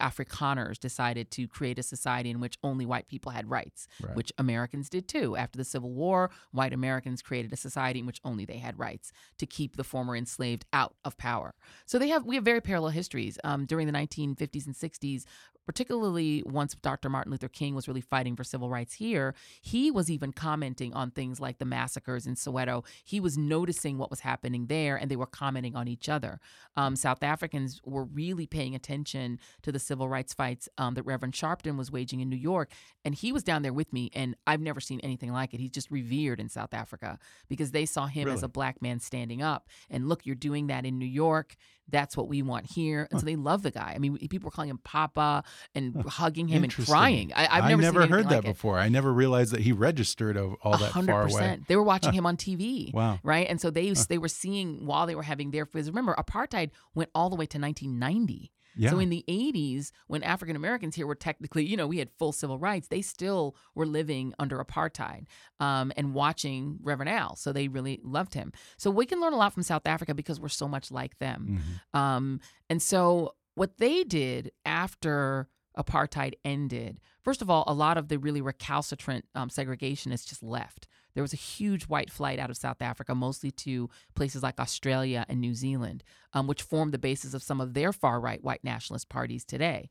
Afrikaners, 0.56 0.78
decided 0.78 1.30
to 1.32 1.46
create 1.48 1.78
a 1.78 1.82
society 1.82 2.30
in 2.30 2.40
which 2.40 2.58
only 2.62 2.86
white 2.86 3.08
people 3.08 3.32
had 3.32 3.50
rights, 3.50 3.86
Right. 4.00 4.16
which 4.16 4.32
Americans 4.38 4.88
did 4.88 5.08
too. 5.08 5.36
After 5.36 5.56
the 5.56 5.64
Civil 5.64 5.92
War, 5.92 6.30
white 6.52 6.72
Americans 6.72 7.22
created 7.22 7.52
a 7.52 7.56
society 7.56 8.00
in 8.00 8.06
which 8.06 8.20
only 8.24 8.44
they 8.44 8.58
had 8.58 8.78
rights 8.78 9.12
to 9.38 9.46
keep 9.46 9.76
the 9.76 9.84
former 9.84 10.16
enslaved 10.16 10.64
out 10.72 10.96
of 11.04 11.16
power. 11.16 11.54
So 11.86 11.98
they 11.98 12.08
have 12.08 12.24
we 12.24 12.34
have 12.36 12.44
very 12.44 12.60
parallel 12.60 12.90
histories. 12.90 13.38
Um, 13.44 13.66
during 13.66 13.86
the 13.86 13.92
1950s 13.92 14.66
and 14.66 14.74
60s, 14.74 15.24
particularly 15.66 16.42
once 16.46 16.74
Dr. 16.74 17.08
Martin 17.08 17.32
Luther 17.32 17.48
King 17.48 17.74
was 17.74 17.88
really 17.88 18.00
fighting 18.00 18.36
for 18.36 18.44
civil 18.44 18.70
rights 18.70 18.94
here, 18.94 19.34
he 19.60 19.90
was 19.90 20.10
even 20.10 20.32
commenting 20.32 20.94
on 20.94 21.10
things 21.10 21.40
like 21.40 21.58
the 21.58 21.64
massacres 21.64 22.26
in 22.26 22.34
Soweto. 22.34 22.84
He 23.04 23.20
was 23.20 23.36
noticing 23.36 23.98
what 23.98 24.10
was 24.10 24.20
happening 24.20 24.66
there, 24.66 24.96
and 24.96 25.10
they 25.10 25.16
were 25.16 25.26
commenting 25.26 25.76
on 25.76 25.88
each 25.88 26.08
other. 26.08 26.40
Um, 26.76 26.96
South 26.96 27.22
Africans 27.22 27.80
were 27.84 28.04
really 28.04 28.46
paying 28.46 28.74
attention 28.74 29.38
to 29.62 29.72
the 29.72 29.78
civil 29.78 30.08
rights 30.08 30.32
fights 30.32 30.68
um, 30.78 30.94
that 30.94 31.02
Reverend 31.02 31.34
Sharpton 31.34 31.76
was 31.76 31.90
waging 31.90 32.20
in 32.20 32.28
New 32.28 32.36
York, 32.36 32.70
and 33.04 33.14
he 33.14 33.32
was 33.32 33.42
down 33.42 33.62
there 33.62 33.72
with 33.72 33.92
me, 33.92 34.10
and 34.14 34.36
I've 34.46 34.60
never 34.60 34.80
seen 34.80 35.00
anything 35.00 35.32
like 35.32 35.52
it. 35.52 35.60
He's 35.60 35.70
just 35.70 35.90
revered 35.90 36.40
in 36.40 36.48
South 36.48 36.72
Africa 36.72 37.18
because 37.48 37.72
they 37.72 37.86
saw 37.86 38.06
him 38.06 38.28
as 38.28 38.42
a 38.42 38.48
black 38.48 38.80
man 38.80 39.00
standing 39.00 39.42
up. 39.42 39.68
And 39.90 40.08
look, 40.08 40.26
you're 40.26 40.34
doing 40.34 40.68
that 40.68 40.84
in 40.84 40.98
New 40.98 41.06
York. 41.06 41.56
That's 41.88 42.16
what 42.16 42.28
we 42.28 42.42
want 42.42 42.66
here. 42.66 43.06
And 43.10 43.20
so 43.20 43.26
they 43.26 43.36
love 43.36 43.62
the 43.62 43.70
guy. 43.70 43.92
I 43.94 43.98
mean, 43.98 44.16
people 44.18 44.46
were 44.46 44.50
calling 44.50 44.70
him 44.70 44.80
Papa 44.82 45.44
and 45.74 45.94
hugging 46.08 46.48
him 46.48 46.64
and 46.64 46.72
crying. 46.72 47.32
I, 47.34 47.48
I've 47.50 47.78
never, 47.78 48.02
seen 48.02 48.10
heard 48.10 48.24
that 48.26 48.30
like 48.30 48.44
it. 48.44 48.48
before. 48.48 48.78
I 48.78 48.88
never 48.88 49.12
realized 49.12 49.52
that 49.52 49.60
he 49.60 49.72
registered 49.72 50.36
of 50.36 50.54
all 50.62 50.76
that 50.78 50.92
hundred 50.92 51.12
far 51.12 51.28
away. 51.28 51.58
They 51.66 51.76
were 51.76 51.82
watching 51.82 52.12
him 52.12 52.26
on 52.26 52.36
TV. 52.36 52.92
Wow. 52.92 53.18
Right, 53.22 53.46
and 53.48 53.60
so 53.60 53.70
they 53.70 53.90
they 54.08 54.18
were 54.18 54.28
seeing 54.28 54.86
while 54.86 55.06
they 55.06 55.14
were 55.14 55.22
having 55.22 55.50
their 55.50 55.66
because 55.66 55.88
remember 55.88 56.14
apartheid 56.18 56.70
went 56.94 57.10
all 57.14 57.30
the 57.30 57.36
way 57.36 57.46
to 57.46 57.58
1990. 57.58 58.52
Yeah. 58.76 58.90
So 58.90 58.98
in 58.98 59.08
the 59.08 59.24
80s, 59.26 59.90
when 60.06 60.22
African 60.22 60.54
Americans 60.54 60.94
here 60.94 61.06
were 61.06 61.14
technically, 61.14 61.64
you 61.64 61.76
know, 61.76 61.86
we 61.86 61.98
had 61.98 62.10
full 62.10 62.32
civil 62.32 62.58
rights, 62.58 62.88
they 62.88 63.00
still 63.00 63.56
were 63.74 63.86
living 63.86 64.34
under 64.38 64.62
apartheid 64.62 65.24
um, 65.60 65.92
and 65.96 66.12
watching 66.12 66.78
Reverend 66.82 67.08
Al. 67.08 67.36
So 67.36 67.52
they 67.52 67.68
really 67.68 68.00
loved 68.04 68.34
him. 68.34 68.52
So 68.76 68.90
we 68.90 69.06
can 69.06 69.20
learn 69.20 69.32
a 69.32 69.36
lot 69.36 69.54
from 69.54 69.62
South 69.62 69.86
Africa 69.86 70.14
because 70.14 70.38
we're 70.38 70.48
so 70.48 70.68
much 70.68 70.90
like 70.90 71.18
them. 71.18 71.62
Mhm. 71.94 71.98
Um, 71.98 72.40
and 72.68 72.82
so 72.82 73.34
what 73.56 73.78
they 73.78 74.04
did 74.04 74.52
after 74.64 75.48
apartheid 75.76 76.34
ended, 76.44 77.00
first 77.22 77.42
of 77.42 77.50
all, 77.50 77.64
a 77.66 77.74
lot 77.74 77.98
of 77.98 78.08
the 78.08 78.18
really 78.18 78.40
recalcitrant 78.40 79.24
um, 79.34 79.48
segregationists 79.48 80.26
just 80.26 80.42
left. 80.42 80.86
There 81.14 81.22
was 81.22 81.32
a 81.32 81.36
huge 81.36 81.84
white 81.84 82.10
flight 82.10 82.38
out 82.38 82.50
of 82.50 82.58
South 82.58 82.82
Africa, 82.82 83.14
mostly 83.14 83.50
to 83.50 83.88
places 84.14 84.42
like 84.42 84.60
Australia 84.60 85.24
and 85.28 85.40
New 85.40 85.54
Zealand, 85.54 86.04
um, 86.34 86.46
which 86.46 86.62
formed 86.62 86.92
the 86.92 86.98
basis 86.98 87.32
of 87.32 87.42
some 87.42 87.60
of 87.60 87.72
their 87.72 87.92
far 87.92 88.20
right 88.20 88.44
white 88.44 88.62
nationalist 88.62 89.08
parties 89.08 89.44
today. 89.44 89.88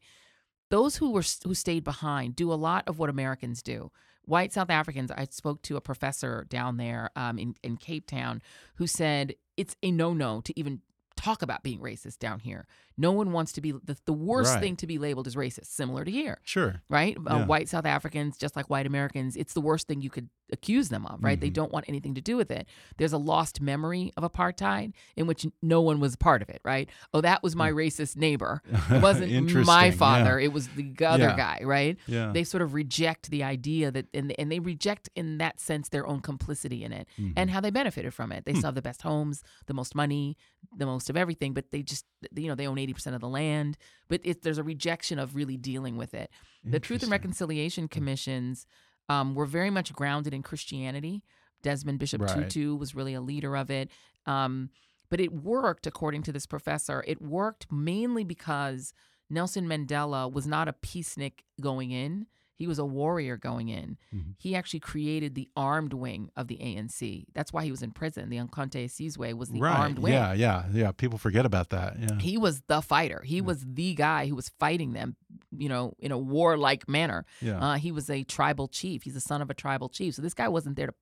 Those 0.69 0.97
who 0.97 1.11
were 1.11 1.23
who 1.43 1.55
stayed 1.55 1.83
behind 1.83 2.35
do 2.35 2.53
a 2.53 2.55
lot 2.55 2.87
of 2.87 2.99
what 2.99 3.09
Americans 3.09 3.63
do. 3.63 3.91
White 4.25 4.53
South 4.53 4.69
Africans. 4.69 5.11
I 5.11 5.25
spoke 5.25 5.63
to 5.63 5.77
a 5.77 5.81
professor 5.81 6.45
down 6.49 6.77
there 6.77 7.09
um, 7.15 7.39
in 7.39 7.55
in 7.63 7.77
Cape 7.77 8.05
Town 8.05 8.43
who 8.75 8.85
said 8.85 9.33
it's 9.57 9.75
a 9.81 9.91
no 9.91 10.13
no 10.13 10.41
to 10.41 10.59
even 10.59 10.81
talk 11.15 11.41
about 11.41 11.63
being 11.63 11.79
racist 11.79 12.19
down 12.19 12.39
here. 12.39 12.67
No 12.97 13.11
one 13.11 13.31
wants 13.33 13.51
to 13.53 13.61
be 13.61 13.71
the, 13.71 13.97
the 14.05 14.13
worst 14.13 14.53
Right. 14.53 14.61
thing 14.61 14.75
to 14.77 14.87
be 14.87 14.97
labeled 14.97 15.27
as 15.27 15.35
racist, 15.35 15.65
similar 15.67 16.05
to 16.05 16.11
here 16.11 16.39
Sure. 16.43 16.81
right? 16.89 17.17
Uh, 17.25 17.45
white 17.45 17.67
South 17.69 17.85
Africans, 17.85 18.37
just 18.37 18.55
like 18.55 18.69
white 18.69 18.85
Americans, 18.87 19.35
it's 19.35 19.53
the 19.53 19.61
worst 19.61 19.87
thing 19.87 20.01
you 20.01 20.09
could 20.09 20.29
accuse 20.51 20.89
them 20.89 21.07
of, 21.07 21.23
right? 21.23 21.39
They 21.41 21.49
Mhm. 21.49 21.53
don't 21.53 21.71
want 21.71 21.85
anything 21.89 22.13
to 22.13 22.21
do 22.21 22.37
with 22.37 22.51
it. 22.51 22.67
There's 22.97 23.13
a 23.13 23.17
lost 23.17 23.59
memory 23.61 24.11
of 24.15 24.23
apartheid 24.23 24.93
in 25.15 25.25
which 25.25 25.45
no 25.63 25.81
one 25.81 25.99
was 25.99 26.15
part 26.15 26.43
of 26.43 26.49
it, 26.49 26.61
right? 26.63 26.87
Oh, 27.15 27.21
that 27.21 27.41
was 27.41 27.55
my 27.55 27.71
racist 27.71 28.15
neighbor. 28.15 28.61
It 28.91 29.01
wasn't 29.01 29.31
my 29.65 29.85
yeah. 29.85 29.91
father. 29.91 30.39
It 30.39 30.53
was 30.53 30.67
the 30.69 30.93
other 31.05 31.23
Yeah. 31.23 31.35
guy, 31.35 31.59
right? 31.63 31.97
Yeah. 32.07 32.31
They 32.31 32.43
sort 32.43 32.61
of 32.61 32.73
reject 32.75 33.31
the 33.31 33.43
idea 33.43 33.89
that, 33.91 34.05
and, 34.13 34.33
and 34.39 34.51
they 34.51 34.59
reject 34.59 35.09
in 35.15 35.39
that 35.39 35.59
sense 35.59 35.89
their 35.89 36.05
own 36.05 36.19
complicity 36.21 36.83
in 36.83 36.93
it 36.93 37.07
Mhm. 37.19 37.33
and 37.35 37.49
how 37.49 37.59
they 37.59 37.71
benefited 37.71 38.13
from 38.13 38.31
it. 38.31 38.45
They 38.45 38.51
Hmm. 38.51 38.59
still 38.59 38.67
have 38.67 38.75
the 38.75 38.81
best 38.83 39.01
homes, 39.01 39.43
the 39.65 39.73
most 39.73 39.95
money, 39.95 40.37
the 40.77 40.85
most 40.85 41.09
of 41.09 41.17
everything, 41.17 41.53
but 41.55 41.71
they 41.71 41.81
just, 41.81 42.05
you 42.35 42.47
know, 42.47 42.55
they 42.55 42.67
own 42.67 42.77
80% 42.87 43.15
of 43.15 43.21
the 43.21 43.27
land. 43.29 43.77
But 44.07 44.21
it, 44.23 44.43
there's 44.43 44.57
a 44.57 44.63
rejection 44.63 45.19
of 45.19 45.35
really 45.35 45.57
dealing 45.57 45.97
with 45.97 46.13
it. 46.13 46.29
The 46.63 46.79
Truth 46.79 47.03
and 47.03 47.11
Reconciliation 47.11 47.87
Commissions 47.87 48.65
um, 49.07 49.35
were 49.35 49.45
very 49.45 49.69
much 49.69 49.93
grounded 49.93 50.33
in 50.33 50.41
Christianity. 50.41 51.23
Desmond 51.61 51.99
Bishop 51.99 52.21
Right. 52.21 52.49
Tutu 52.49 52.75
was 52.75 52.95
really 52.95 53.13
a 53.13 53.21
leader 53.21 53.55
of 53.55 53.69
it. 53.69 53.89
Um, 54.25 54.69
but 55.09 55.19
it 55.19 55.31
worked, 55.31 55.85
according 55.85 56.23
to 56.23 56.31
this 56.31 56.45
professor, 56.45 57.03
it 57.07 57.21
worked 57.21 57.71
mainly 57.71 58.23
because 58.23 58.93
Nelson 59.29 59.67
Mandela 59.67 60.31
was 60.31 60.47
not 60.47 60.67
a 60.67 60.73
peacenik 60.73 61.43
going 61.61 61.91
in. 61.91 62.27
He 62.55 62.67
was 62.67 62.79
a 62.79 62.85
warrior 62.85 63.37
going 63.37 63.69
in. 63.69 63.97
Mhm. 64.13 64.35
He 64.37 64.55
actually 64.55 64.79
created 64.79 65.35
the 65.35 65.49
armed 65.55 65.93
wing 65.93 66.29
of 66.35 66.47
the 66.47 66.57
ANC. 66.57 67.25
That's 67.33 67.51
why 67.53 67.63
he 67.65 67.71
was 67.71 67.81
in 67.83 67.91
prison. 67.91 68.29
The 68.29 68.37
Umkhonto 68.37 68.75
we 68.75 68.85
Sizwe 68.87 69.33
was 69.33 69.49
the 69.49 69.59
right. 69.59 69.77
armed 69.77 69.99
wing. 69.99 70.13
Yeah, 70.13 70.33
yeah, 70.33 70.65
yeah. 70.71 70.91
People 70.91 71.17
forget 71.17 71.45
about 71.45 71.69
that. 71.71 71.97
Yeah. 71.99 72.17
He 72.19 72.37
was 72.37 72.61
the 72.67 72.81
fighter. 72.81 73.21
He 73.25 73.41
was 73.41 73.65
the 73.65 73.93
guy 73.93 74.27
who 74.27 74.35
was 74.35 74.49
fighting 74.59 74.93
them, 74.93 75.15
you 75.51 75.69
know, 75.69 75.93
in 75.99 76.11
a 76.11 76.17
warlike 76.17 76.87
manner. 76.87 77.25
yeah. 77.41 77.59
Uh, 77.59 77.75
he 77.75 77.91
was 77.91 78.09
a 78.09 78.23
tribal 78.23 78.67
chief. 78.67 79.03
He's 79.03 79.13
the 79.15 79.19
son 79.21 79.41
of 79.41 79.49
a 79.49 79.53
tribal 79.53 79.89
chief. 79.89 80.15
So 80.15 80.21
this 80.21 80.33
guy 80.33 80.47
wasn't 80.47 80.75
there 80.77 80.87
to 80.87 80.93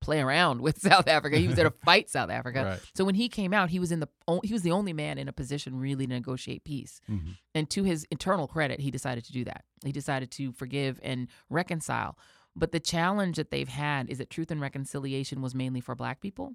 play 0.00 0.20
around 0.20 0.60
with 0.60 0.78
South 0.90 1.08
Africa. 1.08 1.36
He 1.38 1.46
was 1.46 1.56
there 1.56 1.68
to 1.68 1.74
fight 1.84 2.08
South 2.10 2.30
Africa. 2.30 2.64
Right. 2.64 2.80
So 2.94 3.04
when 3.04 3.14
he 3.14 3.28
came 3.28 3.52
out, 3.52 3.70
he 3.70 3.78
was 3.78 3.90
in 3.92 4.00
the 4.00 4.08
o- 4.28 4.40
he 4.44 4.52
was 4.52 4.62
the 4.62 4.70
only 4.72 4.92
man 4.92 5.18
in 5.18 5.28
a 5.28 5.32
position 5.32 5.76
really 5.78 6.06
to 6.06 6.12
negotiate 6.12 6.64
peace. 6.64 7.00
Mhm. 7.10 7.36
And 7.54 7.70
to 7.70 7.82
his 7.84 8.06
internal 8.10 8.46
credit, 8.46 8.80
he 8.80 8.90
decided 8.90 9.24
to 9.24 9.32
do 9.32 9.44
that. 9.44 9.64
He 9.84 9.92
decided 9.92 10.30
to 10.32 10.52
forgive 10.52 11.00
and 11.02 11.28
reconcile. 11.50 12.18
But 12.54 12.72
the 12.72 12.80
challenge 12.80 13.36
that 13.36 13.50
they've 13.50 13.68
had 13.68 14.08
is 14.08 14.18
that 14.18 14.30
truth 14.30 14.50
and 14.50 14.60
reconciliation 14.60 15.42
was 15.42 15.54
mainly 15.54 15.80
for 15.80 15.94
black 15.94 16.20
people 16.20 16.54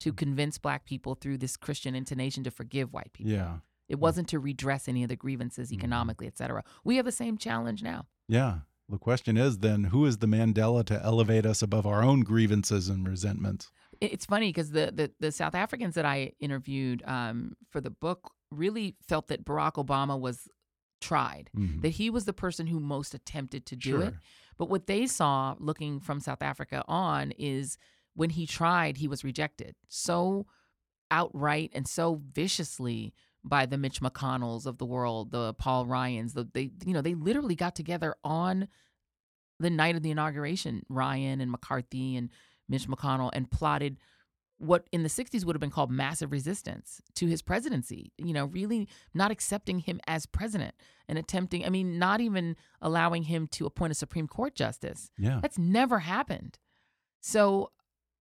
to 0.00 0.12
Mm. 0.12 0.16
convince 0.16 0.58
black 0.58 0.84
people 0.84 1.14
through 1.14 1.38
this 1.38 1.56
Christian 1.56 1.94
intonation 1.94 2.44
to 2.44 2.50
forgive 2.50 2.92
white 2.92 3.12
people. 3.12 3.32
Yeah. 3.32 3.58
It 3.88 4.00
wasn't 4.00 4.28
to 4.28 4.38
redress 4.40 4.88
any 4.88 5.02
of 5.04 5.08
the 5.08 5.16
grievances 5.16 5.68
Mm-hmm. 5.68 5.78
economically, 5.80 6.26
et 6.26 6.36
cetera. 6.36 6.64
We 6.84 6.96
have 6.96 7.04
the 7.04 7.12
same 7.12 7.38
challenge 7.38 7.82
now. 7.82 8.06
Yeah. 8.28 8.58
The 8.88 8.98
question 8.98 9.36
is 9.36 9.58
then 9.58 9.84
who 9.84 10.04
is 10.06 10.18
the 10.18 10.26
Mandela 10.26 10.84
to 10.86 11.02
elevate 11.04 11.44
us 11.44 11.60
above 11.62 11.86
our 11.86 12.02
own 12.02 12.20
grievances 12.20 12.88
and 12.88 13.06
resentments? 13.08 13.70
It's 14.00 14.26
funny 14.26 14.50
because 14.50 14.70
the, 14.70 14.92
the 14.94 15.10
the 15.18 15.32
South 15.32 15.54
Africans 15.54 15.94
that 15.94 16.04
I 16.04 16.32
interviewed 16.38 17.02
um, 17.06 17.54
for 17.70 17.80
the 17.80 17.90
book 17.90 18.30
really 18.50 18.94
felt 19.08 19.28
that 19.28 19.44
Barack 19.44 19.72
Obama 19.74 20.18
was 20.20 20.48
tried, 21.00 21.50
Mhm. 21.56 21.82
that 21.82 21.90
he 21.90 22.10
was 22.10 22.24
the 22.26 22.32
person 22.32 22.66
who 22.68 22.78
most 22.78 23.12
attempted 23.14 23.66
to 23.66 23.76
do 23.76 24.00
it. 24.02 24.14
But 24.58 24.68
what 24.70 24.86
they 24.86 25.06
saw 25.06 25.54
looking 25.58 25.98
from 26.00 26.20
South 26.20 26.40
Africa 26.42 26.84
on 26.86 27.32
is 27.32 27.76
when 28.14 28.30
he 28.30 28.46
tried, 28.46 28.96
he 28.98 29.08
was 29.08 29.24
rejected 29.24 29.74
so 29.88 30.46
outright 31.10 31.70
and 31.74 31.86
so 31.86 32.20
viciously 32.32 33.14
by 33.48 33.64
the 33.66 33.78
Mitch 33.78 34.00
McConnells 34.00 34.66
of 34.66 34.78
the 34.78 34.84
world, 34.84 35.30
the 35.30 35.54
Paul 35.54 35.86
Ryans. 35.86 36.34
The, 36.34 36.48
they, 36.52 36.70
you 36.84 36.92
know, 36.92 37.00
they 37.00 37.14
literally 37.14 37.54
got 37.54 37.74
together 37.74 38.16
on 38.24 38.68
the 39.58 39.70
night 39.70 39.96
of 39.96 40.02
the 40.02 40.10
inauguration, 40.10 40.84
Ryan 40.88 41.40
and 41.40 41.50
McCarthy 41.50 42.16
and 42.16 42.30
Mitch 42.68 42.88
McConnell, 42.88 43.30
and 43.32 43.50
plotted 43.50 43.98
what 44.58 44.86
in 44.90 45.02
the 45.02 45.08
60s 45.08 45.44
would 45.44 45.54
have 45.54 45.60
been 45.60 45.70
called 45.70 45.90
massive 45.90 46.32
resistance 46.32 47.00
to 47.14 47.26
his 47.26 47.42
presidency. 47.42 48.12
You 48.18 48.32
know, 48.32 48.46
really 48.46 48.88
not 49.14 49.30
accepting 49.30 49.80
him 49.80 50.00
as 50.06 50.26
president 50.26 50.74
and 51.08 51.18
attempting, 51.18 51.64
I 51.64 51.68
mean, 51.68 51.98
not 51.98 52.20
even 52.20 52.56
allowing 52.80 53.24
him 53.24 53.46
to 53.52 53.66
appoint 53.66 53.92
a 53.92 53.94
Supreme 53.94 54.26
Court 54.26 54.54
justice. 54.54 55.10
Yeah. 55.18 55.38
That's 55.40 55.58
never 55.58 56.00
happened. 56.00 56.58
So 57.20 57.70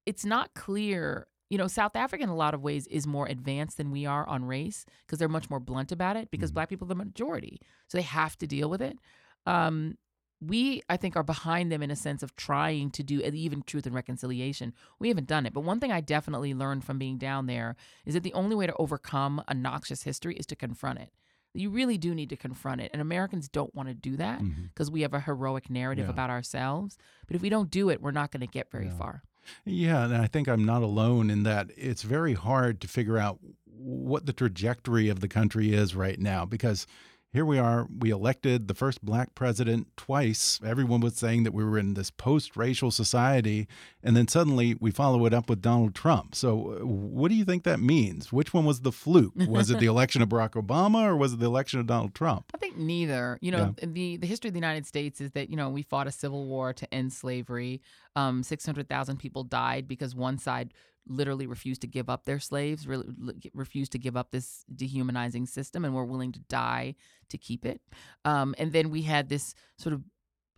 it's 0.05 0.25
not 0.25 0.53
clear. 0.53 1.27
You 1.49 1.57
know, 1.59 1.67
South 1.67 1.95
Africa 1.95 2.23
in 2.23 2.29
a 2.29 2.35
lot 2.35 2.53
of 2.53 2.61
ways 2.63 2.87
is 2.87 3.05
more 3.05 3.27
advanced 3.27 3.77
than 3.77 3.91
we 3.91 4.05
are 4.05 4.27
on 4.27 4.45
race 4.45 4.85
because 5.05 5.19
they're 5.19 5.29
much 5.29 5.49
more 5.49 5.59
blunt 5.59 5.91
about 5.91 6.15
it 6.17 6.31
because 6.31 6.51
Mhm. 6.51 6.55
black 6.55 6.69
people 6.69 6.85
are 6.85 6.89
the 6.89 6.95
majority. 6.95 7.61
So 7.87 7.97
they 7.97 8.01
have 8.03 8.35
to 8.39 8.47
deal 8.47 8.69
with 8.69 8.81
it. 8.81 8.97
Um, 9.45 9.97
we 10.41 10.81
I 10.89 10.97
think 10.97 11.15
are 11.15 11.23
behind 11.23 11.71
them 11.71 11.81
in 11.81 11.89
a 11.91 11.95
sense 11.95 12.21
of 12.21 12.35
trying 12.35 12.91
to 12.91 13.03
do 13.03 13.21
even 13.21 13.61
truth 13.61 13.85
and 13.85 13.95
reconciliation. 13.95 14.73
We 14.99 15.07
haven't 15.07 15.27
done 15.27 15.45
it. 15.45 15.53
But 15.53 15.61
one 15.61 15.79
thing 15.79 15.91
I 15.91 16.01
definitely 16.01 16.53
learned 16.53 16.83
from 16.83 16.97
being 16.99 17.17
down 17.17 17.45
there 17.45 17.75
is 18.05 18.15
that 18.15 18.23
the 18.23 18.33
only 18.33 18.55
way 18.55 18.67
to 18.67 18.75
overcome 18.77 19.41
a 19.47 19.53
noxious 19.53 20.03
history 20.03 20.35
is 20.35 20.45
to 20.47 20.55
confront 20.55 20.99
it. 20.99 21.13
You 21.53 21.69
really 21.69 21.97
do 21.97 22.13
need 22.13 22.29
to 22.29 22.35
confront 22.35 22.81
it. 22.81 22.89
And 22.91 23.01
Americans 23.01 23.47
don't 23.47 23.73
want 23.73 23.87
to 23.87 23.95
do 23.95 24.17
that 24.17 24.41
because 24.73 24.91
we 24.91 25.01
have 25.01 25.13
a 25.13 25.21
heroic 25.21 25.69
narrative 25.69 26.03
Mm-hmm. 26.03 26.09
Yeah. 26.09 26.23
about 26.23 26.29
ourselves. 26.31 26.97
But 27.27 27.37
if 27.37 27.41
we 27.41 27.49
don't 27.49 27.71
do 27.71 27.89
it, 27.89 28.01
we're 28.01 28.11
not 28.11 28.31
going 28.31 28.41
to 28.41 28.47
get 28.47 28.69
very 28.71 28.87
Yeah. 28.87 28.97
far. 28.97 29.23
Yeah, 29.65 30.05
and 30.05 30.15
I 30.15 30.27
think 30.27 30.47
I'm 30.47 30.65
not 30.65 30.83
alone 30.83 31.29
in 31.29 31.43
that 31.43 31.71
it's 31.75 32.03
very 32.03 32.33
hard 32.33 32.81
to 32.81 32.87
figure 32.87 33.17
out 33.17 33.39
what 33.65 34.25
the 34.25 34.33
trajectory 34.33 35.09
of 35.09 35.19
the 35.19 35.27
country 35.27 35.73
is 35.73 35.95
right 35.95 36.19
now 36.19 36.45
because 36.45 36.87
here 37.35 37.45
we 37.45 37.59
are, 37.59 37.85
we 37.99 38.11
elected 38.11 38.69
the 38.69 38.73
first 38.73 39.03
black 39.03 39.35
president 39.35 39.87
twice. 39.97 40.57
Everyone 40.65 41.01
was 41.01 41.15
saying 41.15 41.43
that 41.43 41.53
we 41.53 41.65
were 41.65 41.77
in 41.77 41.93
this 41.93 42.09
post 42.09 42.55
racial 42.55 42.91
society, 42.91 43.67
and 44.01 44.15
then 44.15 44.29
suddenly 44.29 44.75
we 44.79 44.89
follow 44.89 45.25
it 45.25 45.33
up 45.33 45.49
with 45.49 45.61
Donald 45.61 45.93
Trump. 45.93 46.33
So, 46.33 46.77
uh, 46.79 46.85
what 46.85 47.27
do 47.27 47.35
you 47.35 47.43
think 47.43 47.65
that 47.65 47.81
means? 47.81 48.31
Which 48.31 48.53
one 48.53 48.63
was 48.63 48.81
the 48.81 48.91
fluke? 48.93 49.33
Was 49.35 49.69
it 49.69 49.79
the 49.79 49.85
election 49.95 50.21
of 50.21 50.29
Barack 50.29 50.51
Obama 50.51 51.05
or 51.05 51.17
was 51.17 51.33
it 51.33 51.39
the 51.39 51.45
election 51.45 51.81
of 51.81 51.87
Donald 51.87 52.15
Trump? 52.15 52.45
I 52.55 52.57
think 52.57 52.77
neither. 52.77 53.37
You 53.41 53.51
know, 53.51 53.75
the 53.83 54.15
the 54.15 54.27
history 54.27 54.47
of 54.47 54.53
the 54.53 54.59
United 54.59 54.85
States 54.85 55.19
is 55.19 55.31
that 55.31 55.49
you 55.49 55.57
know 55.57 55.69
we 55.69 55.81
fought 55.81 56.07
a 56.07 56.13
civil 56.13 56.45
war 56.45 56.71
to 56.71 56.93
end 56.93 57.11
slavery. 57.11 57.81
Um, 58.15 58.43
Six 58.43 58.65
hundred 58.65 58.87
thousand 58.87 59.17
people 59.17 59.43
died 59.43 59.89
because 59.89 60.15
one 60.15 60.37
side 60.37 60.73
literally 61.07 61.47
refused 61.47 61.81
to 61.81 61.87
give 61.87 62.09
up 62.09 62.25
their 62.25 62.39
slaves, 62.39 62.87
really 62.87 63.07
refused 63.53 63.91
to 63.93 63.99
give 63.99 64.17
up 64.17 64.31
this 64.31 64.65
dehumanizing 64.73 65.45
system, 65.45 65.85
and 65.85 65.93
were 65.93 66.05
willing 66.05 66.31
to 66.31 66.39
die 66.41 66.95
to 67.29 67.37
keep 67.37 67.65
it. 67.65 67.81
Um, 68.23 68.55
and 68.57 68.71
then 68.71 68.89
we 68.89 69.03
had 69.03 69.29
this 69.29 69.53
sort 69.77 69.93
of 69.93 70.03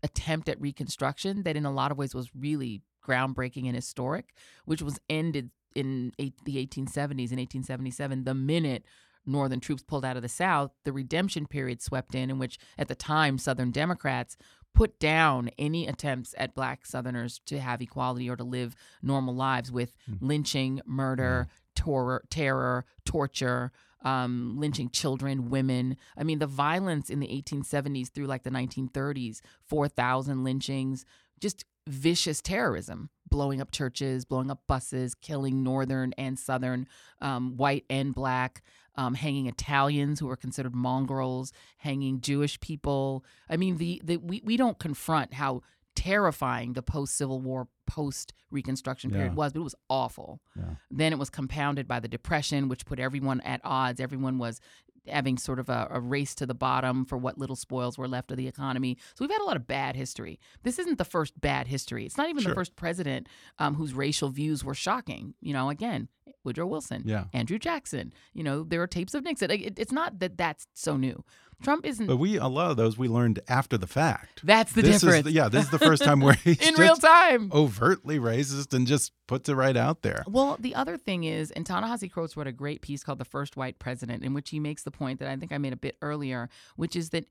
attempt 0.04 0.50
at 0.50 0.60
reconstruction 0.62 1.44
that, 1.44 1.56
in 1.56 1.66
a 1.66 1.72
lot 1.72 1.92
of 1.92 1.98
ways, 1.98 2.16
was 2.16 2.30
really 2.36 2.82
groundbreaking 3.06 3.66
and 3.66 3.76
historic, 3.76 4.34
which 4.66 4.82
was 4.82 5.00
ended 5.10 5.50
in 5.76 6.12
eight, 6.20 6.34
the 6.46 6.56
1870s. 6.56 7.32
In 7.32 7.40
1877, 7.40 8.24
the 8.24 8.34
minute 8.34 8.84
Northern 9.28 9.60
troops 9.60 9.84
pulled 9.84 10.06
out 10.06 10.16
of 10.16 10.24
the 10.24 10.30
South, 10.30 10.72
the 10.86 10.94
redemption 10.94 11.46
period 11.46 11.82
swept 11.82 12.16
in, 12.16 12.30
in 12.30 12.40
which 12.40 12.58
at 12.78 12.88
the 12.88 12.96
time 12.96 13.38
Southern 13.38 13.72
Democrats 13.72 14.38
put 14.78 15.00
down 15.00 15.50
any 15.58 15.88
attempts 15.88 16.36
at 16.38 16.54
black 16.54 16.86
Southerners 16.86 17.42
to 17.48 17.60
have 17.60 17.82
equality 17.82 18.30
or 18.30 18.36
to 18.36 18.44
live 18.44 18.76
normal 19.02 19.34
lives 19.34 19.72
with 19.72 19.98
lynching, 20.22 20.80
murder, 20.86 21.48
terror, 21.74 22.24
terror 22.30 22.86
torture, 23.04 23.72
um, 24.04 24.54
lynching 24.60 24.92
children, 24.92 25.50
women. 25.50 25.98
I 26.16 26.24
mean, 26.24 26.38
the 26.38 26.46
violence 26.46 27.10
in 27.10 27.20
the 27.20 27.28
1870s 27.28 28.10
through 28.10 28.28
like 28.28 28.44
the 28.44 28.52
1930s 28.52 29.42
4,000 29.66 30.44
lynchings, 30.44 31.06
just 31.40 31.66
vicious 31.88 32.40
terrorism, 32.40 33.10
blowing 33.30 33.62
up 33.62 33.72
churches, 33.72 34.26
blowing 34.26 34.50
up 34.52 34.62
buses, 34.68 35.16
killing 35.16 35.64
Northern 35.64 36.14
and 36.18 36.38
Southern, 36.40 36.88
um, 37.22 37.58
white 37.58 37.86
and 37.90 38.14
black, 38.14 38.64
um, 38.96 39.14
hanging 39.14 39.46
Italians 39.48 40.20
who 40.20 40.28
were 40.28 40.36
considered 40.36 40.74
mongrels, 40.76 41.52
hanging 41.78 42.22
Jewish 42.22 42.60
people. 42.60 43.24
I 43.50 43.58
mean, 43.58 43.78
the, 43.78 44.02
the 44.04 44.18
we, 44.18 44.42
we 44.44 44.58
don't 44.58 44.80
confront 44.80 45.34
how 45.34 45.62
terrifying 45.96 46.74
the 46.74 46.82
post 46.84 47.16
Civil 47.16 47.42
War, 47.42 47.68
post 47.88 48.34
Reconstruction 48.52 49.12
period 49.12 49.32
Yeah. 49.32 49.36
was, 49.36 49.52
but 49.54 49.60
it 49.60 49.64
was 49.64 49.76
awful. 49.90 50.40
Yeah. 50.56 50.76
Then 50.90 51.12
it 51.12 51.20
was 51.20 51.30
compounded 51.30 51.88
by 51.88 52.00
the 52.00 52.08
Depression, 52.08 52.70
which 52.70 52.86
put 52.86 53.00
everyone 53.00 53.42
at 53.42 53.60
odds. 53.64 54.00
Everyone 54.00 54.38
was 54.38 54.62
having 55.10 55.38
sort 55.38 55.60
of 55.60 55.70
a, 55.70 55.88
a 55.92 56.00
race 56.00 56.36
to 56.36 56.46
the 56.46 56.54
bottom 56.54 57.06
for 57.06 57.18
what 57.18 57.38
little 57.38 57.56
spoils 57.56 57.98
were 57.98 58.08
left 58.08 58.32
of 58.32 58.38
the 58.38 58.48
economy. 58.48 58.98
So 59.16 59.24
we've 59.24 59.32
had 59.32 59.42
a 59.42 59.46
lot 59.46 59.56
of 59.58 59.68
bad 59.68 59.96
history. 59.96 60.40
This 60.64 60.80
isn't 60.80 60.98
the 60.98 61.06
first 61.06 61.40
bad 61.40 61.68
history. 61.68 62.06
It's 62.06 62.18
not 62.18 62.30
even 62.30 62.42
Sure. 62.44 62.52
the 62.52 62.56
first 62.56 62.76
president 62.76 63.28
um, 63.60 63.76
whose 63.76 63.94
racial 63.94 64.30
views 64.30 64.64
were 64.64 64.74
shocking. 64.76 65.34
You 65.42 65.54
know, 65.54 65.70
again, 65.70 66.08
Woodrow 66.48 66.66
Wilson, 66.66 67.04
Yeah. 67.06 67.26
Andrew 67.34 67.60
Jackson. 67.60 68.14
You 68.34 68.44
know, 68.44 68.64
there 68.64 68.82
are 68.82 68.88
tapes 68.88 69.14
of 69.14 69.24
Nixon. 69.24 69.52
It, 69.52 69.78
it's 69.78 69.92
not 69.92 70.20
that 70.20 70.38
that's 70.38 70.66
so 70.74 70.96
new. 70.98 71.24
Trump 71.62 71.86
isn't. 71.88 72.06
But 72.06 72.18
we, 72.18 72.38
a 72.38 72.46
lot 72.48 72.70
of 72.70 72.78
those 72.78 72.98
we 73.00 73.08
learned 73.08 73.40
after 73.48 73.78
the 73.80 73.88
fact. 73.88 74.42
That's 74.44 74.72
the 74.74 74.84
this 74.84 75.02
difference. 75.02 75.18
Is 75.20 75.24
the, 75.26 75.32
yeah, 75.32 75.50
this 75.50 75.66
is 75.66 75.72
the 75.72 75.80
first 75.80 76.04
time 76.04 76.20
where 76.20 76.34
he's 76.44 76.60
in 76.62 76.76
just 76.76 76.80
real 76.80 76.96
time. 76.96 77.50
overtly 77.52 78.20
racist 78.20 78.74
and 78.76 78.86
just 78.86 79.12
puts 79.28 79.50
it 79.50 79.56
right 79.56 79.76
out 79.76 80.04
there. 80.04 80.24
Well, 80.28 80.58
the 80.60 80.76
other 80.76 80.98
thing 80.98 81.24
is, 81.24 81.50
and 81.52 81.66
Ta-Nehisi 81.66 82.12
Coates 82.12 82.38
wrote 82.38 82.46
a 82.48 82.52
great 82.52 82.82
piece 82.82 83.04
called 83.04 83.18
"The 83.18 83.26
First 83.26 83.58
White 83.58 83.80
President," 83.80 84.24
in 84.24 84.36
which 84.36 84.52
he 84.52 84.60
makes 84.60 84.84
the 84.84 84.92
point 84.92 85.20
that 85.20 85.28
I 85.30 85.36
think 85.36 85.52
I 85.52 85.58
made 85.58 85.74
a 85.74 85.78
bit 85.78 85.98
earlier, 86.02 86.48
which 86.76 86.96
is 86.96 87.10
that 87.10 87.26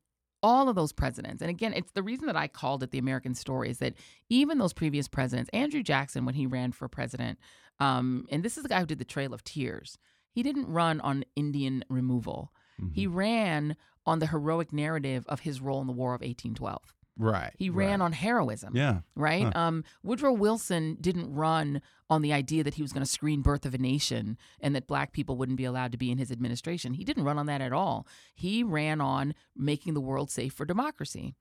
all 0.47 0.69
of 0.69 0.77
those 0.77 0.93
presidents, 0.93 1.43
and 1.43 1.51
again, 1.51 1.73
it's 1.75 1.91
the 1.91 2.05
reason 2.05 2.27
that 2.27 2.37
I 2.37 2.47
called 2.47 2.85
it 2.85 2.93
the 2.93 2.99
American 2.99 3.35
story, 3.35 3.69
is 3.69 3.79
that 3.79 3.95
even 4.29 4.59
those 4.59 4.73
previous 4.73 5.09
presidents, 5.09 5.51
Andrew 5.53 5.83
Jackson, 5.83 6.25
when 6.25 6.37
he 6.37 6.47
ran 6.47 6.71
for 6.71 6.87
president, 6.87 7.41
um, 7.81 8.27
and 8.31 8.45
this 8.45 8.57
is 8.57 8.63
the 8.63 8.69
guy 8.69 8.79
who 8.79 8.87
did 8.87 9.01
the 9.01 9.05
Trail 9.05 9.35
of 9.35 9.43
Tears, 9.43 9.99
he 10.31 10.45
didn't 10.45 10.69
run 10.69 11.01
on 11.01 11.25
Indian 11.35 11.85
removal. 11.89 12.53
He 12.93 13.09
ran 13.09 13.75
on 14.07 14.21
the 14.21 14.29
heroic 14.29 14.73
narrative 14.73 15.25
of 15.29 15.41
his 15.41 15.61
role 15.61 15.81
in 15.81 15.89
the 15.89 15.93
War 15.93 16.11
of 16.11 16.21
1812. 16.21 16.95
Right. 17.19 17.53
He 17.57 17.71
ran 17.71 18.01
right. 18.01 18.05
on 18.05 18.13
heroism 18.13 18.77
Yeah. 18.77 19.01
right? 19.15 19.45
Huh. 19.45 19.59
Um, 19.59 19.85
Woodrow 20.03 20.33
Wilson 20.33 20.99
didn't 21.01 21.33
run 21.33 21.81
on 22.11 22.23
the 22.23 22.33
idea 22.33 22.63
that 22.63 22.75
he 22.75 22.83
was 22.83 22.93
going 22.93 23.05
to 23.05 23.11
screen 23.11 23.43
Birth 23.43 23.65
of 23.65 23.75
a 23.75 23.79
Nation 23.79 24.37
and 24.61 24.75
that 24.75 24.87
black 24.87 25.13
people 25.13 25.37
wouldn't 25.37 25.59
be 25.59 25.65
allowed 25.65 25.93
to 25.93 25.99
be 25.99 26.11
in 26.11 26.19
his 26.19 26.31
administration. 26.31 26.95
He 26.95 27.05
didn't 27.05 27.25
run 27.25 27.39
on 27.39 27.47
that 27.47 27.61
at 27.61 27.73
all. 27.73 28.07
He 28.35 28.63
ran 28.63 29.01
on 29.01 29.35
making 29.57 29.95
the 29.95 30.01
world 30.01 30.31
safe 30.31 30.53
for 30.53 30.65
democracy. 30.67 31.35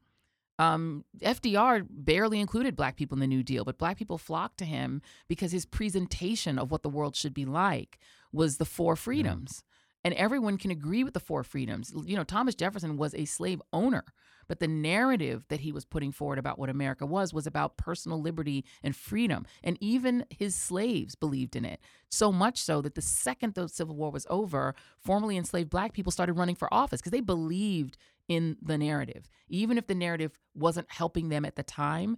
Um, 0.57 1.03
FDR 1.21 1.85
barely 1.89 2.39
included 2.39 2.77
black 2.77 2.95
people 2.95 3.15
in 3.17 3.19
the 3.19 3.27
New 3.27 3.43
Deal, 3.43 3.65
but 3.65 3.77
black 3.77 3.97
people 3.97 4.17
flocked 4.17 4.57
to 4.59 4.65
him 4.65 5.01
because 5.27 5.51
his 5.51 5.65
presentation 5.65 6.57
of 6.57 6.71
what 6.71 6.81
the 6.81 6.89
world 6.89 7.15
should 7.15 7.33
be 7.33 7.45
like 7.45 7.99
was 8.31 8.57
the 8.57 8.65
four 8.65 8.95
freedoms. 8.95 9.63
And 10.03 10.13
everyone 10.13 10.57
can 10.57 10.71
agree 10.71 11.03
with 11.03 11.13
the 11.13 11.19
four 11.19 11.43
freedoms. 11.43 11.91
You 12.05 12.15
know, 12.15 12.23
Thomas 12.23 12.55
Jefferson 12.55 12.95
was 12.95 13.13
a 13.15 13.25
slave 13.25 13.61
owner, 13.73 14.05
but 14.47 14.59
the 14.59 14.67
narrative 14.67 15.45
that 15.49 15.61
he 15.61 15.71
was 15.71 15.85
putting 15.85 16.11
forward 16.11 16.39
about 16.39 16.59
what 16.59 16.69
America 16.69 17.05
was 17.05 17.33
was 17.33 17.47
about 17.47 17.77
personal 17.77 18.21
liberty 18.21 18.65
and 18.83 18.95
freedom. 18.95 19.45
And 19.63 19.77
even 19.81 20.25
his 20.29 20.55
slaves 20.55 21.15
believed 21.15 21.55
in 21.55 21.65
it. 21.65 21.79
So 22.09 22.31
much 22.31 22.61
so 22.61 22.81
that 22.81 22.95
the 22.95 23.01
second 23.01 23.53
the 23.53 23.67
Civil 23.67 23.95
War 23.95 24.11
was 24.11 24.27
over, 24.29 24.75
formerly 24.99 25.37
enslaved 25.37 25.69
black 25.69 25.93
people 25.93 26.11
started 26.11 26.33
running 26.33 26.55
for 26.55 26.73
office 26.73 27.01
because 27.01 27.11
they 27.11 27.21
believed 27.21 27.97
in 28.27 28.57
the 28.61 28.77
narrative. 28.77 29.29
Even 29.47 29.77
if 29.77 29.87
the 29.87 29.95
narrative 29.95 30.31
wasn't 30.53 30.91
helping 30.91 31.29
them 31.29 31.45
at 31.45 31.55
the 31.55 31.63
time, 31.63 32.17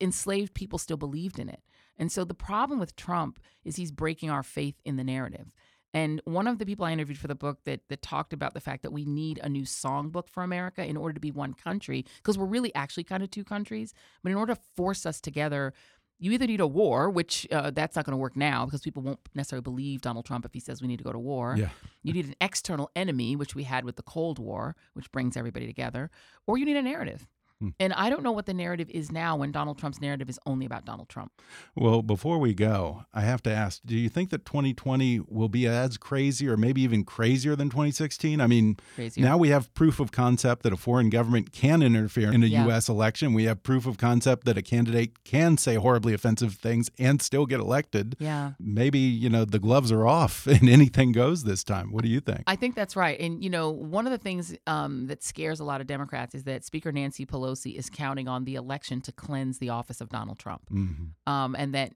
enslaved 0.00 0.54
people 0.54 0.78
still 0.78 0.96
believed 0.96 1.38
in 1.38 1.48
it. 1.48 1.60
And 1.98 2.12
so 2.12 2.24
the 2.24 2.34
problem 2.34 2.78
with 2.78 2.96
Trump 2.96 3.40
is 3.64 3.76
he's 3.76 3.92
breaking 3.92 4.30
our 4.30 4.42
faith 4.42 4.74
in 4.84 4.96
the 4.96 5.04
narrative. 5.04 5.52
And 5.96 6.20
one 6.26 6.46
of 6.46 6.58
the 6.58 6.66
people 6.66 6.84
I 6.84 6.92
interviewed 6.92 7.16
for 7.16 7.26
the 7.26 7.34
book 7.34 7.60
that 7.64 7.80
that 7.88 8.02
talked 8.02 8.34
about 8.34 8.52
the 8.52 8.60
fact 8.60 8.82
that 8.82 8.92
we 8.92 9.06
need 9.06 9.40
a 9.42 9.48
new 9.48 9.62
songbook 9.62 10.28
for 10.28 10.42
America 10.42 10.84
in 10.84 10.94
order 10.94 11.14
to 11.14 11.20
be 11.20 11.30
one 11.30 11.54
country, 11.54 12.04
because 12.18 12.36
we're 12.36 12.44
really 12.44 12.74
actually 12.74 13.04
kind 13.04 13.22
of 13.22 13.30
two 13.30 13.44
countries. 13.44 13.94
But 14.22 14.30
in 14.30 14.36
order 14.36 14.54
to 14.54 14.60
force 14.76 15.06
us 15.06 15.22
together, 15.22 15.72
you 16.18 16.32
either 16.32 16.46
need 16.46 16.60
a 16.60 16.66
war, 16.66 17.08
which 17.08 17.46
uh, 17.50 17.70
that's 17.70 17.96
not 17.96 18.04
going 18.04 18.12
to 18.12 18.18
work 18.18 18.36
now 18.36 18.66
because 18.66 18.82
people 18.82 19.02
won't 19.02 19.20
necessarily 19.34 19.62
believe 19.62 20.02
Donald 20.02 20.26
Trump 20.26 20.44
if 20.44 20.52
he 20.52 20.60
says 20.60 20.82
we 20.82 20.88
need 20.88 20.98
to 20.98 21.04
go 21.04 21.12
to 21.12 21.18
war. 21.18 21.56
Yeah. 21.56 21.70
You 22.02 22.12
need 22.12 22.26
an 22.26 22.36
external 22.42 22.90
enemy, 22.94 23.34
which 23.34 23.54
we 23.54 23.62
had 23.62 23.86
with 23.86 23.96
the 23.96 24.02
Cold 24.02 24.38
War, 24.38 24.76
which 24.92 25.10
brings 25.12 25.34
everybody 25.34 25.66
together, 25.66 26.10
or 26.46 26.58
you 26.58 26.66
need 26.66 26.76
a 26.76 26.82
narrative. 26.82 27.26
Hmm. 27.60 27.68
And 27.80 27.92
I 27.94 28.10
don't 28.10 28.22
know 28.22 28.32
what 28.32 28.44
the 28.46 28.52
narrative 28.54 28.90
is 28.90 29.10
now 29.10 29.36
when 29.36 29.50
Donald 29.50 29.78
Trump's 29.78 30.00
narrative 30.00 30.28
is 30.28 30.38
only 30.44 30.66
about 30.66 30.84
Donald 30.84 31.08
Trump. 31.08 31.32
Well, 31.74 32.02
before 32.02 32.38
we 32.38 32.52
go, 32.52 33.04
I 33.14 33.22
have 33.22 33.42
to 33.44 33.50
ask 33.50 33.80
do 33.86 33.96
you 33.96 34.08
think 34.10 34.28
that 34.30 34.44
2020 34.44 35.20
will 35.28 35.48
be 35.48 35.66
as 35.66 35.96
crazy 35.96 36.46
or 36.48 36.56
maybe 36.58 36.82
even 36.82 37.02
crazier 37.04 37.56
than 37.56 37.70
2016? 37.70 38.40
I 38.42 38.46
mean, 38.46 38.76
Crazier. 38.94 39.24
now 39.24 39.38
we 39.38 39.48
have 39.48 39.72
proof 39.72 40.00
of 40.00 40.12
concept 40.12 40.64
that 40.64 40.72
a 40.72 40.76
foreign 40.76 41.08
government 41.08 41.52
can 41.52 41.82
interfere 41.82 42.30
in 42.30 42.42
a 42.42 42.46
Yeah. 42.46 42.66
U.S. 42.66 42.90
election. 42.90 43.32
We 43.32 43.44
have 43.44 43.62
proof 43.62 43.86
of 43.86 43.96
concept 43.96 44.44
that 44.44 44.58
a 44.58 44.62
candidate 44.62 45.24
can 45.24 45.56
say 45.56 45.76
horribly 45.76 46.12
offensive 46.12 46.54
things 46.54 46.90
and 46.98 47.22
still 47.22 47.46
get 47.46 47.60
elected. 47.60 48.16
Yeah. 48.18 48.52
Maybe, 48.60 48.98
you 48.98 49.30
know, 49.30 49.46
the 49.46 49.58
gloves 49.58 49.90
are 49.90 50.06
off 50.06 50.46
and 50.46 50.68
anything 50.68 51.12
goes 51.12 51.44
this 51.44 51.64
time. 51.64 51.90
What 51.90 52.02
do 52.04 52.10
you 52.10 52.20
think? 52.20 52.42
I 52.46 52.56
think 52.56 52.74
that's 52.74 52.96
right. 52.96 53.18
And, 53.18 53.42
you 53.42 53.48
know, 53.48 53.70
one 53.70 54.06
of 54.06 54.10
the 54.10 54.18
things 54.18 54.54
um, 54.66 55.06
that 55.06 55.22
scares 55.22 55.58
a 55.60 55.64
lot 55.64 55.80
of 55.80 55.86
Democrats 55.86 56.34
is 56.34 56.44
that 56.44 56.62
Speaker 56.62 56.92
Nancy 56.92 57.24
Pelosi 57.24 57.45
is 57.54 57.90
counting 57.90 58.28
on 58.28 58.44
the 58.44 58.54
election 58.54 59.00
to 59.02 59.12
cleanse 59.12 59.58
the 59.58 59.68
office 59.70 60.00
of 60.00 60.08
Donald 60.08 60.38
Trump. 60.38 60.68
Mhm. 60.70 61.10
Um, 61.26 61.54
and 61.56 61.74
that 61.74 61.92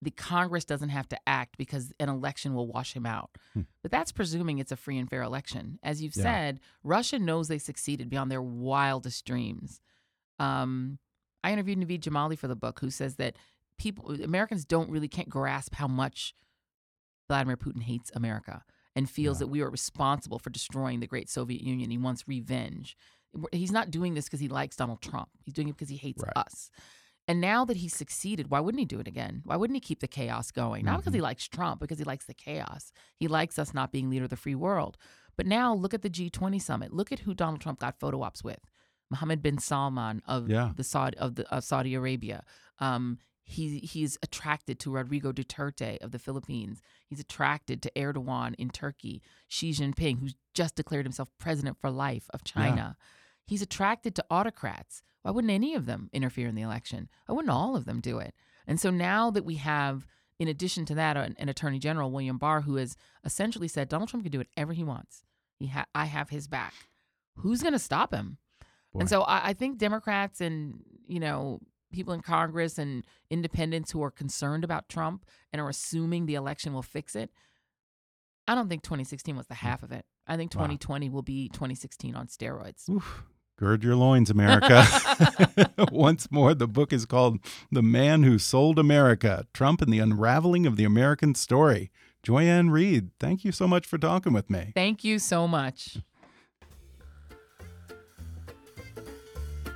the 0.00 0.10
Congress 0.12 0.64
doesn't 0.64 0.90
have 0.90 1.08
to 1.08 1.18
act 1.28 1.56
because 1.58 1.92
an 1.98 2.08
election 2.08 2.54
will 2.54 2.68
wash 2.68 2.94
him 2.94 3.04
out. 3.04 3.36
Hmm. 3.54 3.62
But 3.82 3.90
that's 3.90 4.12
presuming 4.12 4.58
it's 4.58 4.70
a 4.70 4.76
free 4.76 4.96
and 4.96 5.10
fair 5.10 5.22
election. 5.22 5.78
As 5.82 6.00
you've 6.00 6.16
Yeah. 6.16 6.22
said, 6.22 6.60
Russia 6.84 7.18
knows 7.18 7.48
they 7.48 7.58
succeeded 7.58 8.08
beyond 8.08 8.30
their 8.30 8.42
wildest 8.42 9.24
dreams. 9.24 9.80
Um, 10.38 10.98
I 11.42 11.52
interviewed 11.52 11.78
Naveed 11.78 12.00
Jamali 12.00 12.38
for 12.38 12.46
the 12.48 12.54
book, 12.56 12.78
who 12.80 12.90
says 12.90 13.16
that 13.16 13.36
people, 13.76 14.10
Americans, 14.22 14.64
don't 14.64 14.90
really 14.90 15.08
can't 15.08 15.28
grasp 15.28 15.74
how 15.74 15.88
much 15.88 16.32
Vladimir 17.28 17.56
Putin 17.56 17.82
hates 17.82 18.10
America 18.14 18.64
and 18.94 19.10
feels 19.10 19.36
Yeah. 19.38 19.40
that 19.40 19.48
we 19.48 19.60
are 19.62 19.70
responsible 19.70 20.38
for 20.38 20.50
destroying 20.50 21.00
the 21.00 21.06
great 21.06 21.28
Soviet 21.28 21.60
Union. 21.60 21.90
He 21.90 21.98
wants 21.98 22.26
revenge. 22.28 22.96
He's 23.52 23.72
not 23.72 23.90
doing 23.90 24.14
this 24.14 24.24
because 24.26 24.40
he 24.40 24.48
likes 24.48 24.76
Donald 24.76 25.00
Trump. 25.02 25.28
He's 25.44 25.54
doing 25.54 25.68
it 25.68 25.72
because 25.76 25.88
he 25.88 25.96
hates 25.96 26.22
Right. 26.22 26.32
us. 26.36 26.70
And 27.26 27.40
now 27.42 27.66
that 27.66 27.76
he's 27.76 27.94
succeeded, 27.94 28.50
why 28.50 28.58
wouldn't 28.60 28.78
he 28.80 28.86
do 28.86 29.00
it 29.00 29.06
again? 29.06 29.42
Why 29.44 29.56
wouldn't 29.56 29.76
he 29.76 29.80
keep 29.80 30.00
the 30.00 30.08
chaos 30.08 30.50
going? 30.50 30.86
Not 30.86 30.98
because 31.00 31.12
he 31.12 31.20
likes 31.20 31.46
Trump, 31.46 31.78
because 31.78 31.98
he 31.98 32.04
likes 32.04 32.24
the 32.24 32.32
chaos. 32.32 32.90
He 33.16 33.28
likes 33.28 33.58
us 33.58 33.74
not 33.74 33.92
being 33.92 34.08
leader 34.08 34.24
of 34.24 34.30
the 34.30 34.36
free 34.36 34.54
world. 34.54 34.96
But 35.36 35.46
now 35.46 35.74
look 35.74 35.92
at 35.92 36.00
the 36.00 36.08
G20 36.10 36.58
summit. 36.60 36.92
Look 36.92 37.12
at 37.12 37.20
who 37.20 37.34
Donald 37.34 37.60
Trump 37.60 37.80
got 37.80 38.00
photo 38.00 38.22
ops 38.22 38.42
with. 38.42 38.60
Mohammed 39.10 39.42
bin 39.42 39.58
Salman 39.58 40.22
of 40.26 40.48
Yeah. 40.48 40.72
the 40.74 40.84
Saudi 40.84 41.18
of 41.18 41.34
the 41.34 41.46
of 41.54 41.64
Saudi 41.64 41.94
Arabia. 41.94 42.44
Um, 42.78 43.18
he 43.44 43.78
he's 43.80 44.18
attracted 44.22 44.78
to 44.80 44.90
Rodrigo 44.90 45.30
Duterte 45.32 45.98
of 46.02 46.10
the 46.12 46.18
Philippines. 46.18 46.82
He's 47.06 47.20
attracted 47.20 47.82
to 47.82 47.90
Erdogan 47.96 48.54
in 48.56 48.68
Turkey. 48.70 49.22
Xi 49.48 49.70
Jinping, 49.72 50.20
who's 50.20 50.34
just 50.54 50.76
declared 50.76 51.04
himself 51.06 51.30
president 51.38 51.78
for 51.78 51.90
life 51.90 52.26
of 52.30 52.42
China. 52.44 52.96
He's 53.48 53.62
attracted 53.62 54.14
to 54.14 54.24
autocrats. 54.30 55.02
Why 55.22 55.30
wouldn't 55.30 55.50
any 55.50 55.74
of 55.74 55.86
them 55.86 56.10
interfere 56.12 56.48
in 56.48 56.54
the 56.54 56.62
election? 56.62 57.08
Why 57.26 57.34
wouldn't 57.34 57.50
all 57.50 57.76
of 57.76 57.86
them 57.86 58.00
do 58.00 58.18
it? 58.18 58.34
And 58.66 58.78
so 58.78 58.90
now 58.90 59.30
that 59.30 59.44
we 59.44 59.54
have, 59.54 60.06
in 60.38 60.48
addition 60.48 60.84
to 60.84 60.94
that, 60.96 61.16
an, 61.16 61.34
an 61.38 61.48
Attorney 61.48 61.78
General 61.78 62.10
William 62.10 62.36
Barr 62.36 62.60
who 62.60 62.76
has 62.76 62.94
essentially 63.24 63.66
said 63.66 63.88
Donald 63.88 64.10
Trump 64.10 64.24
can 64.24 64.30
do 64.30 64.38
whatever 64.38 64.74
he 64.74 64.84
wants. 64.84 65.22
He 65.58 65.68
ha- 65.68 65.86
I 65.94 66.04
have 66.04 66.28
his 66.28 66.46
back. 66.46 66.74
Who's 67.36 67.62
going 67.62 67.72
to 67.72 67.78
stop 67.78 68.12
him? 68.12 68.36
Boy. 68.92 69.00
And 69.00 69.08
so 69.08 69.22
I, 69.22 69.48
I 69.48 69.52
think 69.54 69.78
Democrats 69.78 70.42
and 70.42 70.82
you 71.06 71.18
know 71.18 71.60
people 71.90 72.12
in 72.12 72.20
Congress 72.20 72.76
and 72.76 73.04
independents 73.30 73.90
who 73.92 74.02
are 74.02 74.10
concerned 74.10 74.62
about 74.62 74.90
Trump 74.90 75.24
and 75.54 75.62
are 75.62 75.70
assuming 75.70 76.26
the 76.26 76.34
election 76.34 76.74
will 76.74 76.82
fix 76.82 77.16
it. 77.16 77.30
I 78.46 78.54
don't 78.54 78.68
think 78.68 78.82
2016 78.82 79.36
was 79.36 79.46
the 79.46 79.54
hmm. 79.54 79.66
half 79.66 79.82
of 79.82 79.90
it. 79.92 80.04
I 80.26 80.36
think 80.36 80.54
Wow. 80.54 80.64
2020 80.64 81.08
will 81.08 81.22
be 81.22 81.48
2016 81.48 82.14
on 82.14 82.26
steroids. 82.26 82.88
Oof. 82.90 83.24
Gird 83.58 83.82
your 83.82 83.96
loins, 83.96 84.30
America. 84.30 84.84
Once 85.90 86.30
more, 86.30 86.54
the 86.54 86.68
book 86.68 86.92
is 86.92 87.04
called 87.04 87.40
The 87.72 87.82
Man 87.82 88.22
Who 88.22 88.38
Sold 88.38 88.78
America 88.78 89.46
Trump 89.52 89.82
and 89.82 89.92
the 89.92 89.98
Unraveling 89.98 90.64
of 90.64 90.76
the 90.76 90.84
American 90.84 91.34
Story. 91.34 91.90
Joy-Ann 92.22 92.70
Reid, 92.70 93.10
thank 93.18 93.44
you 93.44 93.50
so 93.50 93.66
much 93.66 93.84
for 93.84 93.98
talking 93.98 94.32
with 94.32 94.48
me. 94.48 94.70
Thank 94.76 95.02
you 95.02 95.18
so 95.18 95.48
much. 95.48 95.98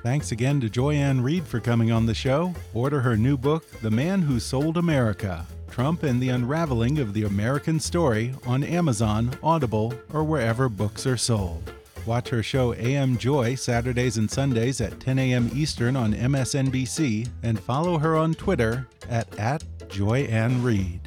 Thanks 0.01 0.31
again 0.31 0.61
to 0.61 0.69
Joy-Ann 0.69 1.19
Reid 1.21 1.45
for 1.45 1.59
coming 1.59 1.91
on 1.91 2.05
the 2.05 2.13
show. 2.13 2.53
Order 2.73 3.01
her 3.01 3.17
new 3.17 3.35
book, 3.35 3.69
The 3.81 3.91
Man 3.91 4.21
Who 4.21 4.39
Sold 4.39 4.77
America 4.77 5.45
Trump 5.69 6.03
and 6.03 6.21
the 6.21 6.29
Unraveling 6.29 6.99
of 6.99 7.13
the 7.13 7.23
American 7.23 7.79
Story, 7.79 8.33
on 8.45 8.63
Amazon, 8.63 9.31
Audible, 9.41 9.93
or 10.13 10.23
wherever 10.23 10.69
books 10.69 11.05
are 11.05 11.17
sold. 11.17 11.73
Watch 12.05 12.29
her 12.29 12.43
show 12.43 12.73
AM 12.73 13.17
Joy 13.17 13.55
Saturdays 13.55 14.17
and 14.17 14.29
Sundays 14.29 14.81
at 14.81 14.99
10 14.99 15.19
a.m. 15.19 15.49
Eastern 15.53 15.95
on 15.95 16.13
MSNBC 16.13 17.29
and 17.43 17.59
follow 17.59 17.97
her 17.97 18.17
on 18.17 18.33
Twitter 18.33 18.87
at, 19.09 19.39
at 19.39 19.63
JoyAnnReid. 19.87 20.99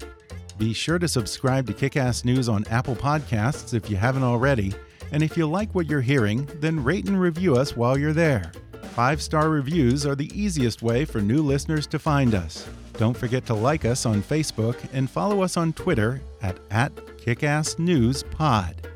Be 0.58 0.72
sure 0.72 0.98
to 0.98 1.06
subscribe 1.06 1.66
to 1.66 1.74
Kickass 1.74 2.24
News 2.24 2.48
on 2.48 2.64
Apple 2.70 2.96
Podcasts 2.96 3.74
if 3.74 3.90
you 3.90 3.96
haven't 3.96 4.22
already. 4.22 4.72
And 5.12 5.22
if 5.22 5.36
you 5.36 5.46
like 5.46 5.74
what 5.74 5.86
you're 5.86 6.00
hearing, 6.00 6.48
then 6.60 6.82
rate 6.82 7.08
and 7.08 7.20
review 7.20 7.56
us 7.56 7.76
while 7.76 7.98
you're 7.98 8.14
there. 8.14 8.50
Five 8.94 9.20
star 9.20 9.50
reviews 9.50 10.06
are 10.06 10.14
the 10.14 10.30
easiest 10.34 10.80
way 10.80 11.04
for 11.04 11.20
new 11.20 11.42
listeners 11.42 11.86
to 11.88 11.98
find 11.98 12.34
us. 12.34 12.66
Don't 12.94 13.16
forget 13.16 13.44
to 13.46 13.54
like 13.54 13.84
us 13.84 14.06
on 14.06 14.22
Facebook 14.22 14.76
and 14.94 15.10
follow 15.10 15.42
us 15.42 15.58
on 15.58 15.74
Twitter 15.74 16.22
at, 16.40 16.58
at 16.70 16.94
KickassNewsPod. 16.96 18.95